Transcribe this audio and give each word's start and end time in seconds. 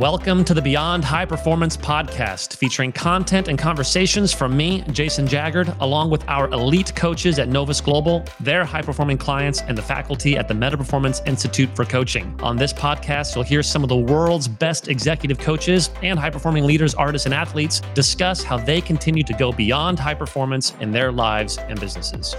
Welcome 0.00 0.44
to 0.44 0.52
the 0.52 0.60
Beyond 0.60 1.06
High 1.06 1.24
Performance 1.24 1.74
podcast, 1.74 2.56
featuring 2.56 2.92
content 2.92 3.48
and 3.48 3.58
conversations 3.58 4.30
from 4.30 4.54
me, 4.54 4.82
Jason 4.90 5.26
Jaggard, 5.26 5.74
along 5.80 6.10
with 6.10 6.22
our 6.28 6.50
elite 6.50 6.94
coaches 6.94 7.38
at 7.38 7.48
Novus 7.48 7.80
Global, 7.80 8.22
their 8.38 8.62
high 8.62 8.82
performing 8.82 9.16
clients, 9.16 9.62
and 9.62 9.76
the 9.76 9.80
faculty 9.80 10.36
at 10.36 10.48
the 10.48 10.54
Meta 10.54 10.76
Performance 10.76 11.22
Institute 11.24 11.74
for 11.74 11.86
Coaching. 11.86 12.38
On 12.42 12.58
this 12.58 12.74
podcast, 12.74 13.34
you'll 13.34 13.44
hear 13.44 13.62
some 13.62 13.82
of 13.82 13.88
the 13.88 13.96
world's 13.96 14.48
best 14.48 14.88
executive 14.88 15.38
coaches 15.38 15.88
and 16.02 16.18
high 16.18 16.28
performing 16.28 16.64
leaders, 16.64 16.94
artists, 16.94 17.24
and 17.24 17.34
athletes 17.34 17.80
discuss 17.94 18.42
how 18.42 18.58
they 18.58 18.82
continue 18.82 19.22
to 19.22 19.32
go 19.32 19.50
beyond 19.50 19.98
high 19.98 20.12
performance 20.12 20.74
in 20.80 20.92
their 20.92 21.10
lives 21.10 21.56
and 21.56 21.80
businesses. 21.80 22.36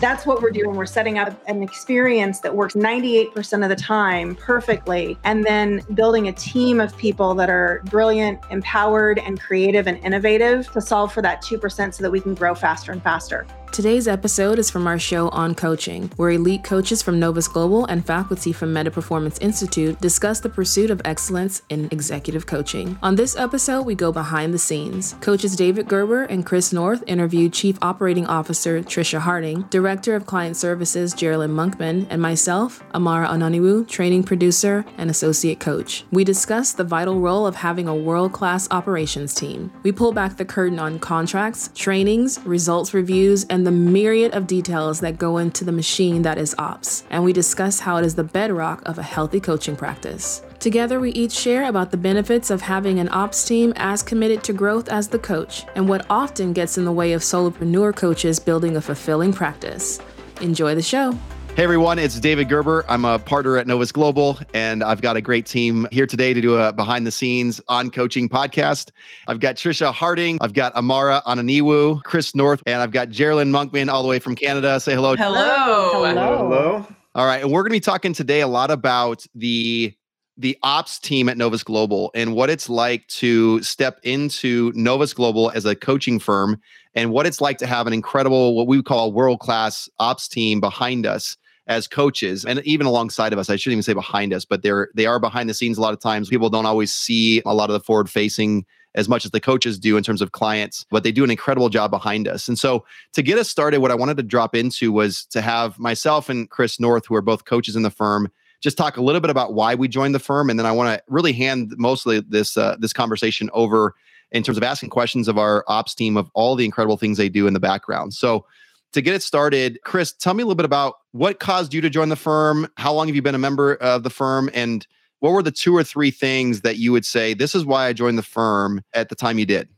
That's 0.00 0.26
what 0.26 0.42
we're 0.42 0.50
doing. 0.50 0.74
We're 0.74 0.86
setting 0.86 1.20
up 1.20 1.40
an 1.46 1.62
experience 1.62 2.40
that 2.40 2.52
works 2.52 2.74
98% 2.74 3.62
of 3.62 3.68
the 3.68 3.76
time 3.76 4.34
perfectly, 4.34 5.16
and 5.22 5.44
then 5.44 5.82
building 5.94 6.26
a 6.26 6.32
team 6.32 6.80
of 6.80 6.95
people 6.96 7.34
that 7.34 7.50
are 7.50 7.82
brilliant, 7.86 8.40
empowered, 8.50 9.18
and 9.18 9.40
creative 9.40 9.86
and 9.86 9.98
innovative 9.98 10.70
to 10.72 10.80
solve 10.80 11.12
for 11.12 11.22
that 11.22 11.42
2% 11.42 11.94
so 11.94 12.02
that 12.02 12.10
we 12.10 12.20
can 12.20 12.34
grow 12.34 12.54
faster 12.54 12.92
and 12.92 13.02
faster. 13.02 13.46
Today's 13.72 14.08
episode 14.08 14.58
is 14.58 14.70
from 14.70 14.86
our 14.86 14.98
show 14.98 15.28
on 15.28 15.54
coaching, 15.54 16.10
where 16.16 16.30
elite 16.30 16.64
coaches 16.64 17.02
from 17.02 17.20
Novus 17.20 17.46
Global 17.46 17.84
and 17.84 18.06
faculty 18.06 18.50
from 18.50 18.72
Meta 18.72 18.90
Performance 18.90 19.38
Institute 19.40 20.00
discuss 20.00 20.40
the 20.40 20.48
pursuit 20.48 20.90
of 20.90 21.02
excellence 21.04 21.60
in 21.68 21.86
executive 21.90 22.46
coaching. 22.46 22.98
On 23.02 23.16
this 23.16 23.36
episode, 23.36 23.82
we 23.82 23.94
go 23.94 24.12
behind 24.12 24.54
the 24.54 24.58
scenes. 24.58 25.14
Coaches 25.20 25.56
David 25.56 25.88
Gerber 25.88 26.22
and 26.22 26.46
Chris 26.46 26.72
North 26.72 27.04
interview 27.06 27.50
Chief 27.50 27.76
Operating 27.82 28.26
Officer 28.26 28.80
Trisha 28.80 29.18
Harding, 29.18 29.62
Director 29.68 30.14
of 30.14 30.24
Client 30.24 30.56
Services 30.56 31.12
Geraldine 31.12 31.54
Monkman, 31.54 32.06
and 32.08 32.22
myself, 32.22 32.82
Amara 32.94 33.28
Ananiwu, 33.28 33.86
training 33.86 34.22
producer 34.22 34.86
and 34.96 35.10
associate 35.10 35.60
coach. 35.60 36.04
We 36.10 36.24
discuss 36.24 36.72
the 36.72 36.84
vital 36.84 37.20
role 37.20 37.46
of 37.46 37.56
having 37.56 37.88
a 37.88 37.94
world 37.94 38.32
class 38.32 38.68
operations 38.70 39.34
team. 39.34 39.70
We 39.82 39.92
pull 39.92 40.12
back 40.12 40.38
the 40.38 40.46
curtain 40.46 40.78
on 40.78 40.98
contracts, 40.98 41.68
trainings, 41.74 42.40
results 42.46 42.94
reviews, 42.94 43.44
and 43.44 43.55
the 43.64 43.70
myriad 43.70 44.34
of 44.34 44.46
details 44.46 45.00
that 45.00 45.18
go 45.18 45.38
into 45.38 45.64
the 45.64 45.72
machine 45.72 46.22
that 46.22 46.38
is 46.38 46.54
ops, 46.58 47.04
and 47.10 47.24
we 47.24 47.32
discuss 47.32 47.80
how 47.80 47.96
it 47.96 48.04
is 48.04 48.14
the 48.14 48.24
bedrock 48.24 48.82
of 48.86 48.98
a 48.98 49.02
healthy 49.02 49.40
coaching 49.40 49.76
practice. 49.76 50.42
Together, 50.58 50.98
we 50.98 51.10
each 51.12 51.32
share 51.32 51.68
about 51.68 51.90
the 51.90 51.96
benefits 51.96 52.50
of 52.50 52.62
having 52.62 52.98
an 52.98 53.08
ops 53.10 53.44
team 53.44 53.72
as 53.76 54.02
committed 54.02 54.42
to 54.44 54.52
growth 54.52 54.88
as 54.88 55.08
the 55.08 55.18
coach, 55.18 55.64
and 55.74 55.88
what 55.88 56.06
often 56.10 56.52
gets 56.52 56.78
in 56.78 56.84
the 56.84 56.92
way 56.92 57.12
of 57.12 57.22
solopreneur 57.22 57.94
coaches 57.94 58.40
building 58.40 58.76
a 58.76 58.80
fulfilling 58.80 59.32
practice. 59.32 60.00
Enjoy 60.40 60.74
the 60.74 60.82
show. 60.82 61.16
Hey 61.56 61.64
everyone, 61.64 61.98
it's 61.98 62.20
David 62.20 62.50
Gerber. 62.50 62.84
I'm 62.86 63.06
a 63.06 63.18
partner 63.18 63.56
at 63.56 63.66
Novus 63.66 63.90
Global, 63.90 64.38
and 64.52 64.84
I've 64.84 65.00
got 65.00 65.16
a 65.16 65.22
great 65.22 65.46
team 65.46 65.88
here 65.90 66.06
today 66.06 66.34
to 66.34 66.40
do 66.42 66.56
a 66.56 66.70
behind 66.70 67.06
the 67.06 67.10
scenes 67.10 67.62
on 67.68 67.90
coaching 67.90 68.28
podcast. 68.28 68.90
I've 69.26 69.40
got 69.40 69.54
Trisha 69.54 69.90
Harding, 69.90 70.36
I've 70.42 70.52
got 70.52 70.74
Amara 70.74 71.22
Ananiwu, 71.26 72.02
Chris 72.02 72.34
North, 72.34 72.62
and 72.66 72.82
I've 72.82 72.90
got 72.90 73.08
Geraldine 73.08 73.50
Monkman 73.50 73.88
all 73.88 74.02
the 74.02 74.08
way 74.08 74.18
from 74.18 74.36
Canada. 74.36 74.78
Say 74.80 74.94
hello. 74.94 75.16
Hello. 75.16 76.04
Hello. 76.04 76.36
Hello. 76.36 76.86
All 77.14 77.24
right, 77.24 77.40
and 77.40 77.50
we're 77.50 77.62
going 77.62 77.70
to 77.70 77.76
be 77.76 77.80
talking 77.80 78.12
today 78.12 78.42
a 78.42 78.48
lot 78.48 78.70
about 78.70 79.24
the 79.34 79.94
the 80.36 80.58
ops 80.62 80.98
team 80.98 81.30
at 81.30 81.38
Novus 81.38 81.62
Global 81.62 82.10
and 82.14 82.34
what 82.34 82.50
it's 82.50 82.68
like 82.68 83.06
to 83.06 83.62
step 83.62 83.98
into 84.02 84.72
Novus 84.74 85.14
Global 85.14 85.50
as 85.54 85.64
a 85.64 85.74
coaching 85.74 86.18
firm 86.18 86.60
and 86.94 87.12
what 87.12 87.24
it's 87.24 87.40
like 87.40 87.56
to 87.56 87.66
have 87.66 87.86
an 87.86 87.94
incredible 87.94 88.54
what 88.54 88.66
we 88.66 88.82
call 88.82 89.10
world 89.10 89.40
class 89.40 89.88
ops 89.98 90.28
team 90.28 90.60
behind 90.60 91.06
us 91.06 91.38
as 91.66 91.88
coaches 91.88 92.44
and 92.44 92.60
even 92.60 92.86
alongside 92.86 93.32
of 93.32 93.38
us 93.38 93.50
i 93.50 93.56
shouldn't 93.56 93.72
even 93.72 93.82
say 93.82 93.92
behind 93.92 94.32
us 94.32 94.44
but 94.44 94.62
they're 94.62 94.88
they 94.94 95.06
are 95.06 95.18
behind 95.18 95.48
the 95.48 95.54
scenes 95.54 95.78
a 95.78 95.80
lot 95.80 95.92
of 95.92 96.00
times. 96.00 96.28
People 96.28 96.50
don't 96.50 96.66
always 96.66 96.92
see 96.92 97.42
a 97.44 97.54
lot 97.54 97.70
of 97.70 97.74
the 97.74 97.80
forward 97.80 98.08
facing 98.08 98.64
as 98.94 99.08
much 99.08 99.26
as 99.26 99.30
the 99.30 99.40
coaches 99.40 99.78
do 99.78 99.96
in 99.96 100.02
terms 100.02 100.22
of 100.22 100.32
clients 100.32 100.86
but 100.90 101.02
they 101.02 101.12
do 101.12 101.24
an 101.24 101.30
incredible 101.30 101.68
job 101.68 101.90
behind 101.90 102.28
us. 102.28 102.48
And 102.48 102.58
so 102.58 102.84
to 103.14 103.22
get 103.22 103.38
us 103.38 103.48
started 103.48 103.80
what 103.80 103.90
i 103.90 103.94
wanted 103.94 104.16
to 104.16 104.22
drop 104.22 104.54
into 104.54 104.92
was 104.92 105.24
to 105.26 105.40
have 105.40 105.78
myself 105.78 106.28
and 106.28 106.48
chris 106.48 106.78
north 106.78 107.06
who 107.06 107.14
are 107.14 107.22
both 107.22 107.44
coaches 107.44 107.76
in 107.76 107.82
the 107.82 107.90
firm 107.90 108.30
just 108.62 108.78
talk 108.78 108.96
a 108.96 109.02
little 109.02 109.20
bit 109.20 109.30
about 109.30 109.54
why 109.54 109.74
we 109.74 109.86
joined 109.86 110.14
the 110.14 110.18
firm. 110.18 110.50
And 110.50 110.58
then 110.58 110.66
i 110.66 110.72
want 110.72 110.96
to 110.96 111.02
really 111.08 111.32
hand 111.32 111.74
mostly 111.76 112.20
this 112.20 112.56
uh, 112.56 112.76
this 112.78 112.92
conversation 112.92 113.50
over 113.52 113.94
in 114.32 114.42
terms 114.42 114.58
of 114.58 114.64
asking 114.64 114.90
questions 114.90 115.28
of 115.28 115.38
our 115.38 115.64
ops 115.68 115.94
team 115.94 116.16
of 116.16 116.30
all 116.34 116.56
the 116.56 116.64
incredible 116.64 116.96
things 116.96 117.16
they 117.16 117.28
do 117.28 117.46
in 117.46 117.54
the 117.54 117.60
background. 117.60 118.12
So 118.12 118.44
to 118.92 119.00
get 119.00 119.14
it 119.14 119.22
started, 119.22 119.78
Chris, 119.84 120.12
tell 120.12 120.34
me 120.34 120.42
a 120.42 120.46
little 120.46 120.56
bit 120.56 120.64
about 120.64 120.94
what 121.16 121.40
caused 121.40 121.72
you 121.72 121.80
to 121.80 121.88
join 121.88 122.10
the 122.10 122.16
firm. 122.16 122.68
How 122.76 122.92
long 122.92 123.06
have 123.06 123.16
you 123.16 123.22
been 123.22 123.34
a 123.34 123.38
member 123.38 123.76
of 123.76 124.02
the 124.02 124.10
firm? 124.10 124.50
And 124.52 124.86
what 125.20 125.32
were 125.32 125.42
the 125.42 125.50
two 125.50 125.74
or 125.74 125.82
three 125.82 126.10
things 126.10 126.60
that 126.60 126.76
you 126.76 126.92
would 126.92 127.06
say, 127.06 127.32
this 127.32 127.54
is 127.54 127.64
why 127.64 127.86
I 127.86 127.92
joined 127.94 128.18
the 128.18 128.22
firm 128.22 128.82
at 128.92 129.08
the 129.08 129.14
time 129.14 129.38
you 129.38 129.46
did? 129.46 129.68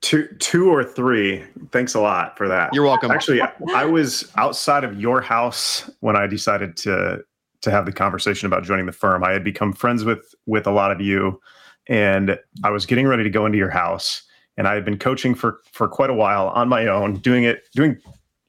Two, 0.00 0.28
two 0.38 0.68
or 0.68 0.84
three. 0.84 1.44
Thanks 1.70 1.94
a 1.94 2.00
lot 2.00 2.36
for 2.36 2.48
that. 2.48 2.70
You're 2.72 2.84
welcome. 2.84 3.10
Actually, 3.10 3.40
I 3.74 3.84
was 3.84 4.30
outside 4.36 4.84
of 4.84 5.00
your 5.00 5.20
house 5.20 5.88
when 6.00 6.16
I 6.16 6.26
decided 6.26 6.76
to 6.78 7.24
to 7.60 7.72
have 7.72 7.86
the 7.86 7.92
conversation 7.92 8.46
about 8.46 8.62
joining 8.62 8.86
the 8.86 8.92
firm. 8.92 9.24
I 9.24 9.32
had 9.32 9.42
become 9.42 9.72
friends 9.72 10.04
with 10.04 10.34
with 10.46 10.66
a 10.66 10.70
lot 10.70 10.92
of 10.92 11.00
you, 11.00 11.40
and 11.88 12.38
I 12.62 12.70
was 12.70 12.86
getting 12.86 13.08
ready 13.08 13.24
to 13.24 13.30
go 13.30 13.44
into 13.44 13.58
your 13.58 13.70
house. 13.70 14.22
And 14.56 14.68
I 14.68 14.74
had 14.74 14.84
been 14.84 14.98
coaching 14.98 15.34
for 15.34 15.60
for 15.72 15.88
quite 15.88 16.10
a 16.10 16.14
while 16.14 16.48
on 16.48 16.68
my 16.68 16.86
own, 16.86 17.14
doing 17.16 17.42
it 17.42 17.62
doing 17.74 17.98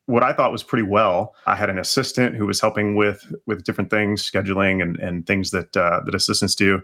what 0.09 0.23
I 0.23 0.33
thought 0.33 0.51
was 0.51 0.63
pretty 0.63 0.83
well. 0.83 1.35
I 1.45 1.55
had 1.55 1.69
an 1.69 1.77
assistant 1.77 2.35
who 2.35 2.47
was 2.47 2.59
helping 2.59 2.95
with 2.95 3.31
with 3.45 3.63
different 3.63 3.91
things, 3.91 4.29
scheduling 4.29 4.81
and 4.81 4.97
and 4.97 5.25
things 5.27 5.51
that 5.51 5.77
uh, 5.77 6.01
that 6.03 6.15
assistants 6.15 6.55
do. 6.55 6.81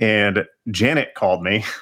And 0.00 0.44
Janet 0.70 1.14
called 1.14 1.42
me. 1.42 1.64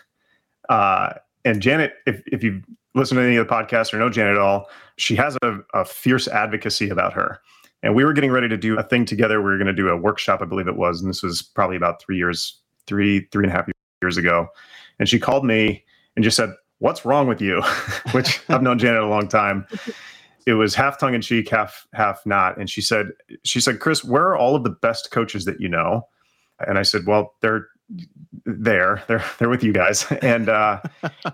Uh, 0.68 1.12
and 1.44 1.62
Janet, 1.62 1.92
if 2.08 2.24
if 2.26 2.42
you 2.42 2.60
listen 2.96 3.16
to 3.16 3.22
any 3.22 3.36
of 3.36 3.46
the 3.46 3.54
podcasts 3.54 3.94
or 3.94 3.98
know 3.98 4.10
Janet 4.10 4.32
at 4.32 4.40
all, 4.40 4.68
she 4.96 5.14
has 5.14 5.38
a, 5.42 5.58
a 5.74 5.84
fierce 5.84 6.26
advocacy 6.26 6.88
about 6.88 7.12
her. 7.12 7.40
And 7.84 7.94
we 7.94 8.04
were 8.04 8.12
getting 8.12 8.32
ready 8.32 8.48
to 8.48 8.56
do 8.56 8.76
a 8.76 8.82
thing 8.82 9.04
together. 9.04 9.40
We 9.40 9.44
were 9.44 9.58
going 9.58 9.68
to 9.68 9.72
do 9.72 9.88
a 9.88 9.96
workshop, 9.96 10.42
I 10.42 10.44
believe 10.44 10.66
it 10.66 10.74
was, 10.74 11.00
and 11.00 11.08
this 11.08 11.22
was 11.22 11.40
probably 11.40 11.76
about 11.76 12.02
three 12.02 12.16
years, 12.16 12.58
three 12.88 13.28
three 13.30 13.44
and 13.44 13.52
a 13.52 13.54
half 13.54 13.68
years 14.02 14.16
ago. 14.16 14.48
And 14.98 15.08
she 15.08 15.20
called 15.20 15.44
me 15.44 15.84
and 16.16 16.24
just 16.24 16.36
said, 16.36 16.52
"What's 16.80 17.04
wrong 17.04 17.28
with 17.28 17.40
you?" 17.40 17.62
Which 18.10 18.40
I've 18.48 18.62
known 18.62 18.80
Janet 18.80 19.04
a 19.04 19.06
long 19.06 19.28
time 19.28 19.68
it 20.46 20.54
was 20.54 20.74
half 20.74 20.98
tongue 20.98 21.14
in 21.14 21.20
cheek, 21.20 21.48
half 21.48 21.86
half 21.92 22.24
not. 22.24 22.56
And 22.56 22.70
she 22.70 22.80
said, 22.80 23.08
she 23.42 23.60
said, 23.60 23.80
Chris, 23.80 24.04
where 24.04 24.28
are 24.28 24.36
all 24.36 24.54
of 24.54 24.62
the 24.62 24.70
best 24.70 25.10
coaches 25.10 25.44
that 25.44 25.60
you 25.60 25.68
know? 25.68 26.06
And 26.66 26.78
I 26.78 26.82
said, 26.82 27.02
well, 27.06 27.34
they're 27.42 27.68
there, 28.46 29.02
they're 29.08 29.24
they're 29.38 29.48
with 29.48 29.64
you 29.64 29.72
guys. 29.72 30.06
And 30.22 30.48
uh, 30.48 30.80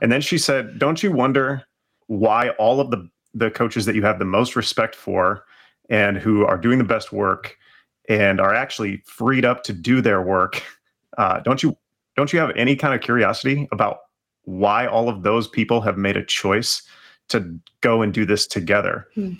and 0.00 0.11
then 0.11 0.23
she 0.23 0.39
said, 0.39 0.78
don't 0.78 1.03
you 1.03 1.12
wonder 1.12 1.62
why 2.06 2.50
all 2.50 2.81
of 2.81 2.91
the 2.91 3.09
the 3.34 3.50
coaches 3.50 3.84
that 3.87 3.95
you 3.95 4.03
have 4.03 4.19
the 4.19 4.25
most 4.25 4.56
respect 4.56 4.95
for 4.95 5.44
and 5.89 6.17
who 6.17 6.44
are 6.44 6.59
doing 6.59 6.79
the 6.79 6.84
best 6.84 7.12
work 7.12 7.56
and 8.09 8.41
are 8.41 8.55
actually 8.55 9.03
freed 9.05 9.44
up 9.44 9.62
to 9.65 9.73
do 9.73 10.00
their 10.00 10.23
work, 10.23 10.62
uh, 11.19 11.41
don't 11.41 11.62
you 11.62 11.77
don't 12.17 12.33
you 12.33 12.39
have 12.39 12.50
any 12.56 12.77
kind 12.77 12.94
of 12.94 13.03
curiosity 13.03 13.69
about 13.73 13.99
why 14.44 14.87
all 14.87 15.09
of 15.09 15.23
those 15.23 15.47
people 15.47 15.83
have 15.83 15.99
made 15.99 16.17
a 16.17 16.25
choice 16.25 16.83
to 17.28 17.59
go 17.81 18.03
and 18.03 18.12
do 18.12 18.25
this 18.25 18.47
together. 18.47 19.09
Hmm. 19.15 19.34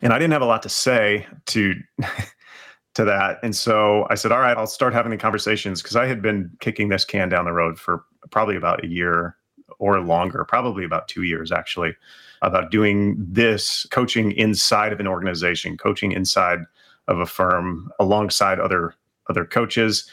And 0.00 0.12
I 0.12 0.18
didn't 0.18 0.32
have 0.32 0.42
a 0.42 0.46
lot 0.46 0.62
to 0.64 0.68
say 0.68 1.26
to 1.46 1.74
to 2.94 3.04
that. 3.04 3.38
And 3.42 3.56
so 3.56 4.06
I 4.10 4.16
said, 4.16 4.32
all 4.32 4.40
right, 4.40 4.56
I'll 4.56 4.66
start 4.66 4.92
having 4.92 5.10
the 5.10 5.16
conversations 5.16 5.80
because 5.80 5.96
I 5.96 6.06
had 6.06 6.20
been 6.20 6.50
kicking 6.60 6.88
this 6.88 7.04
can 7.04 7.28
down 7.28 7.46
the 7.46 7.52
road 7.52 7.78
for 7.78 8.04
probably 8.30 8.56
about 8.56 8.84
a 8.84 8.86
year 8.86 9.36
or 9.78 10.00
longer, 10.00 10.44
probably 10.44 10.84
about 10.84 11.08
two 11.08 11.22
years 11.22 11.50
actually, 11.50 11.96
about 12.42 12.70
doing 12.70 13.16
this 13.18 13.86
coaching 13.90 14.32
inside 14.32 14.92
of 14.92 15.00
an 15.00 15.06
organization, 15.06 15.76
coaching 15.78 16.12
inside 16.12 16.60
of 17.08 17.18
a 17.18 17.26
firm 17.26 17.90
alongside 17.98 18.60
other 18.60 18.94
other 19.28 19.44
coaches 19.44 20.10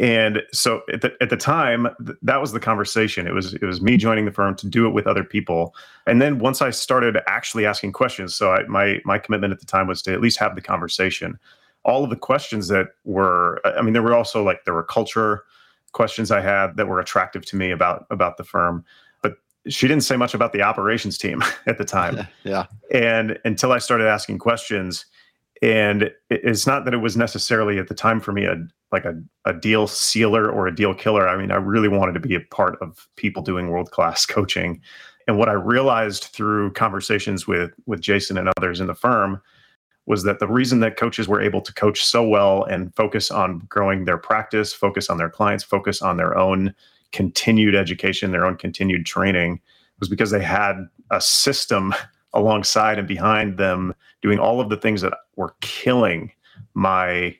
and 0.00 0.42
so 0.52 0.82
at 0.92 1.00
the, 1.00 1.12
at 1.20 1.30
the 1.30 1.36
time, 1.36 1.88
th- 2.04 2.18
that 2.22 2.40
was 2.40 2.52
the 2.52 2.60
conversation. 2.60 3.26
It 3.26 3.34
was 3.34 3.54
it 3.54 3.64
was 3.64 3.80
me 3.80 3.96
joining 3.96 4.26
the 4.26 4.32
firm 4.32 4.54
to 4.56 4.68
do 4.68 4.86
it 4.86 4.90
with 4.90 5.06
other 5.06 5.24
people. 5.24 5.74
And 6.06 6.22
then 6.22 6.38
once 6.38 6.62
I 6.62 6.70
started 6.70 7.18
actually 7.26 7.66
asking 7.66 7.92
questions, 7.92 8.34
so 8.34 8.52
I, 8.52 8.62
my 8.64 9.00
my 9.04 9.18
commitment 9.18 9.52
at 9.52 9.60
the 9.60 9.66
time 9.66 9.88
was 9.88 10.00
to 10.02 10.12
at 10.12 10.20
least 10.20 10.38
have 10.38 10.54
the 10.54 10.60
conversation. 10.60 11.38
All 11.84 12.04
of 12.04 12.10
the 12.10 12.16
questions 12.16 12.68
that 12.68 12.88
were, 13.04 13.60
I 13.64 13.82
mean, 13.82 13.92
there 13.92 14.02
were 14.02 14.14
also 14.14 14.44
like 14.44 14.64
there 14.64 14.74
were 14.74 14.84
culture 14.84 15.44
questions 15.92 16.30
I 16.30 16.40
had 16.40 16.76
that 16.76 16.86
were 16.86 17.00
attractive 17.00 17.44
to 17.46 17.56
me 17.56 17.72
about 17.72 18.06
about 18.10 18.36
the 18.36 18.44
firm. 18.44 18.84
But 19.20 19.34
she 19.66 19.88
didn't 19.88 20.04
say 20.04 20.16
much 20.16 20.32
about 20.32 20.52
the 20.52 20.62
operations 20.62 21.18
team 21.18 21.42
at 21.66 21.78
the 21.78 21.84
time. 21.84 22.24
yeah. 22.44 22.66
And 22.92 23.36
until 23.44 23.72
I 23.72 23.78
started 23.78 24.06
asking 24.06 24.38
questions, 24.38 25.06
and 25.60 26.12
it's 26.30 26.68
not 26.68 26.84
that 26.84 26.94
it 26.94 26.98
was 26.98 27.16
necessarily 27.16 27.80
at 27.80 27.88
the 27.88 27.94
time 27.94 28.20
for 28.20 28.30
me 28.30 28.44
a 28.44 28.56
like 28.92 29.04
a, 29.04 29.14
a 29.44 29.52
deal 29.52 29.86
sealer 29.86 30.50
or 30.50 30.66
a 30.66 30.74
deal 30.74 30.94
killer 30.94 31.28
i 31.28 31.36
mean 31.36 31.50
i 31.50 31.56
really 31.56 31.88
wanted 31.88 32.12
to 32.12 32.20
be 32.20 32.34
a 32.34 32.40
part 32.40 32.76
of 32.80 33.08
people 33.16 33.42
doing 33.42 33.68
world 33.68 33.90
class 33.90 34.26
coaching. 34.26 34.80
And 35.26 35.36
what 35.36 35.48
i 35.48 35.52
realized 35.52 36.24
through 36.24 36.72
conversations 36.72 37.46
with 37.46 37.72
with 37.86 38.00
jason 38.00 38.38
and 38.38 38.50
others 38.56 38.80
in 38.80 38.86
the 38.86 38.94
firm 38.94 39.42
was 40.06 40.24
that 40.24 40.38
the 40.38 40.48
reason 40.48 40.80
that 40.80 40.96
coaches 40.96 41.28
were 41.28 41.40
able 41.40 41.60
to 41.60 41.74
coach 41.74 42.02
so 42.02 42.26
well 42.26 42.64
and 42.64 42.94
focus 42.96 43.30
on 43.30 43.58
growing 43.68 44.04
their 44.06 44.16
practice 44.16 44.72
focus 44.72 45.10
on 45.10 45.18
their 45.18 45.28
clients 45.28 45.62
focus 45.62 46.00
on 46.00 46.16
their 46.16 46.36
own 46.36 46.74
continued 47.12 47.74
education, 47.74 48.32
their 48.32 48.46
own 48.46 48.56
continued 48.56 49.06
training, 49.06 49.60
was 50.00 50.08
because 50.08 50.30
they 50.30 50.42
had 50.42 50.76
a 51.10 51.20
system 51.20 51.94
alongside 52.34 52.98
and 52.98 53.08
behind 53.08 53.56
them 53.56 53.94
doing 54.20 54.38
all 54.38 54.60
of 54.60 54.68
the 54.68 54.76
things 54.76 55.00
that 55.00 55.14
were 55.36 55.54
killing 55.60 56.30
my 56.74 57.34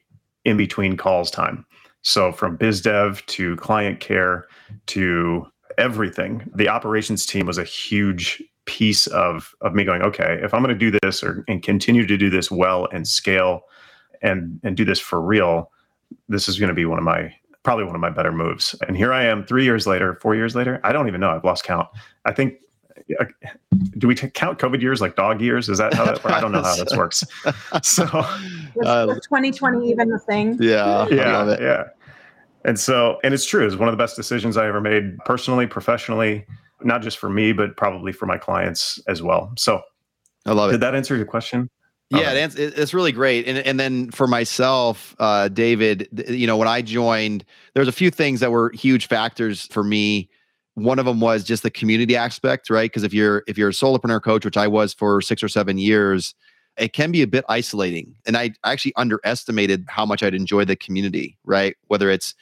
in 0.48 0.56
between 0.56 0.96
calls 0.96 1.30
time. 1.30 1.64
So 2.02 2.32
from 2.32 2.56
biz 2.56 2.80
dev 2.80 3.24
to 3.26 3.56
client 3.56 4.00
care 4.00 4.46
to 4.86 5.46
everything, 5.76 6.50
the 6.54 6.68
operations 6.68 7.26
team 7.26 7.46
was 7.46 7.58
a 7.58 7.64
huge 7.64 8.42
piece 8.64 9.06
of 9.08 9.54
of 9.60 9.74
me 9.74 9.84
going, 9.84 10.02
okay, 10.02 10.38
if 10.42 10.52
I'm 10.52 10.62
going 10.62 10.78
to 10.78 10.90
do 10.90 10.98
this 11.02 11.22
or 11.22 11.44
and 11.48 11.62
continue 11.62 12.06
to 12.06 12.16
do 12.16 12.30
this 12.30 12.50
well 12.50 12.88
and 12.92 13.06
scale 13.06 13.62
and 14.22 14.60
and 14.62 14.76
do 14.76 14.84
this 14.84 14.98
for 14.98 15.20
real, 15.20 15.70
this 16.28 16.48
is 16.48 16.58
going 16.58 16.68
to 16.68 16.74
be 16.74 16.84
one 16.84 16.98
of 16.98 17.04
my 17.04 17.32
probably 17.62 17.84
one 17.84 17.94
of 17.94 18.00
my 18.00 18.10
better 18.10 18.32
moves. 18.32 18.74
And 18.86 18.96
here 18.96 19.12
I 19.12 19.24
am 19.24 19.44
3 19.44 19.64
years 19.64 19.86
later, 19.86 20.18
4 20.22 20.34
years 20.34 20.54
later. 20.54 20.80
I 20.84 20.92
don't 20.92 21.08
even 21.08 21.20
know. 21.20 21.30
I've 21.30 21.44
lost 21.44 21.64
count. 21.64 21.88
I 22.24 22.32
think 22.32 22.54
do 23.96 24.08
we 24.08 24.14
t- 24.14 24.28
count 24.30 24.58
COVID 24.58 24.80
years 24.80 25.00
like 25.00 25.16
dog 25.16 25.40
years? 25.40 25.68
Is 25.68 25.78
that 25.78 25.94
how 25.94 26.04
that? 26.04 26.24
I 26.26 26.40
don't 26.40 26.52
know 26.52 26.62
how 26.62 26.76
this 26.76 26.96
works. 26.96 27.24
So, 27.82 28.04
was, 28.74 29.20
2020 29.24 29.90
even 29.90 30.12
a 30.12 30.18
thing? 30.18 30.56
Yeah, 30.60 31.06
yeah, 31.10 31.56
yeah. 31.60 31.84
And 32.64 32.78
so, 32.78 33.18
and 33.22 33.32
it's 33.32 33.46
true. 33.46 33.66
It's 33.66 33.76
one 33.76 33.88
of 33.88 33.92
the 33.92 34.02
best 34.02 34.16
decisions 34.16 34.56
I 34.56 34.66
ever 34.66 34.80
made 34.80 35.18
personally, 35.24 35.66
professionally, 35.66 36.44
not 36.82 37.02
just 37.02 37.18
for 37.18 37.30
me, 37.30 37.52
but 37.52 37.76
probably 37.76 38.12
for 38.12 38.26
my 38.26 38.36
clients 38.36 39.00
as 39.06 39.22
well. 39.22 39.52
So, 39.56 39.82
I 40.44 40.52
love 40.52 40.70
it. 40.70 40.72
Did 40.72 40.80
that 40.82 40.94
answer 40.94 41.16
your 41.16 41.26
question? 41.26 41.70
Yeah, 42.10 42.30
okay. 42.30 42.42
it's, 42.42 42.54
it's 42.54 42.94
really 42.94 43.12
great. 43.12 43.46
And 43.46 43.58
and 43.58 43.78
then 43.78 44.10
for 44.10 44.26
myself, 44.26 45.14
uh, 45.18 45.48
David, 45.48 46.08
you 46.28 46.46
know, 46.46 46.56
when 46.56 46.68
I 46.68 46.82
joined, 46.82 47.44
there's 47.74 47.88
a 47.88 47.92
few 47.92 48.10
things 48.10 48.40
that 48.40 48.50
were 48.50 48.70
huge 48.70 49.06
factors 49.08 49.66
for 49.66 49.84
me 49.84 50.30
one 50.78 50.98
of 50.98 51.06
them 51.06 51.20
was 51.20 51.44
just 51.44 51.62
the 51.62 51.70
community 51.70 52.16
aspect 52.16 52.70
right? 52.70 52.90
Because 52.90 53.04
if 53.04 53.12
you're 53.12 53.42
if 53.46 53.58
you're 53.58 53.70
a 53.70 53.72
solopreneur 53.72 54.22
coach 54.22 54.44
which 54.44 54.56
i 54.56 54.66
was 54.66 54.94
for 54.94 55.20
six 55.20 55.42
or 55.42 55.48
seven 55.48 55.78
years 55.78 56.34
it 56.76 56.92
can 56.92 57.10
be 57.10 57.22
a 57.22 57.26
bit 57.26 57.44
isolating. 57.48 58.14
And 58.26 58.36
i 58.36 58.52
actually 58.64 58.94
underestimated 58.96 59.84
how 59.88 60.06
much 60.06 60.22
i'd 60.22 60.34
enjoy 60.34 60.64
the 60.64 60.76
community 60.76 61.38
right? 61.44 61.76
Whether 61.88 62.10
it's 62.10 62.34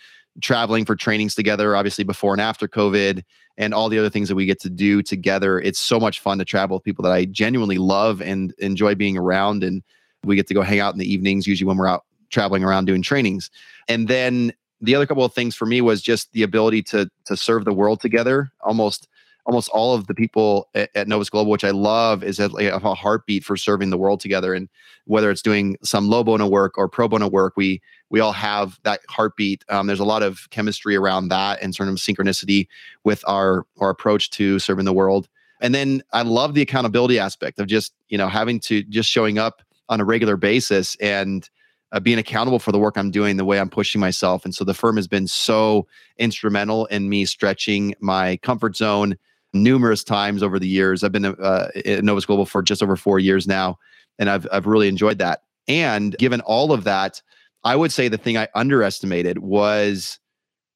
traveling 0.42 0.84
for 0.84 0.94
trainings 0.94 1.34
together 1.34 1.74
obviously 1.74 2.04
before 2.04 2.34
and 2.34 2.42
after 2.42 2.68
covid 2.68 3.22
and 3.56 3.72
all 3.72 3.88
the 3.88 3.98
other 3.98 4.10
things 4.10 4.28
that 4.28 4.34
we 4.34 4.44
get 4.44 4.60
to 4.60 4.68
do 4.68 5.02
together. 5.02 5.58
It's 5.58 5.78
so 5.78 5.98
much 5.98 6.20
fun 6.20 6.36
to 6.38 6.44
travel 6.44 6.76
with 6.76 6.84
people 6.84 7.02
that 7.04 7.12
i 7.12 7.24
genuinely 7.24 7.78
love 7.78 8.20
and 8.20 8.54
enjoy 8.58 8.94
being 8.94 9.16
around 9.16 9.64
and 9.64 9.82
we 10.24 10.36
get 10.36 10.46
to 10.48 10.54
go 10.54 10.62
hang 10.62 10.80
out 10.80 10.92
in 10.92 10.98
the 10.98 11.10
evenings 11.10 11.46
usually 11.46 11.66
when 11.66 11.76
we're 11.76 11.86
out 11.86 12.04
traveling 12.30 12.64
around 12.64 12.86
doing 12.86 13.02
trainings. 13.02 13.50
And 13.88 14.08
then 14.08 14.52
the 14.80 14.94
other 14.94 15.06
couple 15.06 15.24
of 15.24 15.32
things 15.32 15.54
for 15.54 15.66
me 15.66 15.80
was 15.80 16.02
just 16.02 16.32
the 16.32 16.42
ability 16.42 16.82
to 16.82 17.10
to 17.26 17.36
serve 17.36 17.64
the 17.64 17.72
world 17.72 18.00
together. 18.00 18.50
Almost 18.62 19.08
almost 19.46 19.68
all 19.70 19.94
of 19.94 20.08
the 20.08 20.14
people 20.14 20.68
at, 20.74 20.90
at 20.94 21.08
Novus 21.08 21.30
Global, 21.30 21.50
which 21.50 21.64
I 21.64 21.70
love, 21.70 22.24
is 22.24 22.40
a, 22.40 22.48
heartbeat 22.80 23.44
for 23.44 23.56
serving 23.56 23.90
the 23.90 23.96
world 23.96 24.20
together. 24.20 24.52
And 24.52 24.68
whether 25.04 25.30
it's 25.30 25.40
doing 25.40 25.76
some 25.84 26.08
low 26.08 26.24
bono 26.24 26.48
work 26.48 26.76
or 26.76 26.88
pro 26.88 27.08
bono 27.08 27.28
work, 27.28 27.54
we 27.56 27.80
we 28.10 28.20
all 28.20 28.32
have 28.32 28.78
that 28.82 29.00
heartbeat. 29.08 29.64
Um, 29.68 29.86
there's 29.86 30.00
a 30.00 30.04
lot 30.04 30.22
of 30.22 30.48
chemistry 30.50 30.96
around 30.96 31.28
that 31.28 31.62
and 31.62 31.74
sort 31.74 31.88
of 31.88 31.96
synchronicity 31.96 32.66
with 33.04 33.24
our 33.26 33.66
our 33.78 33.90
approach 33.90 34.30
to 34.30 34.58
serving 34.58 34.84
the 34.84 34.92
world. 34.92 35.28
And 35.60 35.74
then 35.74 36.02
I 36.12 36.22
love 36.22 36.54
the 36.54 36.62
accountability 36.62 37.18
aspect 37.18 37.58
of 37.58 37.66
just 37.66 37.94
you 38.08 38.18
know 38.18 38.28
having 38.28 38.60
to 38.60 38.82
just 38.82 39.08
showing 39.08 39.38
up 39.38 39.62
on 39.88 40.00
a 40.00 40.04
regular 40.04 40.36
basis 40.36 40.96
and 40.96 41.48
uh, 41.92 42.00
being 42.00 42.18
accountable 42.18 42.58
for 42.58 42.72
the 42.72 42.78
work 42.78 42.96
I'm 42.96 43.10
doing, 43.10 43.36
the 43.36 43.44
way 43.44 43.60
I'm 43.60 43.70
pushing 43.70 44.00
myself. 44.00 44.44
And 44.44 44.54
so 44.54 44.64
the 44.64 44.74
firm 44.74 44.96
has 44.96 45.06
been 45.06 45.26
so 45.26 45.86
instrumental 46.18 46.86
in 46.86 47.08
me 47.08 47.24
stretching 47.24 47.94
my 48.00 48.38
comfort 48.38 48.76
zone 48.76 49.16
numerous 49.52 50.04
times 50.04 50.42
over 50.42 50.58
the 50.58 50.68
years. 50.68 51.02
I've 51.02 51.12
been 51.12 51.26
uh, 51.26 51.68
at 51.84 52.04
Novus 52.04 52.26
Global 52.26 52.46
for 52.46 52.62
just 52.62 52.82
over 52.82 52.96
four 52.96 53.18
years 53.18 53.46
now, 53.46 53.78
and 54.18 54.28
I've 54.28 54.46
I've 54.52 54.66
really 54.66 54.88
enjoyed 54.88 55.18
that. 55.18 55.42
And 55.68 56.16
given 56.18 56.40
all 56.42 56.72
of 56.72 56.84
that, 56.84 57.22
I 57.64 57.76
would 57.76 57.92
say 57.92 58.08
the 58.08 58.18
thing 58.18 58.36
I 58.36 58.48
underestimated 58.54 59.38
was 59.38 60.18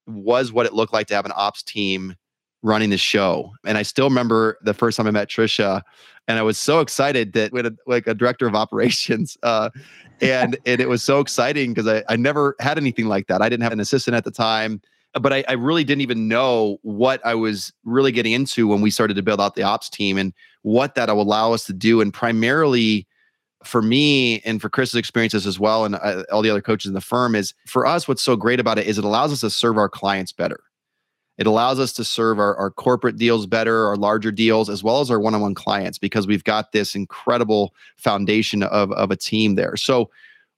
was 0.07 0.53
what 0.53 0.67
it 0.67 0.73
looked 0.73 0.93
like 0.93 1.07
to 1.09 1.15
have 1.15 1.27
an 1.27 1.33
ops 1.37 1.62
team 1.62 2.15
running 2.62 2.91
the 2.91 2.99
show. 2.99 3.53
And 3.65 3.79
I 3.79 3.83
still 3.83 4.09
remember 4.09 4.59
the 4.62 4.75
first 4.75 4.97
time 4.97 5.07
I 5.07 5.11
met 5.11 5.29
Trisha, 5.29 5.83
and 6.29 6.39
I 6.39 6.43
was 6.43 6.59
so 6.59 6.81
excited 6.81 7.33
that 7.33 7.53
with 7.53 7.67
a, 7.67 7.77
like 7.87 8.07
a 8.07 8.15
director 8.15 8.47
of 8.47 8.55
operations, 8.55 9.37
uh, 9.43 9.71
and 10.21 10.59
and 10.67 10.81
it 10.81 10.89
was 10.89 11.03
so 11.03 11.21
exciting 11.21 11.73
because 11.73 11.89
I 11.89 12.05
I 12.09 12.17
never 12.17 12.57
had 12.61 12.79
anything 12.79 13.07
like 13.07 13.27
that. 13.29 13.43
I 13.43 13.49
didn't 13.49 13.62
have 13.62 13.73
an 13.73 13.81
assistant 13.81 14.15
at 14.15 14.25
the 14.25 14.31
time, 14.31 14.81
but 15.15 15.33
I, 15.33 15.45
I 15.49 15.53
really 15.53 15.85
didn't 15.85 16.03
even 16.03 16.29
know 16.29 16.79
what 16.83 17.25
I 17.25 17.35
was 17.35 17.73
really 17.85 18.12
getting 18.12 18.33
into 18.33 18.69
when 18.69 18.81
we 18.81 18.91
started 18.91 19.15
to 19.15 19.23
build 19.23 19.41
out 19.41 19.55
the 19.55 19.62
ops 19.62 19.89
team 19.89 20.19
and 20.19 20.33
what 20.62 20.95
that 20.95 21.09
will 21.09 21.23
allow 21.23 21.53
us 21.53 21.65
to 21.67 21.73
do. 21.73 22.01
And 22.01 22.12
primarily 22.12 23.07
for 23.65 23.83
me 23.83 24.41
and 24.41 24.61
for 24.61 24.69
Chris's 24.69 24.95
experiences 24.95 25.47
as 25.47 25.59
well, 25.59 25.85
and 25.85 25.97
uh, 25.97 26.25
all 26.33 26.43
the 26.43 26.51
other 26.51 26.62
coaches 26.62 26.89
in 26.89 26.95
the 26.95 27.01
firm 27.01 27.35
is 27.35 27.55
for 27.67 27.87
us. 27.87 28.07
What's 28.07 28.23
so 28.23 28.37
great 28.37 28.61
about 28.61 28.79
it 28.79 28.87
is 28.87 28.99
it 28.99 29.05
allows 29.05 29.33
us 29.33 29.41
to 29.41 29.51
serve 29.51 29.77
our 29.79 29.89
clients 29.89 30.33
better 30.33 30.61
it 31.40 31.46
allows 31.46 31.81
us 31.81 31.94
to 31.94 32.04
serve 32.04 32.38
our, 32.38 32.54
our 32.56 32.70
corporate 32.70 33.16
deals 33.16 33.46
better, 33.46 33.87
our 33.87 33.96
larger 33.96 34.31
deals, 34.31 34.69
as 34.69 34.84
well 34.84 35.00
as 35.00 35.10
our 35.10 35.19
one 35.19 35.34
on 35.34 35.40
one 35.40 35.54
clients, 35.54 35.98
because 35.98 36.26
we've 36.26 36.44
got 36.44 36.72
this 36.72 36.94
incredible 36.94 37.75
foundation 37.96 38.62
of, 38.62 38.92
of 38.92 39.10
a 39.10 39.16
team 39.16 39.54
there. 39.54 39.75
So, 39.75 40.10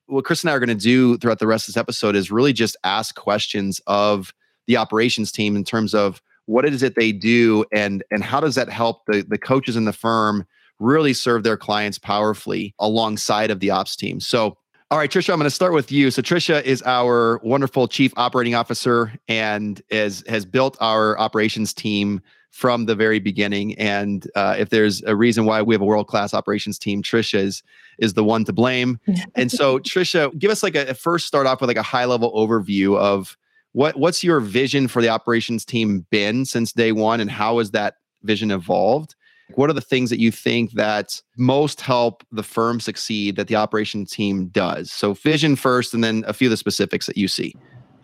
what 0.07 0.25
Chris 0.25 0.43
and 0.43 0.51
I 0.51 0.53
are 0.53 0.59
going 0.59 0.67
to 0.67 0.75
do 0.75 1.17
throughout 1.17 1.39
the 1.39 1.47
rest 1.47 1.69
of 1.69 1.73
this 1.73 1.79
episode 1.79 2.17
is 2.17 2.29
really 2.29 2.51
just 2.51 2.75
ask 2.83 3.15
questions 3.15 3.79
of 3.87 4.33
the 4.67 4.75
operations 4.75 5.31
team 5.31 5.55
in 5.55 5.63
terms 5.63 5.95
of 5.95 6.21
what 6.47 6.65
is 6.65 6.83
it 6.83 6.95
they 6.95 7.13
do 7.13 7.63
and 7.71 8.03
and 8.11 8.21
how 8.21 8.41
does 8.41 8.55
that 8.55 8.69
help 8.69 9.05
the, 9.07 9.25
the 9.25 9.37
coaches 9.37 9.77
in 9.77 9.85
the 9.85 9.93
firm 9.93 10.45
really 10.79 11.13
serve 11.13 11.43
their 11.43 11.55
clients 11.55 11.97
powerfully 11.97 12.75
alongside 12.79 13.49
of 13.49 13.61
the 13.61 13.69
ops 13.69 13.95
team. 13.95 14.19
So 14.19 14.57
all 14.93 14.99
right, 14.99 15.09
Trisha, 15.09 15.33
I'm 15.33 15.39
going 15.39 15.45
to 15.45 15.49
start 15.49 15.73
with 15.73 15.91
you. 15.91 16.11
So 16.11 16.21
Trisha 16.21 16.61
is 16.61 16.83
our 16.83 17.39
wonderful 17.41 17.87
chief 17.87 18.13
operating 18.15 18.53
officer 18.53 19.11
and 19.27 19.81
is, 19.89 20.23
has 20.27 20.45
built 20.45 20.77
our 20.79 21.17
operations 21.17 21.73
team 21.73 22.21
from 22.51 22.85
the 22.85 22.93
very 22.93 23.17
beginning. 23.17 23.73
And 23.79 24.29
uh, 24.35 24.55
if 24.59 24.69
there's 24.69 25.01
a 25.01 25.15
reason 25.15 25.45
why 25.45 25.63
we 25.63 25.73
have 25.73 25.81
a 25.81 25.85
world 25.85 26.05
class 26.05 26.31
operations 26.31 26.77
team, 26.77 27.01
Trisha 27.01 27.39
is, 27.39 27.63
is 27.97 28.13
the 28.13 28.23
one 28.23 28.45
to 28.45 28.53
blame. 28.53 28.99
and 29.35 29.51
so, 29.51 29.79
Trisha, 29.79 30.37
give 30.37 30.51
us 30.51 30.61
like 30.61 30.75
a, 30.75 30.85
a 30.85 30.93
first 30.93 31.25
start 31.25 31.47
off 31.47 31.59
with 31.59 31.71
like 31.71 31.77
a 31.77 31.81
high 31.81 32.05
level 32.05 32.31
overview 32.31 32.95
of 32.95 33.35
what 33.71 33.97
what's 33.97 34.23
your 34.23 34.39
vision 34.41 34.87
for 34.87 35.01
the 35.01 35.09
operations 35.09 35.65
team 35.65 36.05
been 36.11 36.45
since 36.45 36.71
day 36.71 36.91
one, 36.91 37.19
and 37.19 37.31
how 37.31 37.57
has 37.57 37.71
that 37.71 37.95
vision 38.21 38.51
evolved? 38.51 39.15
What 39.55 39.69
are 39.69 39.73
the 39.73 39.81
things 39.81 40.09
that 40.09 40.19
you 40.19 40.31
think 40.31 40.71
that 40.71 41.21
most 41.37 41.81
help 41.81 42.23
the 42.31 42.43
firm 42.43 42.79
succeed 42.79 43.35
that 43.35 43.47
the 43.47 43.55
operation 43.55 44.05
team 44.05 44.47
does? 44.47 44.91
So 44.91 45.13
vision 45.13 45.55
first, 45.55 45.93
and 45.93 46.03
then 46.03 46.23
a 46.27 46.33
few 46.33 46.47
of 46.47 46.51
the 46.51 46.57
specifics 46.57 47.05
that 47.05 47.17
you 47.17 47.27
see. 47.27 47.53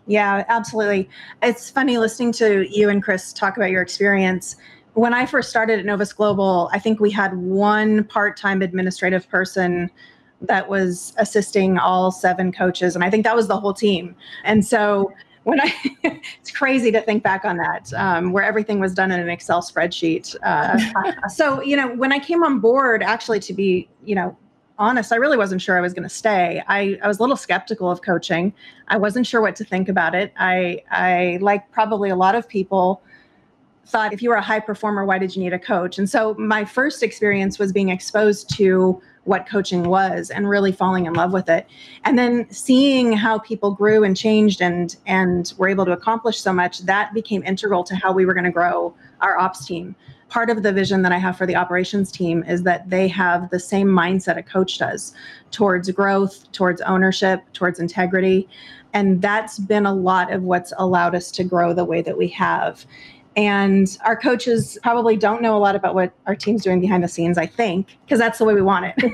Yeah, 0.06 0.44
absolutely. 0.48 1.08
It's 1.42 1.70
funny 1.70 1.98
listening 1.98 2.32
to 2.32 2.66
you 2.68 2.88
and 2.88 3.02
Chris 3.02 3.32
talk 3.32 3.56
about 3.56 3.70
your 3.70 3.82
experience. 3.82 4.56
When 4.94 5.14
I 5.14 5.24
first 5.24 5.50
started 5.50 5.78
at 5.78 5.84
Novus 5.84 6.12
Global, 6.12 6.68
I 6.72 6.78
think 6.78 7.00
we 7.00 7.10
had 7.10 7.36
one 7.36 8.04
part 8.04 8.36
time 8.36 8.60
administrative 8.60 9.28
person 9.28 9.90
that 10.40 10.68
was 10.68 11.12
assisting 11.18 11.78
all 11.78 12.10
seven 12.10 12.50
coaches. 12.50 12.94
And 12.94 13.04
I 13.04 13.10
think 13.10 13.24
that 13.24 13.36
was 13.36 13.46
the 13.46 13.60
whole 13.60 13.74
team. 13.74 14.16
And 14.42 14.66
so 14.66 15.12
when 15.44 15.60
I, 15.60 15.74
it's 16.40 16.50
crazy 16.50 16.90
to 16.92 17.00
think 17.00 17.22
back 17.22 17.44
on 17.44 17.56
that, 17.58 17.92
um, 17.94 18.32
where 18.32 18.44
everything 18.44 18.78
was 18.80 18.94
done 18.94 19.10
in 19.10 19.20
an 19.20 19.28
Excel 19.28 19.62
spreadsheet. 19.62 20.36
Uh, 20.42 21.28
so, 21.28 21.60
you 21.62 21.76
know, 21.76 21.94
when 21.94 22.12
I 22.12 22.18
came 22.18 22.42
on 22.42 22.60
board, 22.60 23.02
actually, 23.02 23.40
to 23.40 23.52
be, 23.52 23.88
you 24.04 24.14
know, 24.14 24.36
honest, 24.78 25.12
I 25.12 25.16
really 25.16 25.36
wasn't 25.36 25.60
sure 25.60 25.76
I 25.76 25.80
was 25.80 25.92
going 25.92 26.08
to 26.08 26.14
stay. 26.14 26.62
I, 26.66 26.98
I 27.02 27.08
was 27.08 27.18
a 27.18 27.22
little 27.22 27.36
skeptical 27.36 27.90
of 27.90 28.00
coaching. 28.02 28.52
I 28.88 28.96
wasn't 28.96 29.26
sure 29.26 29.40
what 29.40 29.54
to 29.56 29.64
think 29.64 29.88
about 29.88 30.14
it. 30.14 30.32
I, 30.38 30.82
I, 30.90 31.38
like 31.40 31.70
probably 31.70 32.08
a 32.08 32.16
lot 32.16 32.34
of 32.34 32.48
people, 32.48 33.02
thought 33.86 34.12
if 34.12 34.22
you 34.22 34.30
were 34.30 34.36
a 34.36 34.42
high 34.42 34.60
performer, 34.60 35.04
why 35.04 35.18
did 35.18 35.34
you 35.34 35.42
need 35.42 35.52
a 35.52 35.58
coach? 35.58 35.98
And 35.98 36.08
so 36.08 36.34
my 36.34 36.64
first 36.64 37.02
experience 37.02 37.58
was 37.58 37.72
being 37.72 37.88
exposed 37.88 38.48
to 38.56 39.02
what 39.30 39.46
coaching 39.46 39.84
was 39.84 40.28
and 40.28 40.48
really 40.48 40.72
falling 40.72 41.06
in 41.06 41.12
love 41.12 41.32
with 41.32 41.48
it. 41.48 41.64
And 42.04 42.18
then 42.18 42.50
seeing 42.50 43.12
how 43.12 43.38
people 43.38 43.70
grew 43.70 44.02
and 44.02 44.16
changed 44.16 44.60
and 44.60 44.96
and 45.06 45.54
were 45.56 45.68
able 45.68 45.84
to 45.84 45.92
accomplish 45.92 46.40
so 46.40 46.52
much 46.52 46.80
that 46.80 47.14
became 47.14 47.44
integral 47.44 47.84
to 47.84 47.94
how 47.94 48.12
we 48.12 48.26
were 48.26 48.34
going 48.34 48.44
to 48.44 48.50
grow 48.50 48.92
our 49.20 49.38
ops 49.38 49.64
team. 49.64 49.94
Part 50.28 50.50
of 50.50 50.64
the 50.64 50.72
vision 50.72 51.02
that 51.02 51.12
i 51.12 51.18
have 51.18 51.36
for 51.38 51.46
the 51.46 51.54
operations 51.54 52.10
team 52.10 52.42
is 52.42 52.64
that 52.64 52.90
they 52.90 53.06
have 53.06 53.50
the 53.50 53.60
same 53.60 53.86
mindset 53.86 54.36
a 54.36 54.42
coach 54.42 54.78
does 54.78 55.14
towards 55.52 55.88
growth 55.92 56.50
towards 56.50 56.80
ownership 56.80 57.40
towards 57.52 57.78
integrity. 57.78 58.48
And 58.92 59.22
that's 59.22 59.60
been 59.60 59.86
a 59.86 59.94
lot 59.94 60.32
of 60.32 60.42
what's 60.42 60.72
allowed 60.76 61.14
us 61.14 61.30
to 61.32 61.44
grow 61.44 61.72
the 61.72 61.84
way 61.84 62.02
that 62.02 62.18
we 62.18 62.26
have 62.28 62.84
And 63.36 63.96
our 64.04 64.16
coaches 64.16 64.76
probably 64.82 65.16
don't 65.16 65.40
know 65.40 65.56
a 65.56 65.58
lot 65.58 65.76
about 65.76 65.94
what 65.94 66.12
our 66.26 66.34
team's 66.34 66.64
doing 66.64 66.80
behind 66.80 67.04
the 67.04 67.08
scenes, 67.08 67.38
I 67.38 67.46
think, 67.46 67.96
because 68.04 68.18
that's 68.18 68.38
the 68.38 68.44
way 68.44 68.54
we 68.54 68.62
want 68.62 68.86
it. 68.96 69.12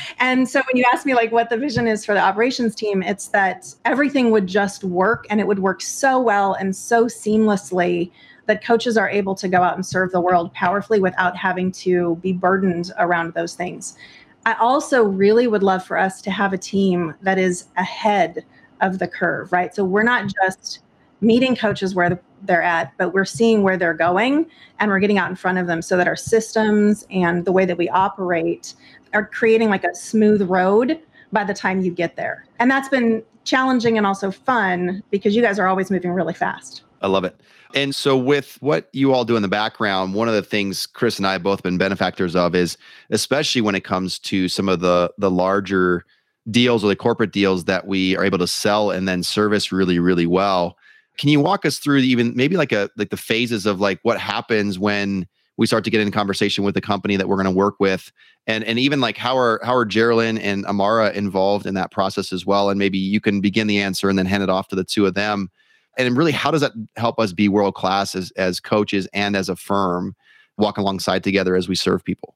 and 0.18 0.48
so 0.48 0.60
when 0.60 0.76
you 0.76 0.84
ask 0.92 1.04
me 1.04 1.14
like 1.14 1.32
what 1.32 1.50
the 1.50 1.58
vision 1.58 1.86
is 1.86 2.04
for 2.04 2.14
the 2.14 2.20
operations 2.20 2.74
team, 2.74 3.02
it's 3.02 3.28
that 3.28 3.74
everything 3.84 4.30
would 4.30 4.46
just 4.46 4.84
work 4.84 5.26
and 5.28 5.38
it 5.38 5.46
would 5.46 5.58
work 5.58 5.82
so 5.82 6.18
well 6.18 6.54
and 6.54 6.74
so 6.74 7.04
seamlessly 7.04 8.10
that 8.46 8.64
coaches 8.64 8.96
are 8.96 9.10
able 9.10 9.34
to 9.34 9.46
go 9.46 9.62
out 9.62 9.74
and 9.74 9.84
serve 9.84 10.10
the 10.10 10.20
world 10.20 10.52
powerfully 10.54 10.98
without 10.98 11.36
having 11.36 11.70
to 11.70 12.16
be 12.22 12.32
burdened 12.32 12.90
around 12.98 13.34
those 13.34 13.54
things. 13.54 13.96
I 14.46 14.54
also 14.54 15.04
really 15.04 15.46
would 15.46 15.62
love 15.62 15.84
for 15.84 15.98
us 15.98 16.22
to 16.22 16.30
have 16.30 16.54
a 16.54 16.58
team 16.58 17.14
that 17.20 17.38
is 17.38 17.66
ahead 17.76 18.46
of 18.80 18.98
the 18.98 19.06
curve, 19.06 19.52
right? 19.52 19.74
So 19.74 19.84
we're 19.84 20.02
not 20.02 20.32
just 20.42 20.80
meeting 21.20 21.56
coaches 21.56 21.94
where 21.94 22.20
they're 22.42 22.62
at, 22.62 22.92
but 22.98 23.12
we're 23.12 23.24
seeing 23.24 23.62
where 23.62 23.76
they're 23.76 23.94
going 23.94 24.46
and 24.78 24.90
we're 24.90 25.00
getting 25.00 25.18
out 25.18 25.28
in 25.30 25.36
front 25.36 25.58
of 25.58 25.66
them 25.66 25.82
so 25.82 25.96
that 25.96 26.06
our 26.06 26.16
systems 26.16 27.06
and 27.10 27.44
the 27.44 27.52
way 27.52 27.64
that 27.64 27.76
we 27.76 27.88
operate 27.88 28.74
are 29.14 29.26
creating 29.26 29.68
like 29.68 29.84
a 29.84 29.94
smooth 29.94 30.42
road 30.42 31.00
by 31.32 31.44
the 31.44 31.54
time 31.54 31.80
you 31.80 31.90
get 31.90 32.16
there. 32.16 32.46
And 32.58 32.70
that's 32.70 32.88
been 32.88 33.22
challenging 33.44 33.96
and 33.96 34.06
also 34.06 34.30
fun 34.30 35.02
because 35.10 35.34
you 35.34 35.42
guys 35.42 35.58
are 35.58 35.66
always 35.66 35.90
moving 35.90 36.12
really 36.12 36.34
fast. 36.34 36.82
I 37.00 37.06
love 37.06 37.24
it. 37.24 37.40
And 37.74 37.94
so, 37.94 38.16
with 38.16 38.56
what 38.60 38.88
you 38.92 39.12
all 39.12 39.24
do 39.24 39.36
in 39.36 39.42
the 39.42 39.48
background, 39.48 40.14
one 40.14 40.26
of 40.26 40.34
the 40.34 40.42
things 40.42 40.86
Chris 40.86 41.18
and 41.18 41.26
I 41.26 41.32
have 41.32 41.42
both 41.42 41.62
been 41.62 41.78
benefactors 41.78 42.34
of 42.34 42.54
is, 42.54 42.78
especially 43.10 43.60
when 43.60 43.74
it 43.74 43.84
comes 43.84 44.18
to 44.20 44.48
some 44.48 44.68
of 44.68 44.80
the 44.80 45.12
the 45.18 45.30
larger 45.30 46.04
deals 46.50 46.82
or 46.82 46.88
the 46.88 46.96
corporate 46.96 47.32
deals 47.32 47.64
that 47.64 47.86
we 47.86 48.16
are 48.16 48.24
able 48.24 48.38
to 48.38 48.46
sell 48.46 48.90
and 48.90 49.06
then 49.06 49.22
service 49.22 49.70
really, 49.70 49.98
really 49.98 50.26
well. 50.26 50.76
Can 51.18 51.28
you 51.28 51.40
walk 51.40 51.66
us 51.66 51.78
through 51.78 51.98
even 51.98 52.32
maybe 52.34 52.56
like 52.56 52.72
a 52.72 52.88
like 52.96 53.10
the 53.10 53.16
phases 53.16 53.66
of 53.66 53.80
like 53.80 53.98
what 54.02 54.18
happens 54.18 54.78
when 54.78 55.26
we 55.56 55.66
start 55.66 55.82
to 55.84 55.90
get 55.90 56.00
in 56.00 56.10
conversation 56.12 56.62
with 56.64 56.74
the 56.74 56.80
company 56.80 57.16
that 57.16 57.28
we're 57.28 57.36
going 57.36 57.44
to 57.46 57.50
work 57.50 57.74
with? 57.78 58.12
And 58.46 58.64
and 58.64 58.78
even 58.78 59.00
like 59.00 59.16
how 59.16 59.36
are 59.36 59.60
how 59.62 59.74
are 59.74 59.84
Geraldine 59.84 60.38
and 60.38 60.64
Amara 60.66 61.10
involved 61.12 61.66
in 61.66 61.74
that 61.74 61.90
process 61.90 62.32
as 62.32 62.46
well? 62.46 62.70
And 62.70 62.78
maybe 62.78 62.98
you 62.98 63.20
can 63.20 63.40
begin 63.40 63.66
the 63.66 63.80
answer 63.80 64.08
and 64.08 64.18
then 64.18 64.26
hand 64.26 64.42
it 64.42 64.48
off 64.48 64.68
to 64.68 64.76
the 64.76 64.84
two 64.84 65.06
of 65.06 65.14
them. 65.14 65.50
And 65.98 66.16
really 66.16 66.32
how 66.32 66.50
does 66.50 66.60
that 66.60 66.72
help 66.96 67.18
us 67.18 67.32
be 67.32 67.48
world 67.48 67.74
class 67.74 68.14
as 68.14 68.30
as 68.32 68.60
coaches 68.60 69.08
and 69.12 69.36
as 69.36 69.48
a 69.48 69.56
firm 69.56 70.14
walk 70.56 70.78
alongside 70.78 71.22
together 71.24 71.56
as 71.56 71.68
we 71.68 71.74
serve 71.74 72.04
people 72.04 72.34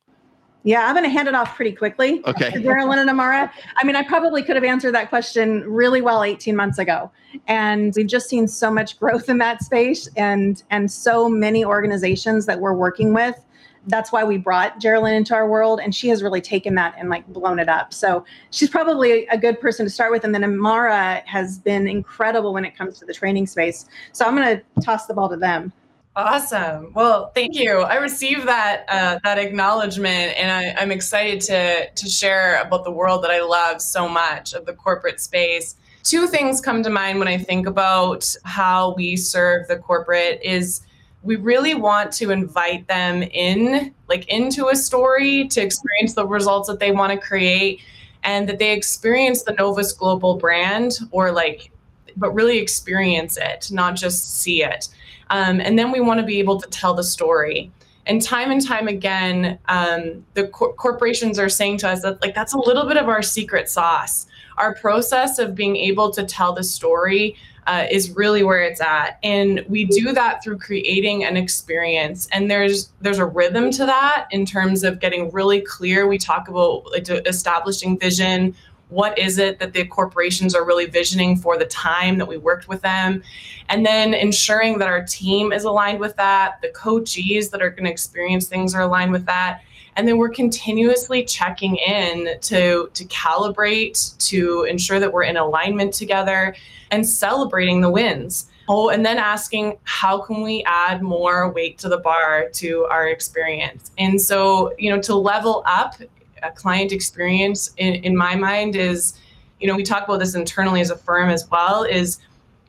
yeah, 0.65 0.87
I'm 0.87 0.95
going 0.95 1.05
to 1.05 1.11
hand 1.11 1.29
it 1.29 1.35
off 1.35 1.57
pretty 1.57 1.73
quickly. 1.73 2.23
Okay. 2.27 2.51
Geraldine 2.63 3.01
and 3.01 3.11
Amara. 3.11 3.53
I 3.77 3.85
mean, 3.85 3.97
I 3.97 4.03
probably 4.03 4.43
could 4.43 4.55
have 4.57 4.65
answered 4.65 4.95
that 4.95 5.09
question 5.09 5.65
really 5.65 6.01
well 6.01 6.23
18 6.23 6.55
months 6.55 6.79
ago. 6.79 7.11
And 7.49 7.93
we've 7.97 8.07
just 8.07 8.29
seen 8.29 8.47
so 8.47 8.71
much 8.71 8.99
growth 8.99 9.29
in 9.29 9.39
that 9.39 9.63
space 9.63 10.09
and 10.17 10.63
and 10.71 10.91
so 10.91 11.29
many 11.29 11.65
organizations 11.65 12.47
that 12.47 12.61
we're 12.61 12.75
working 12.75 13.13
with. 13.15 13.43
That's 13.89 14.13
why 14.13 14.23
we 14.23 14.37
brought 14.37 14.79
Geraldine 14.79 15.15
into 15.15 15.35
our 15.35 15.49
world. 15.49 15.81
And 15.81 15.93
she 15.93 16.09
has 16.09 16.23
really 16.23 16.41
taken 16.41 16.77
that 16.77 16.95
and 16.97 17.09
like 17.09 17.27
blown 17.27 17.59
it 17.59 17.69
up. 17.69 17.93
So 17.93 18.25
she's 18.51 18.71
probably 18.71 19.27
a 19.27 19.39
good 19.39 19.61
person 19.61 19.85
to 19.87 19.91
start 19.91 20.13
with. 20.13 20.23
And 20.23 20.33
then 20.33 20.45
Amara 20.45 21.23
has 21.27 21.59
been 21.59 21.89
incredible 21.89 22.53
when 22.53 22.65
it 22.65 22.77
comes 22.77 23.01
to 23.01 23.05
the 23.05 23.15
training 23.15 23.47
space. 23.47 23.87
So 24.13 24.25
I'm 24.25 24.37
going 24.37 24.59
to 24.59 24.83
toss 24.83 25.07
the 25.07 25.15
ball 25.15 25.29
to 25.31 25.37
them. 25.37 25.73
Awesome. 26.15 26.93
Well, 26.93 27.31
thank 27.35 27.55
you. 27.55 27.79
I 27.79 27.95
received 27.95 28.47
that 28.47 28.85
uh, 28.89 29.19
that 29.25 29.39
acknowledgement, 29.39 30.37
and 30.37 30.51
I, 30.51 30.81
I'm 30.81 30.93
excited 30.93 31.41
to 31.43 31.89
to 31.89 32.09
share 32.09 32.61
about 32.61 32.85
the 32.85 32.91
world 32.91 33.25
that 33.25 33.31
I 33.31 33.41
love 33.41 33.81
so 33.81 34.07
much 34.09 34.53
of 34.53 34.67
the 34.67 34.75
corporate 34.75 35.21
space. 35.21 35.77
Two 36.03 36.27
things 36.27 36.61
come 36.61 36.83
to 36.83 36.91
mind 36.91 37.19
when 37.19 37.29
I 37.29 37.39
think 37.39 37.67
about 37.67 38.35
how 38.45 38.93
we 38.95 39.17
serve 39.17 39.69
the 39.69 39.77
corporate 39.77 40.41
is 40.43 40.83
we 41.23 41.37
really 41.37 41.75
want 41.75 42.13
to 42.15 42.31
invite 42.31 42.89
them 42.89 43.23
in 43.23 43.95
like 44.09 44.29
into 44.29 44.69
a 44.69 44.77
story 44.77 45.49
to 45.49 45.63
experience 45.63 46.13
the 46.13 46.27
results 46.27 46.69
that 46.69 46.79
they 46.79 46.91
want 46.91 47.13
to 47.13 47.27
create 47.27 47.81
and 48.25 48.49
that 48.49 48.59
they 48.59 48.73
experience 48.73 49.45
the 49.45 49.53
Novus 49.53 49.93
Global 49.93 50.37
brand 50.37 50.99
or 51.11 51.33
like 51.33 51.71
but 52.17 52.35
really 52.35 52.59
experience 52.59 53.39
it, 53.39 53.71
not 53.71 53.97
just 53.97 54.43
see 54.43 54.63
it. 54.63 54.89
Um, 55.33 55.61
and 55.61 55.79
then 55.79 55.91
we 55.91 56.01
want 56.01 56.21
to 56.21 56.27
be 56.27 56.39
able 56.39 56.61
to 56.61 56.69
tell 56.69 56.93
the 56.93 57.03
story. 57.03 57.73
And 58.05 58.21
time 58.21 58.51
and 58.51 58.65
time 58.65 58.87
again, 58.87 59.59
um, 59.67 60.27
the 60.35 60.49
cor- 60.49 60.75
corporations 60.75 61.39
are 61.39 61.49
saying 61.49 61.79
to 61.79 61.89
us 61.89 62.03
that 62.03 62.21
like 62.21 62.35
that's 62.35 62.53
a 62.53 62.59
little 62.59 62.87
bit 62.87 62.99
of 62.99 63.09
our 63.09 63.23
secret 63.23 63.69
sauce. 63.69 64.27
Our 64.59 64.75
process 64.75 65.39
of 65.39 65.55
being 65.55 65.77
able 65.77 66.11
to 66.11 66.25
tell 66.25 66.53
the 66.53 66.63
story 66.63 67.37
uh, 67.67 67.87
is 67.91 68.11
really 68.11 68.43
where 68.43 68.63
it's 68.63 68.81
at, 68.81 69.19
and 69.23 69.65
we 69.69 69.85
do 69.85 70.13
that 70.13 70.43
through 70.43 70.59
creating 70.59 71.25
an 71.25 71.37
experience. 71.37 72.29
And 72.33 72.51
there's 72.51 72.93
there's 73.01 73.21
a 73.21 73.25
rhythm 73.25 73.71
to 73.71 73.87
that 73.87 74.27
in 74.33 74.45
terms 74.45 74.85
of 74.85 75.01
getting 75.01 75.31
really 75.31 75.61
clear. 75.63 76.07
We 76.07 76.19
talk 76.19 76.49
about 76.49 76.85
establishing 77.25 77.99
vision, 77.99 78.55
what 78.93 79.19
is 79.19 79.39
it 79.39 79.59
that 79.59 79.73
the 79.73 79.87
corporations 79.87 80.55
are 80.55 80.65
really 80.67 80.87
visioning 80.87 81.35
for 81.35 81.57
the 81.57 81.65
time 81.65 82.19
that 82.19 82.27
we 82.27 82.37
worked 82.37 82.69
with 82.69 82.83
them? 82.83 83.23
And 83.71 83.87
then 83.87 84.13
ensuring 84.13 84.79
that 84.79 84.89
our 84.89 85.03
team 85.05 85.53
is 85.53 85.65
aligned 85.65 85.99
with 85.99 86.15
that 86.17 86.61
the 86.61 86.69
coachees 86.69 87.51
that 87.51 87.63
are 87.63 87.71
going 87.71 87.85
to 87.85 87.91
experience 87.91 88.49
things 88.49 88.75
are 88.75 88.83
aligned 88.83 89.13
with 89.13 89.25
that. 89.27 89.63
And 89.97 90.07
then 90.07 90.19
we're 90.19 90.31
continuously 90.31 91.25
checking 91.25 91.77
in 91.77 92.39
to 92.41 92.91
to 92.93 93.05
calibrate 93.07 94.17
to 94.29 94.65
ensure 94.65 95.01
that 95.01 95.13
we're 95.13 95.25
in 95.25 95.37
alignment 95.37 95.95
together 95.95 96.55
and 96.91 97.07
celebrating 97.07 97.81
the 97.81 97.91
wins. 97.91 98.49
Oh 98.69 98.91
and 98.91 99.05
then 99.05 99.19
asking 99.19 99.79
how 99.85 100.21
can 100.21 100.43
we 100.43 100.63
add 100.65 101.03
more 101.03 101.51
weight 101.51 101.79
to 101.79 101.89
the 101.89 101.99
bar 101.99 102.49
to 102.55 102.87
our 102.91 103.09
experience? 103.09 103.91
And 103.97 104.21
so 104.21 104.75
you 104.79 104.91
know 104.91 105.01
to 105.03 105.15
level 105.15 105.63
up 105.67 105.97
a 106.43 106.51
client 106.51 106.93
experience 106.93 107.71
in, 107.77 107.95
in 107.97 108.17
my 108.17 108.35
mind 108.35 108.77
is 108.77 109.15
you 109.61 109.67
know 109.69 109.77
we 109.77 109.83
talk 109.83 110.05
about 110.05 110.19
this 110.19 110.35
internally 110.35 110.81
as 110.81 110.91
a 110.91 110.97
firm 110.97 111.31
as 111.31 111.49
well 111.51 111.85
is 111.85 112.19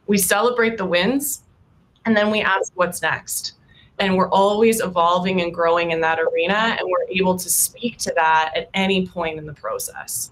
we 0.08 0.18
celebrate 0.18 0.78
the 0.78 0.86
wins 0.86 1.44
and 2.06 2.16
then 2.16 2.30
we 2.30 2.42
ask 2.42 2.72
what's 2.76 3.02
next. 3.02 3.54
And 4.00 4.18
we're 4.18 4.30
always 4.30 4.82
evolving 4.82 5.42
and 5.42 5.54
growing 5.54 5.92
in 5.92 6.02
that 6.02 6.20
arena 6.20 6.76
and 6.80 6.90
we're 6.90 7.08
able 7.10 7.38
to 7.38 7.50
speak 7.50 7.98
to 8.00 8.14
that 8.16 8.52
at 8.56 8.70
any 8.74 9.08
point 9.08 9.38
in 9.38 9.46
the 9.46 9.54
process. 9.54 10.32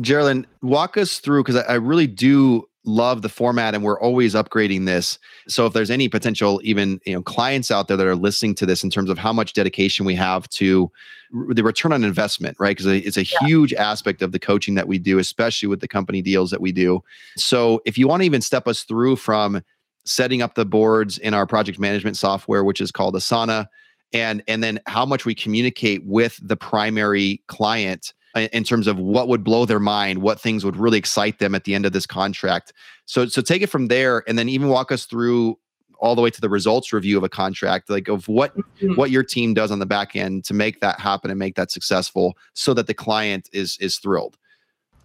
Geraldine, 0.00 0.46
walk 0.62 0.96
us 0.96 1.18
through 1.18 1.44
because 1.44 1.56
I, 1.56 1.62
I, 1.62 1.74
really 1.74 2.06
do 2.06 2.66
love 2.88 3.22
the 3.22 3.28
format 3.28 3.74
and 3.74 3.84
we're 3.84 4.00
always 4.00 4.34
upgrading 4.34 4.86
this. 4.86 5.18
So 5.46 5.66
if 5.66 5.72
there's 5.72 5.90
any 5.90 6.08
potential 6.08 6.60
even 6.64 7.00
you 7.04 7.14
know 7.14 7.22
clients 7.22 7.70
out 7.70 7.88
there 7.88 7.96
that 7.96 8.06
are 8.06 8.16
listening 8.16 8.54
to 8.56 8.66
this 8.66 8.82
in 8.82 8.90
terms 8.90 9.10
of 9.10 9.18
how 9.18 9.32
much 9.32 9.52
dedication 9.52 10.06
we 10.06 10.14
have 10.14 10.48
to 10.50 10.90
r- 11.34 11.54
the 11.54 11.62
return 11.62 11.92
on 11.92 12.02
investment 12.02 12.56
right? 12.58 12.76
Because 12.76 12.86
it's 12.86 13.16
a 13.16 13.24
yeah. 13.24 13.46
huge 13.46 13.74
aspect 13.74 14.22
of 14.22 14.32
the 14.32 14.38
coaching 14.38 14.74
that 14.74 14.88
we 14.88 14.98
do 14.98 15.18
especially 15.18 15.68
with 15.68 15.80
the 15.80 15.88
company 15.88 16.22
deals 16.22 16.50
that 16.50 16.60
we 16.60 16.72
do. 16.72 17.02
So 17.36 17.82
if 17.84 17.98
you 17.98 18.08
want 18.08 18.22
to 18.22 18.26
even 18.26 18.40
step 18.40 18.66
us 18.66 18.82
through 18.82 19.16
from 19.16 19.62
setting 20.04 20.40
up 20.40 20.54
the 20.54 20.64
boards 20.64 21.18
in 21.18 21.34
our 21.34 21.46
project 21.46 21.78
management 21.78 22.16
software 22.16 22.64
which 22.64 22.80
is 22.80 22.90
called 22.90 23.14
asana 23.14 23.66
and 24.14 24.42
and 24.48 24.64
then 24.64 24.80
how 24.86 25.04
much 25.04 25.26
we 25.26 25.34
communicate 25.34 26.02
with 26.04 26.40
the 26.42 26.56
primary 26.56 27.42
client 27.46 28.14
in 28.38 28.64
terms 28.64 28.86
of 28.86 28.98
what 28.98 29.28
would 29.28 29.44
blow 29.44 29.64
their 29.64 29.80
mind, 29.80 30.22
what 30.22 30.40
things 30.40 30.64
would 30.64 30.76
really 30.76 30.98
excite 30.98 31.38
them 31.38 31.54
at 31.54 31.64
the 31.64 31.74
end 31.74 31.86
of 31.86 31.92
this 31.92 32.06
contract. 32.06 32.72
So, 33.06 33.26
so 33.26 33.42
take 33.42 33.62
it 33.62 33.68
from 33.68 33.88
there, 33.88 34.24
and 34.28 34.38
then 34.38 34.48
even 34.48 34.68
walk 34.68 34.92
us 34.92 35.04
through 35.04 35.58
all 36.00 36.14
the 36.14 36.22
way 36.22 36.30
to 36.30 36.40
the 36.40 36.48
results 36.48 36.92
review 36.92 37.18
of 37.18 37.24
a 37.24 37.28
contract, 37.28 37.90
like 37.90 38.08
of 38.08 38.28
what 38.28 38.56
mm-hmm. 38.56 38.94
what 38.94 39.10
your 39.10 39.24
team 39.24 39.54
does 39.54 39.70
on 39.70 39.78
the 39.78 39.86
back 39.86 40.14
end 40.14 40.44
to 40.44 40.54
make 40.54 40.80
that 40.80 41.00
happen 41.00 41.30
and 41.30 41.38
make 41.38 41.56
that 41.56 41.70
successful, 41.70 42.36
so 42.54 42.72
that 42.74 42.86
the 42.86 42.94
client 42.94 43.48
is 43.52 43.76
is 43.80 43.98
thrilled. 43.98 44.36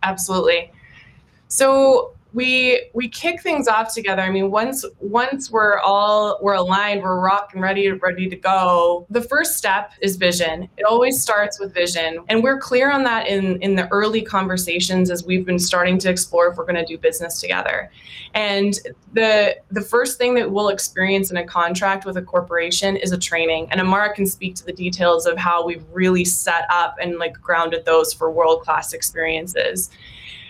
Absolutely. 0.03 0.71
So 1.47 2.13
we 2.33 2.89
we 2.93 3.07
kick 3.07 3.41
things 3.41 3.67
off 3.67 3.93
together. 3.93 4.21
I 4.21 4.29
mean, 4.29 4.49
once 4.49 4.83
once 4.99 5.51
we're 5.51 5.77
all 5.79 6.39
we're 6.41 6.55
aligned, 6.55 7.03
we're 7.03 7.19
rocking 7.19 7.61
ready 7.61 7.91
ready 7.91 8.27
to 8.27 8.35
go. 8.35 9.05
The 9.09 9.21
first 9.21 9.57
step 9.57 9.91
is 10.01 10.15
vision. 10.15 10.67
It 10.77 10.83
always 10.83 11.21
starts 11.21 11.59
with 11.59 11.73
vision, 11.73 12.23
and 12.29 12.43
we're 12.43 12.59
clear 12.59 12.91
on 12.91 13.03
that 13.03 13.27
in 13.27 13.61
in 13.61 13.75
the 13.75 13.87
early 13.89 14.23
conversations 14.23 15.11
as 15.11 15.23
we've 15.23 15.45
been 15.45 15.59
starting 15.59 15.99
to 15.99 16.09
explore 16.09 16.47
if 16.47 16.57
we're 16.57 16.65
going 16.65 16.75
to 16.75 16.85
do 16.85 16.97
business 16.97 17.39
together. 17.39 17.91
And 18.33 18.79
the 19.13 19.55
the 19.69 19.81
first 19.81 20.17
thing 20.17 20.33
that 20.35 20.49
we'll 20.49 20.69
experience 20.69 21.29
in 21.29 21.37
a 21.37 21.45
contract 21.45 22.03
with 22.03 22.17
a 22.17 22.21
corporation 22.21 22.97
is 22.97 23.11
a 23.11 23.17
training. 23.17 23.67
And 23.69 23.79
Amara 23.79 24.13
can 24.13 24.25
speak 24.25 24.55
to 24.55 24.65
the 24.65 24.73
details 24.73 25.27
of 25.27 25.37
how 25.37 25.63
we've 25.63 25.85
really 25.91 26.25
set 26.25 26.65
up 26.71 26.95
and 26.99 27.19
like 27.19 27.33
grounded 27.39 27.85
those 27.85 28.11
for 28.11 28.31
world 28.31 28.63
class 28.63 28.93
experiences. 28.93 29.91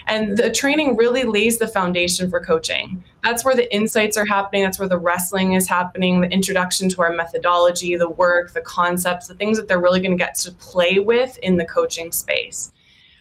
And 0.08 0.38
the 0.38 0.52
training 0.52 0.96
really 0.96 1.24
lays 1.24 1.58
the 1.58 1.68
foundation 1.68 2.30
for 2.30 2.40
coaching. 2.40 3.04
That's 3.24 3.46
where 3.46 3.56
the 3.56 3.74
insights 3.74 4.18
are 4.18 4.26
happening. 4.26 4.64
That's 4.64 4.80
where 4.80 4.90
the 4.90 4.98
wrestling 4.98 5.54
is 5.54 5.68
happening, 5.68 6.22
the 6.22 6.30
introduction 6.30 6.90
to 6.90 7.02
our 7.02 7.14
methodology, 7.14 7.96
the 7.96 8.10
work, 8.10 8.54
the 8.54 8.62
concepts, 8.62 9.28
the 9.28 9.36
things 9.36 9.58
that 9.58 9.68
they're 9.68 9.80
really 9.80 10.02
going 10.02 10.12
to 10.12 10.18
get 10.18 10.36
to 10.36 10.52
play 10.54 11.00
with 11.00 11.38
in 11.40 11.58
the 11.58 11.66
coaching 11.66 12.12
space. 12.12 12.72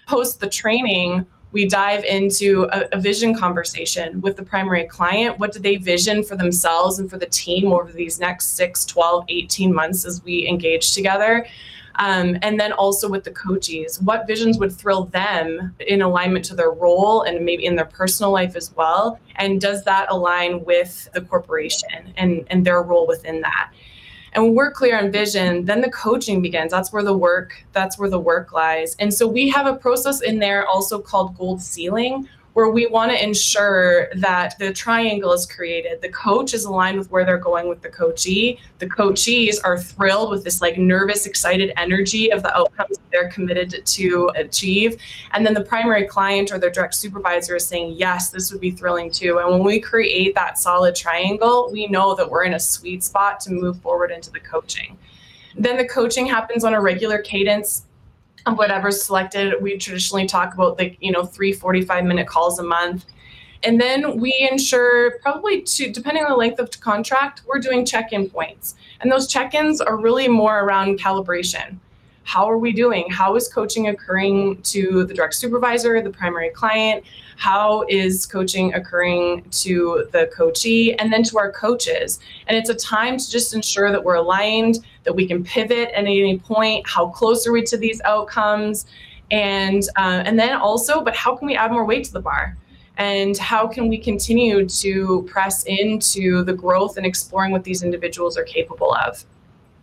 Post 0.07 0.41
the 0.41 0.49
training, 0.49 1.27
we 1.53 1.69
dive 1.69 2.03
into 2.05 2.67
a, 2.73 2.89
a, 2.93 3.01
vision 3.01 3.35
conversation 3.35 4.21
with 4.23 4.37
the 4.37 4.43
primary 4.43 4.85
client. 4.85 5.39
What 5.39 5.53
do 5.53 5.59
they 5.61 5.77
vision 5.77 6.25
for 6.25 6.35
themselves 6.35 6.99
and 6.99 7.09
for 7.11 7.19
the 7.19 7.27
team 7.27 7.73
over 7.73 7.93
these 7.93 8.19
next 8.19 8.57
6, 8.57 8.87
12, 8.87 9.27
18 9.29 9.73
months 9.73 10.05
as 10.05 10.23
we 10.25 10.49
engage 10.49 10.95
together? 10.95 11.47
Um, 11.96 12.38
and 12.42 12.58
then 12.58 12.72
also 12.72 13.08
with 13.08 13.25
the 13.25 13.30
coaches, 13.30 14.00
what 14.00 14.26
visions 14.26 14.58
would 14.58 14.72
thrill 14.72 15.04
them 15.06 15.75
in 15.80 16.02
alignment 16.02 16.44
to 16.46 16.54
their 16.54 16.70
role 16.70 17.22
and 17.22 17.44
maybe 17.44 17.64
in 17.64 17.76
their 17.76 17.87
personal 17.87 18.32
life 18.32 18.56
as 18.56 18.75
well? 18.75 19.18
And 19.37 19.61
does 19.61 19.84
that 19.84 20.11
align 20.11 20.64
with 20.64 21.08
the 21.12 21.20
corporation 21.20 22.12
and, 22.16 22.46
and 22.49 22.64
their 22.64 22.82
role 22.82 23.06
within 23.06 23.40
that? 23.42 23.72
And 24.34 24.44
when 24.44 24.54
we're 24.54 24.70
clear 24.70 24.99
on 24.99 25.12
vision, 25.12 25.66
then 25.66 25.82
the 25.82 25.90
coaching 25.90 26.40
begins. 26.40 26.72
That's 26.72 26.92
where 26.92 27.02
the 27.02 27.16
work, 27.16 27.64
that's 27.72 27.99
where 27.99 28.08
the 28.08 28.18
work 28.18 28.52
lies. 28.52 28.96
And 28.99 29.12
so 29.12 29.26
we 29.28 29.50
have 29.50 29.66
a 29.66 29.76
process 29.76 30.22
in 30.22 30.38
there 30.38 30.66
also 30.66 30.99
called 30.99 31.37
goal 31.37 31.58
setting, 31.58 32.28
where 32.54 32.68
we 32.68 32.87
want 32.87 33.11
to 33.11 33.23
ensure 33.23 34.09
that 34.14 34.59
the 34.59 34.73
triangle 34.73 35.32
is 35.32 35.47
created. 35.47 36.02
The 36.02 36.11
coach 36.11 36.52
is 36.52 36.64
aligned 36.64 36.99
with 36.99 37.11
where 37.11 37.25
they're 37.25 37.38
going 37.38 37.68
with 37.68 37.80
the 37.80 37.88
coachee. 37.88 38.59
The 38.78 38.88
coachees 38.88 39.56
are 39.64 39.78
thrilled 39.78 40.30
with 40.30 40.44
this 40.44 40.61
like 40.61 40.76
nervous, 40.76 41.25
excited 41.25 41.73
energy 41.76 42.30
of 42.30 42.42
the 42.42 42.54
outcomes 42.54 42.99
they're 43.11 43.30
committed 43.30 43.85
to 43.85 44.30
achieve. 44.37 44.97
And 45.32 45.47
then 45.47 45.54
the 45.54 45.64
primary 45.64 46.06
client 46.06 46.52
or 46.52 46.59
their 46.59 46.71
direct 46.71 46.94
supervisor 46.94 47.56
is 47.56 47.66
saying, 47.66 47.94
yes, 47.97 48.30
this 48.30 48.52
would 48.52 48.61
be 48.61 48.71
thrilling 48.71 49.11
too. 49.11 49.38
And 49.38 49.50
when 49.50 49.64
we 49.64 49.80
create 49.80 50.35
that 50.35 50.59
solid 50.59 50.94
triangle, 50.94 51.71
we 51.73 51.87
know 51.87 52.14
that 52.14 52.28
we're 52.28 52.44
in 52.44 52.54
a 52.54 52.61
sweet 52.61 53.02
spot 53.02 53.40
to 53.40 53.50
move 53.50 53.80
forward 53.80 54.11
into 54.11 54.30
the 54.30 54.40
coaching. 54.40 54.99
Then 55.56 55.76
the 55.76 55.87
coaching 55.87 56.26
happens 56.26 56.64
on 56.64 56.75
a 56.75 56.80
regular 56.80 57.18
cadence 57.18 57.87
whatever's 58.46 59.02
selected. 59.02 59.54
We 59.61 59.78
traditionally 59.78 60.26
talk 60.26 60.54
about 60.54 60.78
the 60.78 60.96
you 61.00 61.12
know, 61.12 61.25
three 61.25 61.52
45 61.52 62.04
minute 62.04 62.26
calls 62.26 62.58
a 62.58 62.62
month. 62.62 63.06
And 63.64 63.80
then 63.80 64.18
we 64.18 64.49
ensure 64.50 65.18
probably 65.20 65.62
two, 65.62 65.92
depending 65.92 66.25
on 66.25 66.30
the 66.30 66.37
length 66.37 66.58
of 66.58 66.70
the 66.70 66.78
contract, 66.78 67.42
we're 67.46 67.61
doing 67.61 67.84
check 67.84 68.12
in 68.12 68.28
points. 68.28 68.75
And 69.00 69.11
those 69.11 69.28
check 69.28 69.54
ins 69.54 69.80
are 69.80 69.96
really 69.96 70.26
more 70.26 70.61
around 70.61 70.99
calibration. 70.99 71.78
How 72.25 72.49
are 72.49 72.58
we 72.58 72.72
doing? 72.72 73.11
How 73.11 73.34
is 73.37 73.49
coaching 73.49 73.88
occurring 73.88 74.62
to 74.62 75.04
the 75.04 75.14
direct 75.14 75.34
supervisor, 75.34 76.00
the 76.00 76.11
primary 76.11 76.50
client? 76.50 77.04
How 77.37 77.84
is 77.88 78.26
coaching 78.26 78.75
occurring 78.75 79.44
to 79.50 80.06
the 80.12 80.30
coachee 80.34 80.94
and 80.94 81.12
then 81.12 81.25
to 81.25 81.38
our 81.38 81.50
coaches? 81.50 82.20
And 82.46 82.56
it's 82.56 82.70
a 82.70 82.75
time 82.75 83.18
to 83.18 83.30
just 83.30 83.54
ensure 83.54 83.90
that 83.90 84.02
we're 84.02 84.14
aligned, 84.14 84.84
that 85.04 85.14
we 85.14 85.26
can 85.26 85.44
pivot 85.44 85.88
at 85.90 86.04
any 86.04 86.38
point. 86.38 86.88
How 86.88 87.09
close 87.09 87.47
are 87.47 87.52
we 87.52 87.62
to 87.64 87.76
these 87.76 88.00
outcomes? 88.04 88.87
And 89.30 89.82
uh, 89.97 90.23
and 90.26 90.38
then 90.38 90.56
also, 90.56 91.02
but 91.02 91.16
how 91.16 91.35
can 91.37 91.47
we 91.47 91.56
add 91.56 91.73
more 91.73 91.85
weight 91.85 92.04
to 92.04 92.12
the 92.12 92.21
bar? 92.21 92.56
and 92.99 93.38
how 93.38 93.66
can 93.66 93.88
we 93.88 93.97
continue 93.97 94.68
to 94.68 95.23
press 95.23 95.64
into 95.64 96.44
the 96.44 96.52
growth 96.52 96.97
and 96.97 97.06
exploring 97.06 97.50
what 97.50 97.64
these 97.64 97.82
individuals 97.82 98.37
are 98.37 98.44
capable 98.44 98.94
of 98.94 99.25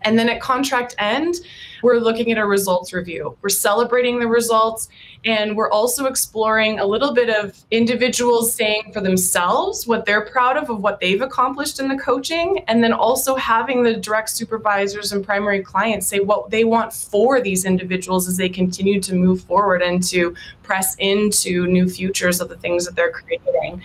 and 0.03 0.17
then 0.17 0.29
at 0.29 0.41
contract 0.41 0.95
end, 0.97 1.35
we're 1.83 1.99
looking 1.99 2.31
at 2.31 2.37
a 2.37 2.45
results 2.45 2.93
review. 2.93 3.37
We're 3.41 3.49
celebrating 3.49 4.19
the 4.19 4.27
results 4.27 4.89
and 5.25 5.55
we're 5.55 5.69
also 5.69 6.05
exploring 6.05 6.79
a 6.79 6.85
little 6.85 7.13
bit 7.13 7.29
of 7.29 7.57
individuals 7.71 8.53
saying 8.53 8.91
for 8.93 9.01
themselves 9.01 9.85
what 9.85 10.05
they're 10.05 10.25
proud 10.25 10.55
of 10.55 10.69
of 10.69 10.81
what 10.81 10.99
they've 10.99 11.21
accomplished 11.21 11.79
in 11.79 11.89
the 11.89 11.97
coaching 11.97 12.63
and 12.67 12.81
then 12.83 12.93
also 12.93 13.35
having 13.35 13.83
the 13.83 13.95
direct 13.95 14.29
supervisors 14.29 15.11
and 15.11 15.25
primary 15.25 15.61
clients 15.61 16.07
say 16.07 16.19
what 16.19 16.49
they 16.49 16.63
want 16.63 16.93
for 16.93 17.41
these 17.41 17.65
individuals 17.65 18.27
as 18.27 18.37
they 18.37 18.49
continue 18.49 19.01
to 19.01 19.13
move 19.13 19.41
forward 19.43 19.81
and 19.81 20.03
to 20.03 20.33
press 20.63 20.95
into 20.99 21.67
new 21.67 21.89
futures 21.89 22.39
of 22.39 22.47
the 22.47 22.57
things 22.57 22.85
that 22.85 22.95
they're 22.95 23.11
creating. 23.11 23.81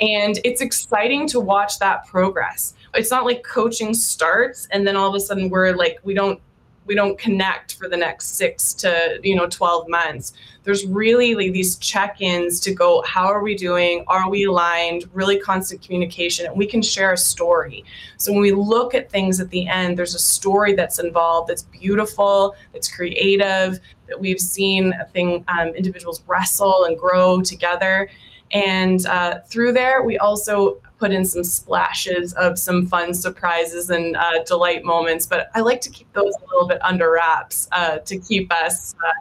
And 0.00 0.38
it's 0.44 0.60
exciting 0.60 1.26
to 1.28 1.40
watch 1.40 1.78
that 1.80 2.06
progress 2.06 2.74
it's 2.96 3.10
not 3.10 3.24
like 3.24 3.42
coaching 3.42 3.94
starts 3.94 4.66
and 4.70 4.86
then 4.86 4.96
all 4.96 5.08
of 5.08 5.14
a 5.14 5.20
sudden 5.20 5.48
we're 5.50 5.74
like 5.74 5.98
we 6.02 6.14
don't 6.14 6.40
we 6.86 6.94
don't 6.94 7.18
connect 7.18 7.74
for 7.74 7.88
the 7.88 7.96
next 7.96 8.36
six 8.36 8.72
to 8.74 9.20
you 9.22 9.34
know 9.34 9.46
12 9.46 9.88
months. 9.88 10.32
There's 10.62 10.84
really 10.86 11.34
like 11.34 11.52
these 11.52 11.76
check-ins 11.76 12.60
to 12.60 12.74
go 12.74 13.02
how 13.02 13.26
are 13.26 13.42
we 13.42 13.54
doing? 13.54 14.04
Are 14.06 14.30
we 14.30 14.44
aligned? 14.44 15.08
Really 15.12 15.38
constant 15.38 15.82
communication 15.82 16.46
and 16.46 16.56
we 16.56 16.66
can 16.66 16.82
share 16.82 17.12
a 17.12 17.16
story. 17.16 17.84
So 18.16 18.32
when 18.32 18.40
we 18.40 18.52
look 18.52 18.94
at 18.94 19.10
things 19.10 19.40
at 19.40 19.50
the 19.50 19.66
end 19.66 19.98
there's 19.98 20.14
a 20.14 20.20
story 20.20 20.74
that's 20.74 20.98
involved 20.98 21.48
that's 21.50 21.62
beautiful 21.62 22.54
that's 22.72 22.88
creative 22.88 23.80
that 24.08 24.18
we've 24.18 24.40
seen 24.40 24.92
a 25.00 25.04
thing 25.06 25.44
um, 25.48 25.68
individuals 25.68 26.22
wrestle 26.26 26.84
and 26.84 26.98
grow 26.98 27.42
together 27.42 28.08
and 28.52 29.06
uh, 29.06 29.40
through 29.48 29.72
there 29.72 30.02
we 30.02 30.18
also 30.18 30.80
put 30.98 31.12
in 31.12 31.24
some 31.24 31.44
splashes 31.44 32.32
of 32.34 32.58
some 32.58 32.86
fun 32.86 33.12
surprises 33.12 33.90
and 33.90 34.16
uh, 34.16 34.42
delight 34.44 34.84
moments. 34.84 35.26
But 35.26 35.50
I 35.54 35.60
like 35.60 35.80
to 35.82 35.90
keep 35.90 36.10
those 36.12 36.34
a 36.34 36.46
little 36.46 36.66
bit 36.66 36.78
under 36.82 37.12
wraps 37.12 37.68
uh, 37.72 37.98
to 37.98 38.18
keep 38.18 38.52
us 38.52 38.94
uh, 39.06 39.12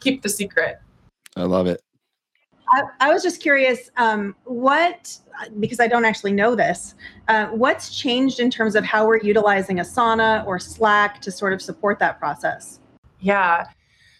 keep 0.00 0.22
the 0.22 0.28
secret. 0.28 0.80
I 1.36 1.44
love 1.44 1.66
it. 1.66 1.80
I, 2.70 2.82
I 3.00 3.12
was 3.12 3.22
just 3.22 3.42
curious, 3.42 3.90
um, 3.98 4.34
what 4.44 5.18
because 5.60 5.80
I 5.80 5.88
don't 5.88 6.04
actually 6.04 6.32
know 6.32 6.54
this. 6.54 6.94
Uh, 7.28 7.46
what's 7.48 7.94
changed 7.96 8.40
in 8.40 8.50
terms 8.50 8.74
of 8.74 8.84
how 8.84 9.06
we're 9.06 9.20
utilizing 9.20 9.78
Asana 9.78 10.46
or 10.46 10.58
Slack 10.58 11.20
to 11.22 11.30
sort 11.30 11.52
of 11.52 11.60
support 11.60 11.98
that 11.98 12.18
process? 12.18 12.80
Yeah 13.20 13.66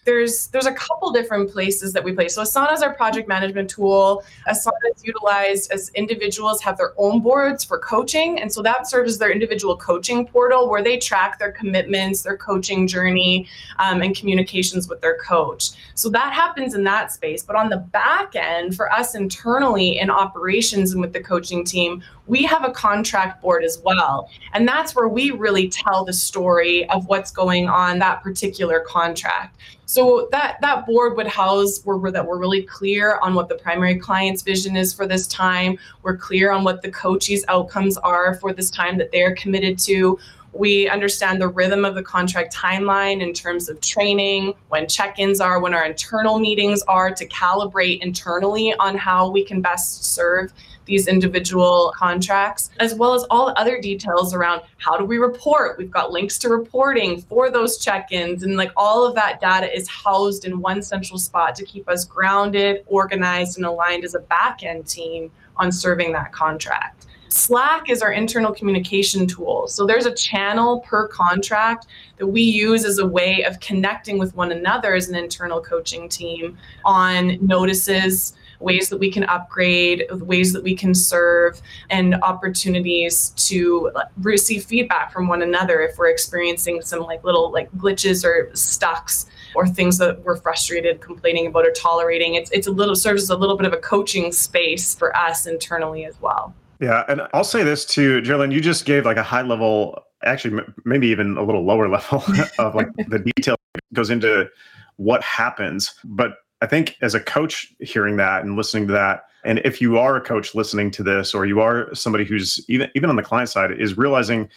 there's 0.05 0.47
there's 0.47 0.65
a 0.65 0.73
couple 0.73 1.11
different 1.11 1.51
places 1.51 1.93
that 1.93 2.03
we 2.03 2.11
play. 2.11 2.27
So 2.27 2.41
Asana 2.41 2.73
is 2.73 2.81
our 2.81 2.93
project 2.93 3.27
management 3.27 3.69
tool. 3.69 4.23
Asana 4.47 4.71
is 4.95 5.03
utilized 5.03 5.71
as 5.71 5.89
individuals 5.89 6.61
have 6.61 6.77
their 6.77 6.93
own 6.97 7.21
boards 7.21 7.63
for 7.63 7.79
coaching, 7.79 8.39
and 8.39 8.51
so 8.51 8.61
that 8.61 8.87
serves 8.87 9.13
as 9.13 9.17
their 9.17 9.31
individual 9.31 9.77
coaching 9.77 10.27
portal 10.27 10.69
where 10.69 10.83
they 10.83 10.97
track 10.97 11.39
their 11.39 11.51
commitments, 11.51 12.23
their 12.23 12.37
coaching 12.37 12.87
journey, 12.87 13.47
um, 13.79 14.01
and 14.01 14.15
communications 14.15 14.87
with 14.89 15.01
their 15.01 15.17
coach. 15.17 15.71
So 15.95 16.09
that 16.09 16.33
happens 16.33 16.73
in 16.73 16.83
that 16.83 17.11
space. 17.11 17.43
But 17.43 17.55
on 17.55 17.69
the 17.69 17.77
back 17.77 18.35
end, 18.35 18.75
for 18.75 18.91
us 18.91 19.15
internally 19.15 19.99
in 19.99 20.09
operations 20.09 20.91
and 20.91 21.01
with 21.01 21.13
the 21.13 21.21
coaching 21.21 21.63
team, 21.63 22.03
we 22.27 22.43
have 22.43 22.63
a 22.63 22.71
contract 22.71 23.41
board 23.41 23.63
as 23.63 23.81
well. 23.83 24.29
And 24.53 24.67
that's 24.67 24.95
where 24.95 25.07
we 25.07 25.31
really 25.31 25.67
tell 25.67 26.05
the 26.05 26.13
story 26.13 26.89
of 26.89 27.05
what's 27.07 27.31
going 27.31 27.67
on 27.67 27.99
that 27.99 28.23
particular 28.23 28.79
contract. 28.79 29.57
So 29.85 30.29
that 30.31 30.57
that 30.61 30.85
board 30.85 31.17
would 31.17 31.27
house 31.27 31.81
where 31.83 32.11
that 32.11 32.25
we're 32.25 32.39
really 32.39 32.63
clear 32.63 33.19
on 33.21 33.35
what 33.35 33.49
the 33.49 33.55
primary 33.55 33.99
client's 33.99 34.41
vision 34.41 34.75
is 34.75 34.93
for 34.93 35.05
this 35.05 35.27
time. 35.27 35.77
We're 36.01 36.17
clear 36.17 36.51
on 36.51 36.63
what 36.63 36.81
the 36.81 36.89
coachee's 36.89 37.43
outcomes 37.47 37.97
are 37.97 38.35
for 38.35 38.53
this 38.53 38.71
time 38.71 38.97
that 38.97 39.11
they're 39.11 39.35
committed 39.35 39.77
to. 39.79 40.17
We 40.53 40.87
understand 40.87 41.41
the 41.41 41.47
rhythm 41.47 41.83
of 41.83 41.95
the 41.95 42.03
contract 42.03 42.55
timeline 42.55 43.21
in 43.21 43.33
terms 43.33 43.69
of 43.69 43.81
training, 43.81 44.53
when 44.69 44.87
check 44.87 45.17
ins 45.17 45.41
are, 45.41 45.59
when 45.59 45.73
our 45.73 45.83
internal 45.83 46.37
meetings 46.37 46.83
are 46.83 47.11
to 47.11 47.27
calibrate 47.27 48.01
internally 48.01 48.73
on 48.75 48.95
how 48.95 49.29
we 49.29 49.43
can 49.43 49.61
best 49.61 50.05
serve 50.05 50.53
these 50.85 51.07
individual 51.07 51.93
contracts, 51.95 52.69
as 52.79 52.93
well 52.93 53.13
as 53.13 53.23
all 53.29 53.47
the 53.47 53.57
other 53.57 53.79
details 53.79 54.33
around 54.33 54.61
how 54.77 54.97
do 54.97 55.05
we 55.05 55.17
report. 55.17 55.77
We've 55.77 55.89
got 55.89 56.11
links 56.11 56.37
to 56.39 56.49
reporting 56.49 57.21
for 57.21 57.49
those 57.49 57.77
check 57.77 58.11
ins, 58.11 58.43
and 58.43 58.55
like 58.55 58.71
all 58.75 59.05
of 59.05 59.15
that 59.15 59.39
data 59.41 59.75
is 59.75 59.87
housed 59.87 60.45
in 60.45 60.59
one 60.59 60.81
central 60.81 61.17
spot 61.17 61.55
to 61.55 61.65
keep 61.65 61.89
us 61.89 62.05
grounded, 62.05 62.83
organized, 62.85 63.57
and 63.57 63.65
aligned 63.65 64.03
as 64.03 64.13
a 64.13 64.19
back 64.19 64.63
end 64.63 64.85
team 64.85 65.31
on 65.57 65.71
serving 65.71 66.11
that 66.11 66.31
contract. 66.31 67.07
Slack 67.33 67.89
is 67.89 68.03
our 68.03 68.11
internal 68.11 68.53
communication 68.53 69.25
tool. 69.25 69.67
So 69.67 69.87
there's 69.87 70.05
a 70.05 70.13
channel 70.13 70.81
per 70.81 71.07
contract 71.07 71.87
that 72.17 72.27
we 72.27 72.43
use 72.43 72.85
as 72.85 72.99
a 72.99 73.07
way 73.07 73.43
of 73.43 73.59
connecting 73.59 74.19
with 74.19 74.35
one 74.35 74.51
another 74.51 74.93
as 74.93 75.09
an 75.09 75.15
internal 75.15 75.59
coaching 75.59 76.07
team 76.07 76.59
on 76.85 77.43
notices, 77.43 78.33
ways 78.59 78.87
that 78.89 78.99
we 78.99 79.09
can 79.09 79.23
upgrade, 79.23 80.05
ways 80.11 80.53
that 80.53 80.61
we 80.61 80.75
can 80.75 80.93
serve, 80.93 81.59
and 81.89 82.13
opportunities 82.21 83.31
to 83.31 83.91
receive 84.21 84.63
feedback 84.65 85.11
from 85.11 85.27
one 85.27 85.41
another 85.41 85.81
if 85.81 85.97
we're 85.97 86.11
experiencing 86.11 86.83
some 86.83 86.99
like 86.99 87.23
little 87.23 87.51
like 87.51 87.71
glitches 87.71 88.23
or 88.23 88.55
stucks 88.55 89.25
or 89.55 89.65
things 89.65 89.97
that 89.97 90.21
we're 90.23 90.37
frustrated, 90.37 91.01
complaining 91.01 91.47
about, 91.47 91.65
or 91.65 91.71
tolerating. 91.71 92.35
It's 92.35 92.51
it's 92.51 92.67
a 92.67 92.71
little 92.71 92.95
serves 92.95 93.23
as 93.23 93.31
a 93.31 93.37
little 93.37 93.57
bit 93.57 93.65
of 93.65 93.73
a 93.73 93.77
coaching 93.77 94.31
space 94.31 94.93
for 94.93 95.17
us 95.17 95.47
internally 95.47 96.05
as 96.05 96.21
well. 96.21 96.53
Yeah, 96.83 97.05
and 97.07 97.21
I'll 97.33 97.45
say 97.45 97.63
this 97.63 97.85
too, 97.85 98.19
Geraldine. 98.19 98.51
You 98.51 98.59
just 98.59 98.83
gave 98.83 99.05
like 99.05 99.15
a 99.15 99.23
high 99.23 99.41
level, 99.41 100.03
actually 100.25 100.61
maybe 100.83 101.07
even 101.07 101.37
a 101.37 101.41
little 101.41 101.63
lower 101.63 101.87
level 101.97 102.21
of 102.59 102.75
like 102.75 102.89
the 103.07 103.19
detail 103.19 103.55
goes 103.93 104.09
into 104.09 104.49
what 104.97 105.23
happens. 105.23 105.95
But 106.03 106.33
I 106.61 106.67
think 106.67 106.97
as 107.01 107.15
a 107.15 107.21
coach 107.21 107.73
hearing 107.79 108.17
that 108.17 108.43
and 108.43 108.57
listening 108.57 108.87
to 108.87 108.93
that, 108.93 109.23
and 109.45 109.59
if 109.59 109.79
you 109.79 109.97
are 109.97 110.17
a 110.17 110.21
coach 110.21 110.55
listening 110.55 110.91
to 110.91 111.03
this, 111.03 111.33
or 111.33 111.45
you 111.45 111.61
are 111.61 111.93
somebody 111.95 112.25
who's 112.25 112.59
even 112.67 112.89
even 112.95 113.09
on 113.09 113.15
the 113.15 113.23
client 113.23 113.47
side, 113.47 113.71
is 113.79 113.97
realizing 113.97 114.49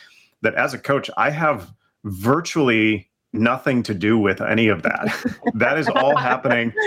that 0.42 0.56
as 0.56 0.74
a 0.74 0.78
coach, 0.78 1.08
I 1.16 1.30
have 1.30 1.72
virtually 2.02 3.08
nothing 3.32 3.84
to 3.84 3.94
do 3.94 4.18
with 4.18 4.40
any 4.40 4.66
of 4.66 4.82
that. 4.82 5.14
that 5.54 5.78
is 5.78 5.88
all 5.88 6.16
happening. 6.16 6.72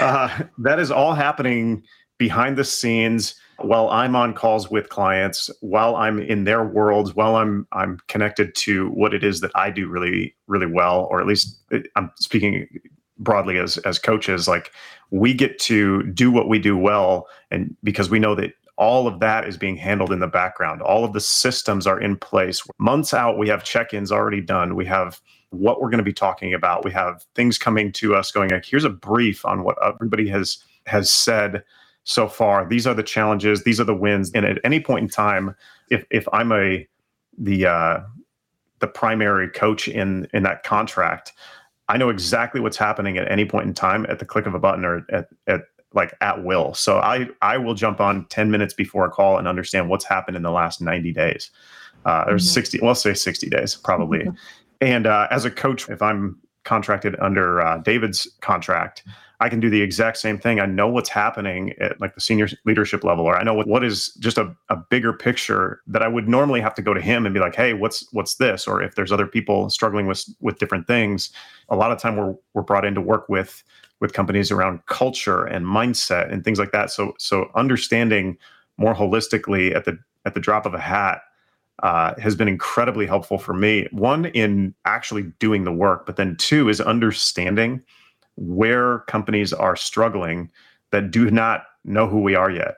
Uh, 0.00 0.44
that 0.58 0.78
is 0.80 0.90
all 0.90 1.14
happening 1.14 1.82
behind 2.18 2.58
the 2.58 2.64
scenes 2.64 3.36
while 3.58 3.88
I'm 3.90 4.16
on 4.16 4.34
calls 4.34 4.70
with 4.70 4.88
clients, 4.88 5.50
while 5.60 5.96
I'm 5.96 6.18
in 6.18 6.44
their 6.44 6.64
worlds, 6.64 7.14
while 7.14 7.36
I'm 7.36 7.66
I'm 7.72 7.98
connected 8.08 8.54
to 8.56 8.88
what 8.90 9.14
it 9.14 9.24
is 9.24 9.40
that 9.40 9.52
I 9.54 9.70
do 9.70 9.88
really 9.88 10.34
really 10.46 10.66
well, 10.66 11.08
or 11.10 11.20
at 11.20 11.26
least 11.26 11.58
uh, 11.72 11.78
I'm 11.96 12.10
speaking 12.16 12.68
broadly 13.18 13.58
as 13.58 13.78
as 13.78 13.98
coaches. 13.98 14.48
Like 14.48 14.72
we 15.10 15.34
get 15.34 15.58
to 15.60 16.02
do 16.04 16.30
what 16.30 16.48
we 16.48 16.58
do 16.58 16.76
well, 16.76 17.28
and 17.50 17.76
because 17.82 18.10
we 18.10 18.18
know 18.18 18.34
that 18.34 18.52
all 18.76 19.06
of 19.06 19.20
that 19.20 19.46
is 19.46 19.56
being 19.56 19.76
handled 19.76 20.12
in 20.12 20.18
the 20.18 20.26
background. 20.26 20.82
All 20.82 21.04
of 21.04 21.12
the 21.12 21.20
systems 21.20 21.86
are 21.86 22.00
in 22.00 22.16
place. 22.16 22.60
Months 22.78 23.14
out, 23.14 23.38
we 23.38 23.48
have 23.48 23.62
check-ins 23.62 24.10
already 24.10 24.40
done. 24.40 24.74
We 24.74 24.84
have 24.86 25.20
what 25.50 25.80
we're 25.80 25.90
going 25.90 25.98
to 25.98 26.04
be 26.04 26.12
talking 26.12 26.52
about. 26.52 26.84
We 26.84 26.90
have 26.90 27.24
things 27.36 27.56
coming 27.56 27.92
to 27.92 28.16
us 28.16 28.32
going 28.32 28.50
like, 28.50 28.64
here's 28.64 28.84
a 28.84 28.90
brief 28.90 29.44
on 29.44 29.62
what 29.62 29.78
everybody 29.80 30.28
has 30.28 30.58
has 30.86 31.10
said 31.10 31.62
so 32.04 32.28
far. 32.28 32.66
These 32.66 32.86
are 32.86 32.94
the 32.94 33.02
challenges. 33.02 33.64
These 33.64 33.80
are 33.80 33.84
the 33.84 33.94
wins. 33.94 34.30
And 34.34 34.44
at 34.44 34.58
any 34.62 34.80
point 34.80 35.02
in 35.02 35.08
time, 35.08 35.54
if 35.90 36.04
if 36.10 36.28
I'm 36.32 36.52
a 36.52 36.86
the 37.36 37.66
uh, 37.66 38.00
the 38.78 38.86
primary 38.86 39.48
coach 39.48 39.88
in 39.88 40.28
in 40.32 40.42
that 40.44 40.62
contract, 40.62 41.32
I 41.88 41.96
know 41.96 42.10
exactly 42.10 42.60
what's 42.60 42.76
happening 42.76 43.18
at 43.18 43.30
any 43.30 43.44
point 43.44 43.66
in 43.66 43.74
time 43.74 44.06
at 44.08 44.18
the 44.18 44.24
click 44.24 44.46
of 44.46 44.54
a 44.54 44.58
button 44.58 44.84
or 44.84 45.04
at 45.10 45.28
at 45.46 45.62
like 45.94 46.14
at 46.20 46.44
will. 46.44 46.74
So 46.74 46.98
I 46.98 47.28
I 47.42 47.58
will 47.58 47.74
jump 47.74 48.00
on 48.00 48.26
10 48.26 48.50
minutes 48.50 48.74
before 48.74 49.04
a 49.04 49.10
call 49.10 49.38
and 49.38 49.48
understand 49.48 49.88
what's 49.88 50.04
happened 50.04 50.36
in 50.36 50.42
the 50.42 50.50
last 50.50 50.80
90 50.80 51.12
days. 51.12 51.50
Uh, 52.04 52.24
there's 52.26 52.44
mm-hmm. 52.44 52.52
60, 52.52 52.80
well, 52.80 52.88
let's 52.88 53.02
say 53.02 53.14
60 53.14 53.48
days 53.48 53.76
probably. 53.76 54.20
Mm-hmm. 54.20 54.36
And 54.82 55.06
uh, 55.06 55.28
as 55.30 55.44
a 55.46 55.50
coach, 55.50 55.88
if 55.88 56.02
I'm 56.02 56.38
contracted 56.64 57.16
under 57.20 57.60
uh, 57.60 57.78
David's 57.78 58.28
contract, 58.40 59.04
I 59.40 59.48
can 59.48 59.60
do 59.60 59.68
the 59.68 59.82
exact 59.82 60.18
same 60.18 60.38
thing. 60.38 60.60
I 60.60 60.66
know 60.66 60.88
what's 60.88 61.08
happening 61.08 61.72
at 61.80 62.00
like 62.00 62.14
the 62.14 62.20
senior 62.20 62.48
leadership 62.64 63.02
level, 63.02 63.24
or 63.24 63.36
I 63.36 63.42
know 63.42 63.54
what, 63.54 63.66
what 63.66 63.84
is 63.84 64.08
just 64.20 64.38
a, 64.38 64.54
a 64.68 64.76
bigger 64.76 65.12
picture 65.12 65.80
that 65.86 66.02
I 66.02 66.08
would 66.08 66.28
normally 66.28 66.60
have 66.60 66.74
to 66.76 66.82
go 66.82 66.94
to 66.94 67.00
him 67.00 67.26
and 67.26 67.34
be 67.34 67.40
like, 67.40 67.54
hey, 67.54 67.74
what's 67.74 68.06
what's 68.12 68.36
this? 68.36 68.66
Or 68.66 68.82
if 68.82 68.94
there's 68.94 69.12
other 69.12 69.26
people 69.26 69.70
struggling 69.70 70.06
with 70.06 70.24
with 70.40 70.58
different 70.58 70.86
things, 70.86 71.30
a 71.68 71.76
lot 71.76 71.90
of 71.90 71.98
time 71.98 72.16
we're 72.16 72.34
we're 72.54 72.62
brought 72.62 72.84
in 72.84 72.94
to 72.94 73.00
work 73.00 73.28
with 73.28 73.64
with 74.00 74.12
companies 74.12 74.50
around 74.50 74.84
culture 74.86 75.44
and 75.44 75.66
mindset 75.66 76.32
and 76.32 76.44
things 76.44 76.58
like 76.58 76.72
that. 76.72 76.90
So 76.90 77.14
so 77.18 77.50
understanding 77.54 78.38
more 78.76 78.94
holistically 78.94 79.74
at 79.74 79.84
the 79.84 79.98
at 80.24 80.34
the 80.34 80.40
drop 80.40 80.64
of 80.64 80.74
a 80.74 80.80
hat 80.80 81.22
uh, 81.82 82.14
has 82.18 82.36
been 82.36 82.48
incredibly 82.48 83.06
helpful 83.06 83.38
for 83.38 83.52
me. 83.52 83.88
One 83.90 84.26
in 84.26 84.74
actually 84.84 85.24
doing 85.38 85.64
the 85.64 85.72
work, 85.72 86.06
but 86.06 86.16
then 86.16 86.36
two 86.36 86.68
is 86.68 86.80
understanding 86.80 87.82
where 88.36 89.00
companies 89.00 89.52
are 89.52 89.76
struggling 89.76 90.50
that 90.90 91.10
do 91.10 91.30
not 91.30 91.64
know 91.84 92.06
who 92.06 92.20
we 92.20 92.34
are 92.34 92.50
yet. 92.50 92.76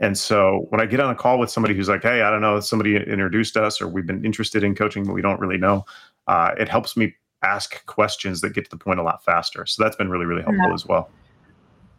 And 0.00 0.18
so 0.18 0.66
when 0.70 0.80
I 0.80 0.86
get 0.86 1.00
on 1.00 1.10
a 1.10 1.14
call 1.14 1.38
with 1.38 1.50
somebody 1.50 1.74
who's 1.74 1.88
like, 1.88 2.02
hey, 2.02 2.22
I 2.22 2.30
don't 2.30 2.40
know, 2.40 2.60
somebody 2.60 2.96
introduced 2.96 3.56
us 3.56 3.80
or 3.80 3.88
we've 3.88 4.06
been 4.06 4.24
interested 4.24 4.64
in 4.64 4.74
coaching, 4.74 5.04
but 5.04 5.12
we 5.12 5.22
don't 5.22 5.40
really 5.40 5.58
know, 5.58 5.86
uh, 6.26 6.50
it 6.58 6.68
helps 6.68 6.96
me 6.96 7.14
ask 7.42 7.84
questions 7.86 8.40
that 8.40 8.54
get 8.54 8.64
to 8.64 8.70
the 8.70 8.76
point 8.76 8.98
a 8.98 9.02
lot 9.02 9.24
faster. 9.24 9.66
So 9.66 9.82
that's 9.82 9.96
been 9.96 10.10
really, 10.10 10.26
really 10.26 10.42
helpful 10.42 10.68
yeah. 10.68 10.74
as 10.74 10.86
well. 10.86 11.10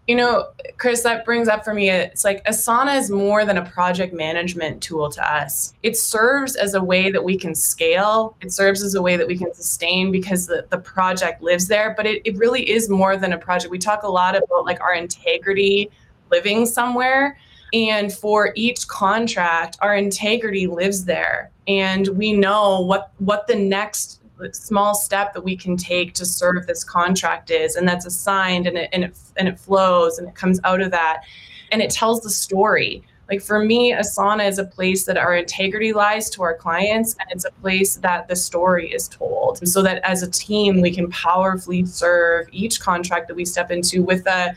You 0.07 0.15
know, 0.15 0.49
Chris, 0.77 1.01
that 1.01 1.25
brings 1.25 1.47
up 1.47 1.65
for 1.65 1.73
me, 1.73 1.89
it's 1.89 2.23
like 2.23 2.43
Asana 2.45 2.95
is 2.95 3.09
more 3.09 3.43
than 3.43 3.57
a 3.57 3.65
project 3.65 4.13
management 4.13 4.83
tool 4.83 5.09
to 5.09 5.33
us. 5.33 5.73
It 5.81 5.97
serves 5.97 6.55
as 6.55 6.75
a 6.75 6.83
way 6.83 7.09
that 7.09 7.23
we 7.23 7.37
can 7.37 7.55
scale, 7.55 8.37
it 8.41 8.51
serves 8.51 8.83
as 8.83 8.93
a 8.93 9.01
way 9.01 9.17
that 9.17 9.27
we 9.27 9.35
can 9.35 9.51
sustain 9.53 10.11
because 10.11 10.45
the, 10.45 10.67
the 10.69 10.77
project 10.77 11.41
lives 11.41 11.67
there. 11.67 11.95
But 11.97 12.05
it, 12.05 12.21
it 12.23 12.37
really 12.37 12.69
is 12.69 12.87
more 12.87 13.17
than 13.17 13.33
a 13.33 13.37
project. 13.37 13.71
We 13.71 13.79
talk 13.79 14.03
a 14.03 14.07
lot 14.07 14.35
about 14.35 14.65
like 14.65 14.79
our 14.79 14.93
integrity 14.93 15.89
living 16.29 16.67
somewhere. 16.67 17.37
And 17.73 18.13
for 18.13 18.53
each 18.55 18.87
contract, 18.87 19.77
our 19.81 19.95
integrity 19.95 20.67
lives 20.67 21.03
there. 21.05 21.51
And 21.67 22.07
we 22.09 22.31
know 22.31 22.81
what 22.81 23.11
what 23.17 23.47
the 23.47 23.55
next 23.55 24.21
small 24.51 24.93
step 24.95 25.33
that 25.33 25.41
we 25.41 25.55
can 25.55 25.77
take 25.77 26.13
to 26.13 26.25
serve 26.25 26.67
this 26.67 26.83
contract 26.83 27.51
is 27.51 27.75
and 27.75 27.87
that's 27.87 28.05
assigned 28.05 28.67
and 28.67 28.77
it 28.77 28.89
and 28.93 29.03
it 29.03 29.17
and 29.37 29.47
it 29.47 29.59
flows 29.59 30.17
and 30.17 30.27
it 30.27 30.35
comes 30.35 30.59
out 30.63 30.81
of 30.81 30.91
that. 30.91 31.23
And 31.71 31.81
it 31.81 31.89
tells 31.89 32.21
the 32.21 32.29
story. 32.29 33.03
Like 33.29 33.41
for 33.41 33.63
me 33.63 33.91
asana 33.91 34.47
is 34.47 34.59
a 34.59 34.65
place 34.65 35.05
that 35.05 35.17
our 35.17 35.35
integrity 35.35 35.93
lies 35.93 36.29
to 36.31 36.43
our 36.43 36.55
clients 36.55 37.15
and 37.19 37.27
it's 37.31 37.45
a 37.45 37.51
place 37.61 37.95
that 37.97 38.27
the 38.27 38.35
story 38.35 38.93
is 38.93 39.07
told. 39.07 39.67
So 39.67 39.81
that 39.81 40.03
as 40.03 40.21
a 40.21 40.29
team 40.29 40.81
we 40.81 40.93
can 40.93 41.09
powerfully 41.09 41.85
serve 41.85 42.47
each 42.51 42.79
contract 42.79 43.27
that 43.27 43.35
we 43.35 43.45
step 43.45 43.71
into 43.71 44.03
with 44.03 44.27
a 44.27 44.55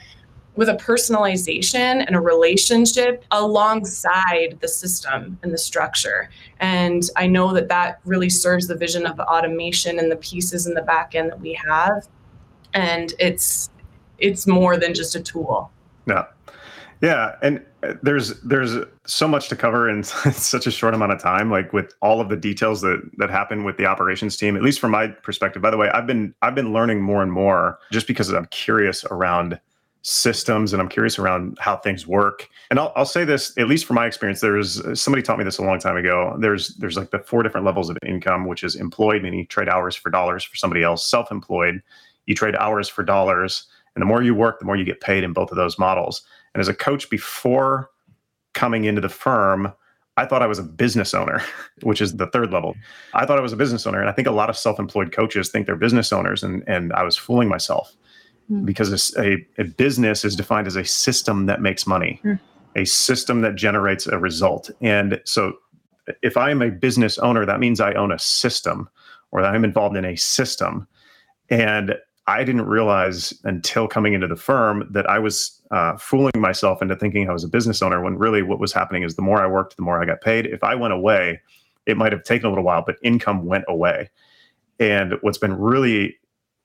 with 0.59 0.69
a 0.69 0.75
personalization 0.75 2.05
and 2.05 2.17
a 2.17 2.21
relationship 2.21 3.25
alongside 3.31 4.59
the 4.61 4.67
system 4.67 5.39
and 5.45 5.53
the 5.53 5.59
structure. 5.59 6.29
And 6.59 7.05
I 7.15 7.29
know 7.29 7.55
that 7.55 7.69
that 7.69 8.01
really 8.05 8.29
serves 8.29 8.67
the 8.67 8.75
vision 8.75 9.07
of 9.07 9.17
the 9.17 9.25
automation 9.25 10.01
and 10.01 10.11
the 10.11 10.17
pieces 10.17 10.67
in 10.67 10.75
the 10.75 10.83
back 10.83 11.15
end 11.15 11.31
that 11.31 11.41
we 11.41 11.53
have. 11.65 12.09
And 12.75 13.15
it's 13.21 13.71
it's 14.19 14.49
more 14.49 14.77
than 14.77 14.95
just 14.95 15.15
a 15.15 15.23
tool. 15.23 15.71
Yeah. 16.07 16.25
Yeah, 17.01 17.37
and 17.41 17.65
uh, 17.85 17.95
there's 18.03 18.41
there's 18.41 18.75
so 19.07 19.29
much 19.29 19.49
to 19.51 19.55
cover 19.55 19.89
in 19.89 20.03
such 20.33 20.67
a 20.67 20.73
short 20.73 20.95
amount 20.95 21.13
of 21.13 21.23
time 21.23 21.49
like 21.49 21.73
with 21.73 21.95
all 22.03 22.21
of 22.21 22.29
the 22.29 22.37
details 22.37 22.81
that 22.81 23.01
that 23.19 23.31
happen 23.31 23.63
with 23.63 23.77
the 23.77 23.87
operations 23.87 24.37
team 24.37 24.57
at 24.57 24.63
least 24.63 24.81
from 24.81 24.91
my 24.91 25.07
perspective 25.07 25.63
by 25.63 25.71
the 25.71 25.77
way 25.77 25.89
I've 25.91 26.09
been 26.09 26.35
I've 26.43 26.57
been 26.57 26.73
learning 26.73 27.01
more 27.01 27.23
and 27.23 27.31
more 27.31 27.79
just 27.93 28.09
because 28.09 28.31
I'm 28.31 28.47
curious 28.47 29.05
around 29.05 29.61
systems 30.09 30.73
and 30.73 30.81
I'm 30.81 30.89
curious 30.89 31.19
around 31.19 31.59
how 31.61 31.77
things 31.77 32.07
work. 32.07 32.49
And 32.71 32.79
I'll, 32.79 32.93
I'll 32.97 33.05
say 33.05 33.25
this, 33.25 33.57
at 33.59 33.69
least 33.69 33.85
from 33.85 33.97
my 33.97 34.07
experience, 34.07 34.41
there's 34.41 34.81
somebody 34.99 35.23
taught 35.23 35.39
me 35.39 35.45
this 35.45 35.59
a 35.59 35.63
long 35.63 35.79
time 35.79 35.99
ago. 35.99 36.35
There's 36.41 36.69
there's 36.77 36.97
like 36.97 37.11
the 37.11 37.19
four 37.19 37.43
different 37.43 37.67
levels 37.67 37.91
of 37.91 37.99
income, 38.07 38.47
which 38.47 38.65
is 38.65 38.75
employed, 38.75 39.23
meaning 39.23 39.41
you 39.41 39.47
trade 39.47 39.69
hours 39.69 39.95
for 39.95 40.09
dollars 40.09 40.43
for 40.43 40.57
somebody 40.57 40.83
else, 40.83 41.07
self-employed, 41.07 41.83
you 42.27 42.35
trade 42.35 42.57
hours 42.57 42.89
for 42.89 43.05
dollars. 43.05 43.67
And 43.95 44.01
the 44.01 44.07
more 44.07 44.23
you 44.23 44.35
work, 44.35 44.61
the 44.61 44.65
more 44.65 44.77
you 44.77 44.85
get 44.85 45.01
paid 45.01 45.25
in 45.25 45.33
both 45.35 45.51
of 45.51 45.57
those 45.57 45.79
models. 45.79 46.23
And 46.55 46.61
as 46.61 46.69
a 46.69 46.75
coach 46.75 47.11
before 47.11 47.91
coming 48.55 48.85
into 48.85 49.03
the 49.03 49.09
firm, 49.09 49.73
I 50.17 50.25
thought 50.25 50.43
I 50.43 50.47
was 50.47 50.59
a 50.59 50.63
business 50.63 51.13
owner, 51.13 51.43
which 51.83 52.01
is 52.01 52.17
the 52.17 52.29
third 52.29 52.51
level. 52.51 52.75
I 53.13 53.27
thought 53.27 53.39
I 53.39 53.43
was 53.43 53.53
a 53.53 53.57
business 53.57 53.87
owner. 53.87 54.01
And 54.01 54.09
I 54.09 54.13
think 54.13 54.27
a 54.27 54.33
lot 54.33 54.49
of 54.49 54.57
self-employed 54.57 55.13
coaches 55.13 55.51
think 55.51 55.67
they're 55.67 55.77
business 55.77 56.13
owners 56.15 56.43
and, 56.43 56.65
and 56.67 56.95
I 56.95 57.03
was 57.03 57.17
fooling 57.17 57.49
myself 57.49 57.95
mm. 58.51 58.65
because 58.65 59.15
a, 59.17 59.37
a 59.59 59.65
business 59.65 60.25
is 60.25 60.37
defined 60.37 60.67
as 60.67 60.77
a 60.77 60.85
system 60.85 61.47
that 61.47 61.61
makes 61.61 61.87
money, 61.87 62.21
mm. 62.25 62.39
a 62.77 62.85
system 62.85 63.41
that 63.43 63.55
generates 63.55 64.07
a 64.07 64.19
result. 64.19 64.71
And 64.81 65.21
so 65.25 65.55
if 66.23 66.37
I 66.37 66.51
am 66.51 66.63
a 66.63 66.71
business 66.71 67.19
owner, 67.19 67.45
that 67.47 67.61
means 67.61 67.81
I 67.81 67.93
own 67.95 68.13
a 68.13 68.19
system 68.19 68.89
or 69.31 69.43
that 69.43 69.55
I'm 69.55 69.65
involved 69.65 69.97
in 69.97 70.05
a 70.05 70.17
system. 70.17 70.87
And 71.51 71.97
I 72.27 72.45
didn't 72.45 72.67
realize 72.67 73.33
until 73.45 73.89
coming 73.89 74.13
into 74.13 74.27
the 74.27 74.37
firm 74.37 74.87
that 74.91 75.09
I 75.09 75.19
was 75.19 75.63
uh, 75.71 75.97
fooling 75.97 76.33
myself 76.37 76.83
into 76.83 76.95
thinking 76.95 77.29
I 77.29 77.33
was 77.33 77.45
a 77.45 77.49
business 77.49 77.81
owner 77.81 78.03
when 78.03 78.19
really 78.19 78.43
what 78.43 78.59
was 78.59 78.73
happening 78.73 79.03
is 79.03 79.17
the 79.17 79.23
more 79.23 79.43
I 79.43 79.47
worked, 79.47 79.77
the 79.77 79.83
more 79.83 80.03
I 80.03 80.05
got 80.05 80.21
paid. 80.21 80.47
If 80.47 80.63
I 80.63 80.75
went 80.75 80.93
away, 80.93 81.41
it 81.87 81.97
might 81.97 82.13
have 82.13 82.23
taken 82.25 82.47
a 82.47 82.49
little 82.51 82.65
while, 82.65 82.83
but 82.85 82.97
income 83.03 83.47
went 83.47 83.65
away. 83.67 84.11
And 84.79 85.15
what's 85.23 85.39
been 85.39 85.59
really 85.59 86.17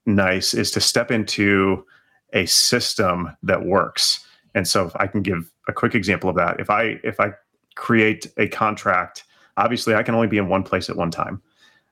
nice 0.06 0.54
is 0.54 0.72
to 0.72 0.82
step 0.82 1.12
into 1.12 1.86
a 2.34 2.46
system 2.46 3.36
that 3.44 3.66
works. 3.66 4.26
And 4.56 4.68
so 4.68 4.92
I 4.96 5.08
can 5.08 5.22
give 5.22 5.52
a 5.68 5.74
quick 5.74 5.96
example 5.96 6.30
of 6.30 6.36
that, 6.36 6.60
if 6.60 6.70
I 6.70 7.00
if 7.04 7.20
I 7.20 7.34
create 7.76 8.28
a 8.38 8.48
contract, 8.48 9.24
obviously 9.58 9.96
I 9.96 10.04
can 10.04 10.16
only 10.16 10.28
be 10.28 10.38
in 10.38 10.50
one 10.50 10.64
place 10.64 10.90
at 10.90 10.98
one 10.98 11.12
time. 11.12 11.42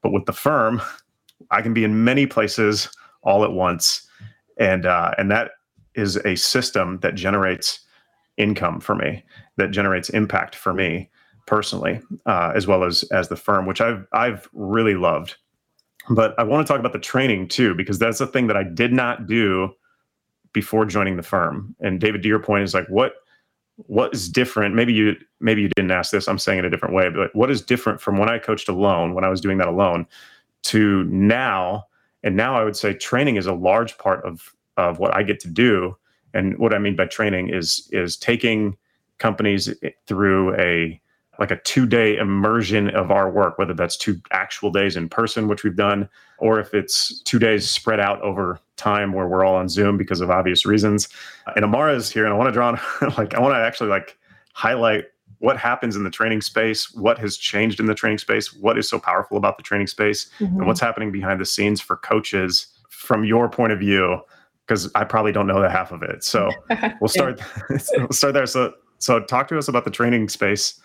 But 0.02 0.12
with 0.12 0.26
the 0.26 0.34
firm, 0.34 0.82
I 1.52 1.62
can 1.62 1.74
be 1.74 1.84
in 1.84 2.04
many 2.04 2.26
places 2.26 2.90
all 3.24 3.44
at 3.44 3.52
once. 3.52 4.08
And 4.60 4.86
uh, 4.86 5.14
and 5.18 5.32
that 5.32 5.52
is 5.96 6.18
a 6.18 6.36
system 6.36 7.00
that 7.00 7.16
generates 7.16 7.80
income 8.38 8.80
for 8.80 8.96
me, 8.96 9.24
that 9.58 9.72
generates 9.72 10.10
impact 10.10 10.56
for 10.56 10.74
me 10.74 11.10
personally, 11.48 12.00
uh, 12.26 12.52
as 12.56 12.68
well 12.68 12.84
as 12.84 13.04
as 13.12 13.30
the 13.30 13.36
firm, 13.36 13.66
which 13.66 13.82
I've 13.82 14.06
I've 14.12 14.48
really 14.54 14.96
loved. 14.96 15.38
But 16.10 16.38
I 16.40 16.44
want 16.44 16.66
to 16.66 16.72
talk 16.72 16.80
about 16.80 16.94
the 16.94 17.00
training 17.00 17.48
too, 17.48 17.76
because 17.76 18.00
that's 18.00 18.20
the 18.20 18.28
thing 18.28 18.48
that 18.48 18.58
I 18.58 18.64
did 18.64 18.92
not 18.92 19.28
do 19.28 19.74
before 20.54 20.86
joining 20.86 21.18
the 21.18 21.24
firm. 21.24 21.76
And 21.80 22.00
David, 22.00 22.24
to 22.24 22.28
your 22.28 22.40
point, 22.40 22.64
is 22.64 22.74
like 22.74 22.88
what 22.88 23.16
what 23.88 24.14
is 24.14 24.30
different? 24.30 24.76
Maybe 24.76 24.94
you 24.94 25.16
maybe 25.40 25.62
you 25.62 25.70
didn't 25.70 25.92
ask 25.92 26.12
this. 26.12 26.28
I'm 26.28 26.40
saying 26.40 26.60
it 26.60 26.66
a 26.66 26.70
different 26.70 26.96
way, 26.96 27.10
but 27.10 27.36
what 27.36 27.50
is 27.50 27.62
different 27.62 28.02
from 28.02 28.18
when 28.18 28.30
I 28.30 28.38
coached 28.38 28.70
alone, 28.70 29.14
when 29.14 29.24
I 29.24 29.30
was 29.30 29.42
doing 29.42 29.58
that 29.60 29.68
alone, 29.68 30.06
to 30.64 31.04
now? 31.06 31.86
And 32.24 32.36
now 32.36 32.56
I 32.56 32.64
would 32.64 32.76
say 32.76 32.94
training 32.94 33.38
is 33.38 33.48
a 33.48 33.54
large 33.54 33.98
part 33.98 34.24
of 34.26 34.54
of 34.78 35.00
what 35.00 35.16
I 35.16 35.24
get 35.24 35.40
to 35.42 35.48
do. 35.48 35.98
And 36.34 36.58
what 36.58 36.74
I 36.74 36.80
mean 36.80 36.96
by 36.96 37.06
training 37.06 37.50
is 37.50 37.90
is 37.92 38.18
taking 38.18 38.78
companies 39.18 39.70
eh, 39.84 39.92
through 40.08 40.56
a 40.56 41.01
like 41.42 41.50
a 41.50 41.58
two 41.62 41.88
day 41.88 42.18
immersion 42.18 42.92
of 42.92 43.10
our 43.10 43.28
work, 43.28 43.58
whether 43.58 43.74
that's 43.74 43.98
two 43.98 44.22
actual 44.30 44.70
days 44.70 44.96
in 44.96 45.10
person, 45.10 45.48
which 45.48 45.64
we've 45.64 45.76
done, 45.76 46.08
or 46.38 46.60
if 46.60 46.76
it's 46.76 47.20
two 47.24 47.40
days 47.40 47.68
spread 47.68 48.00
out 48.00 48.22
over 48.22 48.60
time 48.78 49.12
where 49.12 49.28
we're 49.28 49.44
all 49.44 49.56
on 49.56 49.68
Zoom 49.68 49.98
because 49.98 50.22
of 50.22 50.30
obvious 50.30 50.68
reasons. 50.68 51.10
And 51.56 51.66
Amara 51.66 51.96
is 51.96 52.12
here, 52.12 52.26
and 52.26 52.34
I 52.34 52.38
want 52.38 52.50
to 52.50 52.52
draw 52.52 52.68
on, 52.68 52.80
like, 53.18 53.34
I 53.34 53.40
want 53.40 53.56
to 53.56 53.60
actually 53.60 53.90
like 53.90 54.20
highlight 54.54 55.06
what 55.40 55.58
happens 55.58 55.96
in 55.96 56.04
the 56.04 56.12
training 56.12 56.42
space, 56.42 56.94
what 56.94 57.18
has 57.18 57.38
changed 57.38 57.80
in 57.80 57.88
the 57.88 57.96
training 57.96 58.20
space, 58.20 58.54
what 58.54 58.78
is 58.78 58.88
so 58.88 59.00
powerful 59.00 59.36
about 59.36 59.58
the 59.58 59.64
training 59.64 59.88
space, 59.88 60.30
mm-hmm. 60.40 60.58
and 60.58 60.68
what's 60.68 60.80
happening 60.80 61.12
behind 61.12 61.42
the 61.42 61.46
scenes 61.46 61.82
for 61.82 61.98
coaches 61.98 62.68
from 62.88 63.26
your 63.26 63.50
point 63.50 63.74
of 63.74 63.80
view. 63.80 64.22
Because 64.68 64.92
I 64.94 65.06
probably 65.06 65.32
don't 65.32 65.48
know 65.48 65.60
the 65.60 65.72
half 65.72 65.92
of 65.92 66.04
it. 66.04 66.24
So 66.24 66.52
we'll 67.02 67.08
start. 67.08 67.42
we'll 67.70 68.12
start 68.12 68.36
there. 68.36 68.46
So 68.46 68.76
so 69.00 69.20
talk 69.20 69.48
to 69.48 69.58
us 69.58 69.68
about 69.68 69.86
the 69.86 69.92
training 69.92 70.30
space. 70.30 70.80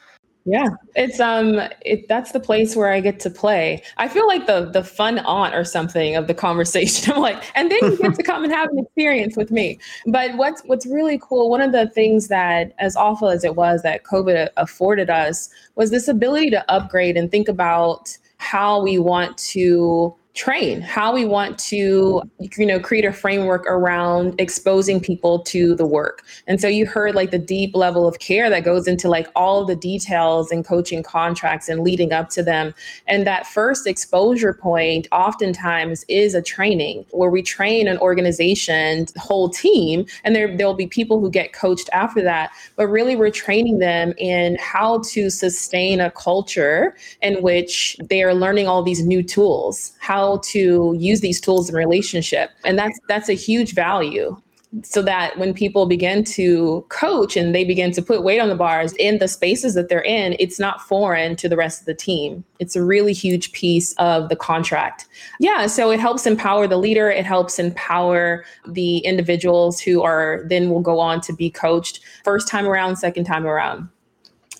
Yeah, 0.48 0.68
it's 0.94 1.18
um, 1.18 1.60
it, 1.84 2.06
that's 2.08 2.30
the 2.30 2.38
place 2.38 2.76
where 2.76 2.92
I 2.92 3.00
get 3.00 3.18
to 3.20 3.30
play. 3.30 3.82
I 3.96 4.06
feel 4.06 4.28
like 4.28 4.46
the 4.46 4.70
the 4.70 4.84
fun 4.84 5.18
aunt 5.18 5.56
or 5.56 5.64
something 5.64 6.14
of 6.14 6.28
the 6.28 6.34
conversation. 6.46 7.12
I'm 7.12 7.20
like, 7.20 7.42
and 7.56 7.68
then 7.68 7.80
you 7.82 7.96
get 7.96 8.14
to 8.14 8.22
come 8.22 8.44
and 8.44 8.52
have 8.52 8.70
an 8.70 8.78
experience 8.78 9.36
with 9.36 9.50
me. 9.50 9.80
But 10.06 10.36
what's 10.36 10.62
what's 10.66 10.86
really 10.86 11.18
cool, 11.20 11.50
one 11.50 11.60
of 11.60 11.72
the 11.72 11.88
things 11.88 12.28
that, 12.28 12.74
as 12.78 12.94
awful 12.94 13.28
as 13.28 13.42
it 13.42 13.56
was, 13.56 13.82
that 13.82 14.04
COVID 14.04 14.48
afforded 14.56 15.10
us 15.10 15.50
was 15.74 15.90
this 15.90 16.06
ability 16.06 16.50
to 16.50 16.70
upgrade 16.70 17.16
and 17.16 17.28
think 17.28 17.48
about 17.48 18.16
how 18.38 18.80
we 18.80 19.00
want 19.00 19.36
to 19.38 20.14
train 20.36 20.82
how 20.82 21.14
we 21.14 21.24
want 21.24 21.58
to 21.58 22.22
you 22.58 22.66
know 22.66 22.78
create 22.78 23.06
a 23.06 23.12
framework 23.12 23.64
around 23.66 24.38
exposing 24.38 25.00
people 25.00 25.40
to 25.40 25.74
the 25.74 25.86
work. 25.86 26.22
And 26.46 26.60
so 26.60 26.68
you 26.68 26.86
heard 26.86 27.14
like 27.14 27.30
the 27.30 27.38
deep 27.38 27.74
level 27.74 28.06
of 28.06 28.18
care 28.18 28.50
that 28.50 28.62
goes 28.62 28.86
into 28.86 29.08
like 29.08 29.28
all 29.34 29.64
the 29.64 29.74
details 29.74 30.50
and 30.52 30.64
coaching 30.64 31.02
contracts 31.02 31.68
and 31.68 31.80
leading 31.80 32.12
up 32.12 32.28
to 32.30 32.42
them. 32.42 32.74
And 33.08 33.26
that 33.26 33.46
first 33.46 33.86
exposure 33.86 34.52
point 34.52 35.08
oftentimes 35.10 36.04
is 36.08 36.34
a 36.34 36.42
training 36.42 37.06
where 37.10 37.30
we 37.30 37.42
train 37.42 37.88
an 37.88 37.98
organization 37.98 39.06
whole 39.16 39.48
team 39.48 40.04
and 40.22 40.36
there 40.36 40.54
there'll 40.54 40.74
be 40.74 40.86
people 40.86 41.18
who 41.18 41.30
get 41.30 41.54
coached 41.54 41.88
after 41.92 42.22
that. 42.22 42.50
But 42.76 42.88
really 42.88 43.16
we're 43.16 43.30
training 43.30 43.78
them 43.78 44.12
in 44.18 44.56
how 44.60 45.00
to 45.12 45.30
sustain 45.30 46.00
a 46.00 46.10
culture 46.10 46.94
in 47.22 47.42
which 47.42 47.96
they 48.10 48.22
are 48.22 48.34
learning 48.34 48.68
all 48.68 48.82
these 48.82 49.02
new 49.02 49.22
tools 49.22 49.92
how 50.06 50.25
how 50.26 50.38
to 50.38 50.94
use 50.98 51.20
these 51.20 51.40
tools 51.40 51.68
in 51.68 51.74
relationship 51.74 52.50
and 52.64 52.78
that's 52.78 52.98
that's 53.08 53.28
a 53.28 53.34
huge 53.34 53.74
value 53.74 54.36
so 54.82 55.00
that 55.02 55.38
when 55.38 55.54
people 55.54 55.86
begin 55.86 56.24
to 56.24 56.84
coach 56.88 57.36
and 57.36 57.54
they 57.54 57.64
begin 57.64 57.92
to 57.92 58.02
put 58.02 58.22
weight 58.22 58.40
on 58.40 58.48
the 58.48 58.54
bars 58.54 58.92
in 58.94 59.18
the 59.18 59.28
spaces 59.28 59.74
that 59.74 59.88
they're 59.88 60.02
in, 60.02 60.36
it's 60.38 60.58
not 60.58 60.80
foreign 60.80 61.36
to 61.36 61.48
the 61.48 61.56
rest 61.56 61.80
of 61.80 61.86
the 61.86 61.94
team. 61.94 62.44
It's 62.58 62.76
a 62.76 62.82
really 62.82 63.12
huge 63.12 63.52
piece 63.52 63.94
of 63.94 64.28
the 64.28 64.36
contract. 64.36 65.06
Yeah, 65.40 65.66
so 65.66 65.90
it 65.90 66.00
helps 66.00 66.26
empower 66.26 66.66
the 66.66 66.76
leader, 66.76 67.10
it 67.10 67.24
helps 67.24 67.58
empower 67.58 68.44
the 68.66 68.98
individuals 68.98 69.80
who 69.80 70.02
are 70.02 70.42
then 70.46 70.68
will 70.68 70.80
go 70.80 70.98
on 70.98 71.20
to 71.22 71.32
be 71.32 71.48
coached 71.48 72.00
first 72.24 72.48
time 72.48 72.66
around, 72.66 72.96
second 72.96 73.24
time 73.24 73.46
around. 73.46 73.88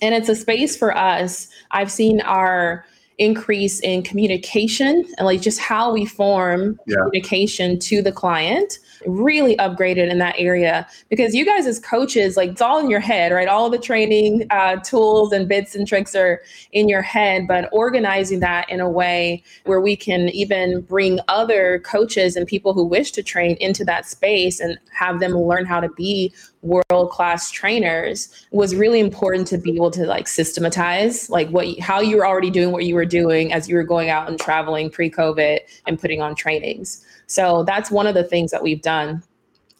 And 0.01 0.15
it's 0.15 0.29
a 0.29 0.35
space 0.35 0.77
for 0.77 0.95
us. 0.95 1.47
I've 1.71 1.91
seen 1.91 2.21
our 2.21 2.85
increase 3.17 3.79
in 3.79 4.03
communication 4.03 5.05
and 5.17 5.25
like 5.25 5.41
just 5.41 5.59
how 5.59 5.91
we 5.91 6.05
form 6.05 6.79
yeah. 6.85 6.97
communication 6.97 7.79
to 7.79 8.01
the 8.01 8.11
client 8.11 8.79
really 9.05 9.55
upgraded 9.57 10.09
in 10.09 10.17
that 10.17 10.35
area 10.37 10.87
because 11.09 11.33
you 11.35 11.45
guys 11.45 11.65
as 11.67 11.79
coaches 11.79 12.37
like 12.37 12.51
it's 12.51 12.61
all 12.61 12.79
in 12.79 12.89
your 12.89 12.99
head 12.99 13.31
right? 13.31 13.47
All 13.47 13.69
the 13.69 13.77
training 13.77 14.45
uh, 14.49 14.77
tools 14.77 15.31
and 15.31 15.47
bits 15.47 15.75
and 15.75 15.87
tricks 15.87 16.15
are 16.15 16.41
in 16.71 16.89
your 16.89 17.01
head 17.01 17.47
but 17.47 17.69
organizing 17.71 18.39
that 18.39 18.69
in 18.69 18.79
a 18.79 18.89
way 18.89 19.43
where 19.65 19.81
we 19.81 19.95
can 19.95 20.29
even 20.29 20.81
bring 20.81 21.19
other 21.27 21.79
coaches 21.79 22.35
and 22.35 22.47
people 22.47 22.73
who 22.73 22.85
wish 22.85 23.11
to 23.11 23.23
train 23.23 23.55
into 23.59 23.85
that 23.85 24.05
space 24.05 24.59
and 24.59 24.77
have 24.91 25.19
them 25.19 25.33
learn 25.33 25.65
how 25.65 25.79
to 25.79 25.89
be 25.89 26.33
world 26.61 27.11
class 27.11 27.51
trainers 27.51 28.45
was 28.51 28.75
really 28.75 28.99
important 28.99 29.47
to 29.47 29.57
be 29.57 29.75
able 29.75 29.91
to 29.91 30.05
like 30.05 30.27
systematize 30.27 31.29
like 31.29 31.47
what 31.49 31.79
how 31.79 31.99
you 31.99 32.17
were 32.17 32.27
already 32.27 32.49
doing 32.49 32.71
what 32.71 32.83
you 32.83 32.95
were 32.95 33.05
doing 33.05 33.53
as 33.53 33.69
you 33.69 33.75
were 33.75 33.83
going 33.83 34.09
out 34.09 34.27
and 34.27 34.39
traveling 34.39 34.89
pre 34.89 35.09
covid 35.09 35.59
and 35.85 35.99
putting 35.99 36.21
on 36.21 36.35
trainings 36.35 37.05
so 37.27 37.63
that's 37.63 37.91
one 37.91 38.07
of 38.07 38.15
the 38.15 38.23
things 38.23 38.51
that 38.51 38.63
we've 38.63 38.81
done 38.81 39.21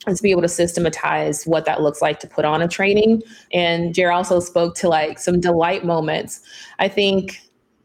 is 0.07 0.21
be 0.21 0.31
able 0.31 0.41
to 0.41 0.47
systematize 0.47 1.45
what 1.45 1.65
that 1.65 1.81
looks 1.81 2.01
like 2.01 2.19
to 2.19 2.27
put 2.27 2.45
on 2.45 2.61
a 2.61 2.67
training. 2.67 3.21
And 3.51 3.93
Jer 3.93 4.11
also 4.11 4.39
spoke 4.39 4.75
to 4.75 4.89
like 4.89 5.19
some 5.19 5.39
delight 5.39 5.85
moments. 5.85 6.41
I 6.79 6.87
think 6.87 7.41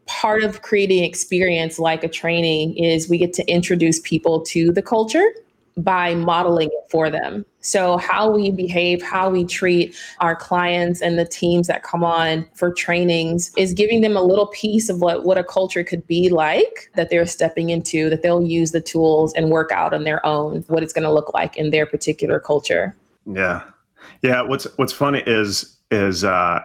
part 0.06 0.42
of 0.42 0.62
creating 0.62 1.04
experience 1.04 1.78
like 1.78 2.04
a 2.04 2.08
training 2.08 2.76
is 2.76 3.08
we 3.08 3.18
get 3.18 3.32
to 3.34 3.46
introduce 3.50 4.00
people 4.00 4.40
to 4.42 4.72
the 4.72 4.82
culture 4.82 5.32
by 5.76 6.14
modeling 6.14 6.68
it 6.68 6.90
for 6.90 7.10
them. 7.10 7.44
So, 7.60 7.96
how 7.96 8.30
we 8.30 8.50
behave, 8.50 9.02
how 9.02 9.30
we 9.30 9.44
treat 9.44 9.96
our 10.20 10.34
clients 10.34 11.00
and 11.00 11.18
the 11.18 11.24
teams 11.24 11.66
that 11.68 11.82
come 11.82 12.02
on 12.02 12.46
for 12.54 12.72
trainings 12.72 13.52
is 13.56 13.72
giving 13.72 14.00
them 14.00 14.16
a 14.16 14.22
little 14.22 14.48
piece 14.48 14.88
of 14.88 15.00
what, 15.00 15.24
what 15.24 15.38
a 15.38 15.44
culture 15.44 15.84
could 15.84 16.06
be 16.06 16.28
like 16.28 16.90
that 16.96 17.08
they're 17.08 17.26
stepping 17.26 17.70
into, 17.70 18.10
that 18.10 18.22
they'll 18.22 18.42
use 18.42 18.72
the 18.72 18.80
tools 18.80 19.32
and 19.34 19.50
work 19.50 19.70
out 19.70 19.94
on 19.94 20.04
their 20.04 20.24
own, 20.26 20.64
what 20.68 20.82
it's 20.82 20.92
going 20.92 21.04
to 21.04 21.12
look 21.12 21.32
like 21.32 21.56
in 21.56 21.70
their 21.70 21.86
particular 21.86 22.40
culture. 22.40 22.96
Yeah. 23.26 23.62
Yeah. 24.22 24.42
What's, 24.42 24.66
what's 24.76 24.92
funny 24.92 25.22
is, 25.26 25.76
is, 25.90 26.24
uh, 26.24 26.62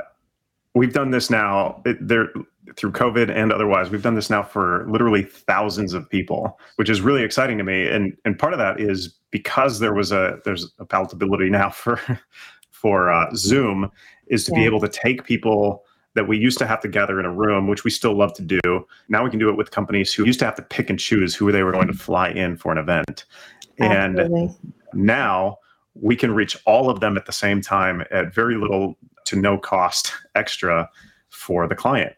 we've 0.74 0.94
done 0.94 1.12
this 1.12 1.30
now. 1.30 1.82
It, 1.86 2.06
there, 2.06 2.30
through 2.78 2.92
COVID 2.92 3.36
and 3.36 3.52
otherwise. 3.52 3.90
We've 3.90 4.04
done 4.04 4.16
this 4.16 4.30
now 4.30 4.44
for 4.44 4.88
literally 4.90 5.24
thousands 5.24 5.94
of 5.94 6.10
people, 6.10 6.60
which 6.76 6.90
is 6.90 7.02
really 7.02 7.24
exciting 7.24 7.58
to 7.58 7.64
me. 7.64 7.88
And 7.88 8.16
and 8.24 8.38
part 8.38 8.54
of 8.54 8.60
that 8.60 8.80
is 8.80 9.16
because 9.32 9.80
there 9.80 9.94
was 9.94 10.12
a 10.12 10.40
there's 10.46 10.72
a 10.80 10.86
palatability 10.86 11.50
now 11.50 11.70
for 11.72 12.00
for 12.72 13.12
uh, 13.12 13.34
Zoom 13.36 13.92
is 14.28 14.46
to 14.46 14.52
yeah. 14.52 14.60
be 14.60 14.66
able 14.66 14.80
to 14.80 14.88
take 14.88 15.26
people 15.26 15.84
that 16.14 16.28
we 16.28 16.38
used 16.38 16.58
to 16.58 16.66
have 16.66 16.82
to 16.82 16.88
gather 16.88 17.20
in 17.20 17.26
a 17.26 17.32
room, 17.32 17.68
which 17.68 17.84
we 17.84 17.92
still 17.92 18.16
love 18.16 18.34
to 18.34 18.42
do. 18.42 18.60
Now 19.08 19.24
we 19.24 19.30
can 19.30 19.40
do 19.40 19.50
it 19.50 19.58
with 19.58 19.72
companies 19.72 20.14
who 20.14 20.26
used 20.26 20.40
to 20.40 20.46
have 20.46 20.56
to 20.56 20.64
pick 20.64 20.90
and 20.90 21.00
choose 21.00 21.36
who 21.36 21.52
they 21.52 21.64
were 21.64 21.72
going 21.72 21.88
to 21.88 21.94
fly 21.94 22.30
in 22.30 22.58
for 22.58 22.72
an 22.72 22.78
event. 22.78 23.26
Absolutely. 23.80 24.42
And 24.42 24.56
now 24.94 25.58
we 25.94 26.16
can 26.16 26.34
reach 26.34 26.58
all 26.66 26.90
of 26.90 27.00
them 27.00 27.18
at 27.18 27.26
the 27.28 27.32
same 27.32 27.62
time 27.62 28.04
at 28.12 28.34
very 28.34 28.58
little 28.58 28.98
to 29.26 29.36
no 29.36 29.58
cost 29.58 30.12
extra 30.36 30.90
for 31.30 31.68
the 31.68 31.76
client. 31.76 32.16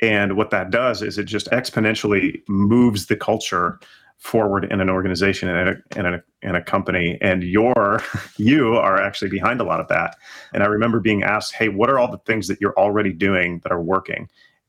And 0.00 0.36
what 0.36 0.50
that 0.50 0.70
does 0.70 1.02
is 1.02 1.18
it 1.18 1.24
just 1.24 1.48
exponentially 1.50 2.42
moves 2.48 3.06
the 3.06 3.16
culture 3.16 3.78
forward 4.18 4.64
in 4.70 4.80
an 4.80 4.90
organization 4.90 5.48
and 5.48 5.68
a, 5.68 5.98
in 5.98 6.06
a, 6.06 6.22
in 6.42 6.54
a 6.54 6.62
company. 6.62 7.18
And 7.20 7.42
you're, 7.42 8.02
you 8.36 8.74
are 8.76 9.00
actually 9.00 9.30
behind 9.30 9.60
a 9.60 9.64
lot 9.64 9.80
of 9.80 9.88
that. 9.88 10.16
And 10.52 10.62
I 10.62 10.66
remember 10.66 11.00
being 11.00 11.22
asked, 11.22 11.54
hey, 11.54 11.68
what 11.68 11.90
are 11.90 11.98
all 11.98 12.10
the 12.10 12.18
things 12.18 12.48
that 12.48 12.60
you're 12.60 12.78
already 12.78 13.12
doing 13.12 13.60
that 13.62 13.72
are 13.72 13.82
working? 13.82 14.28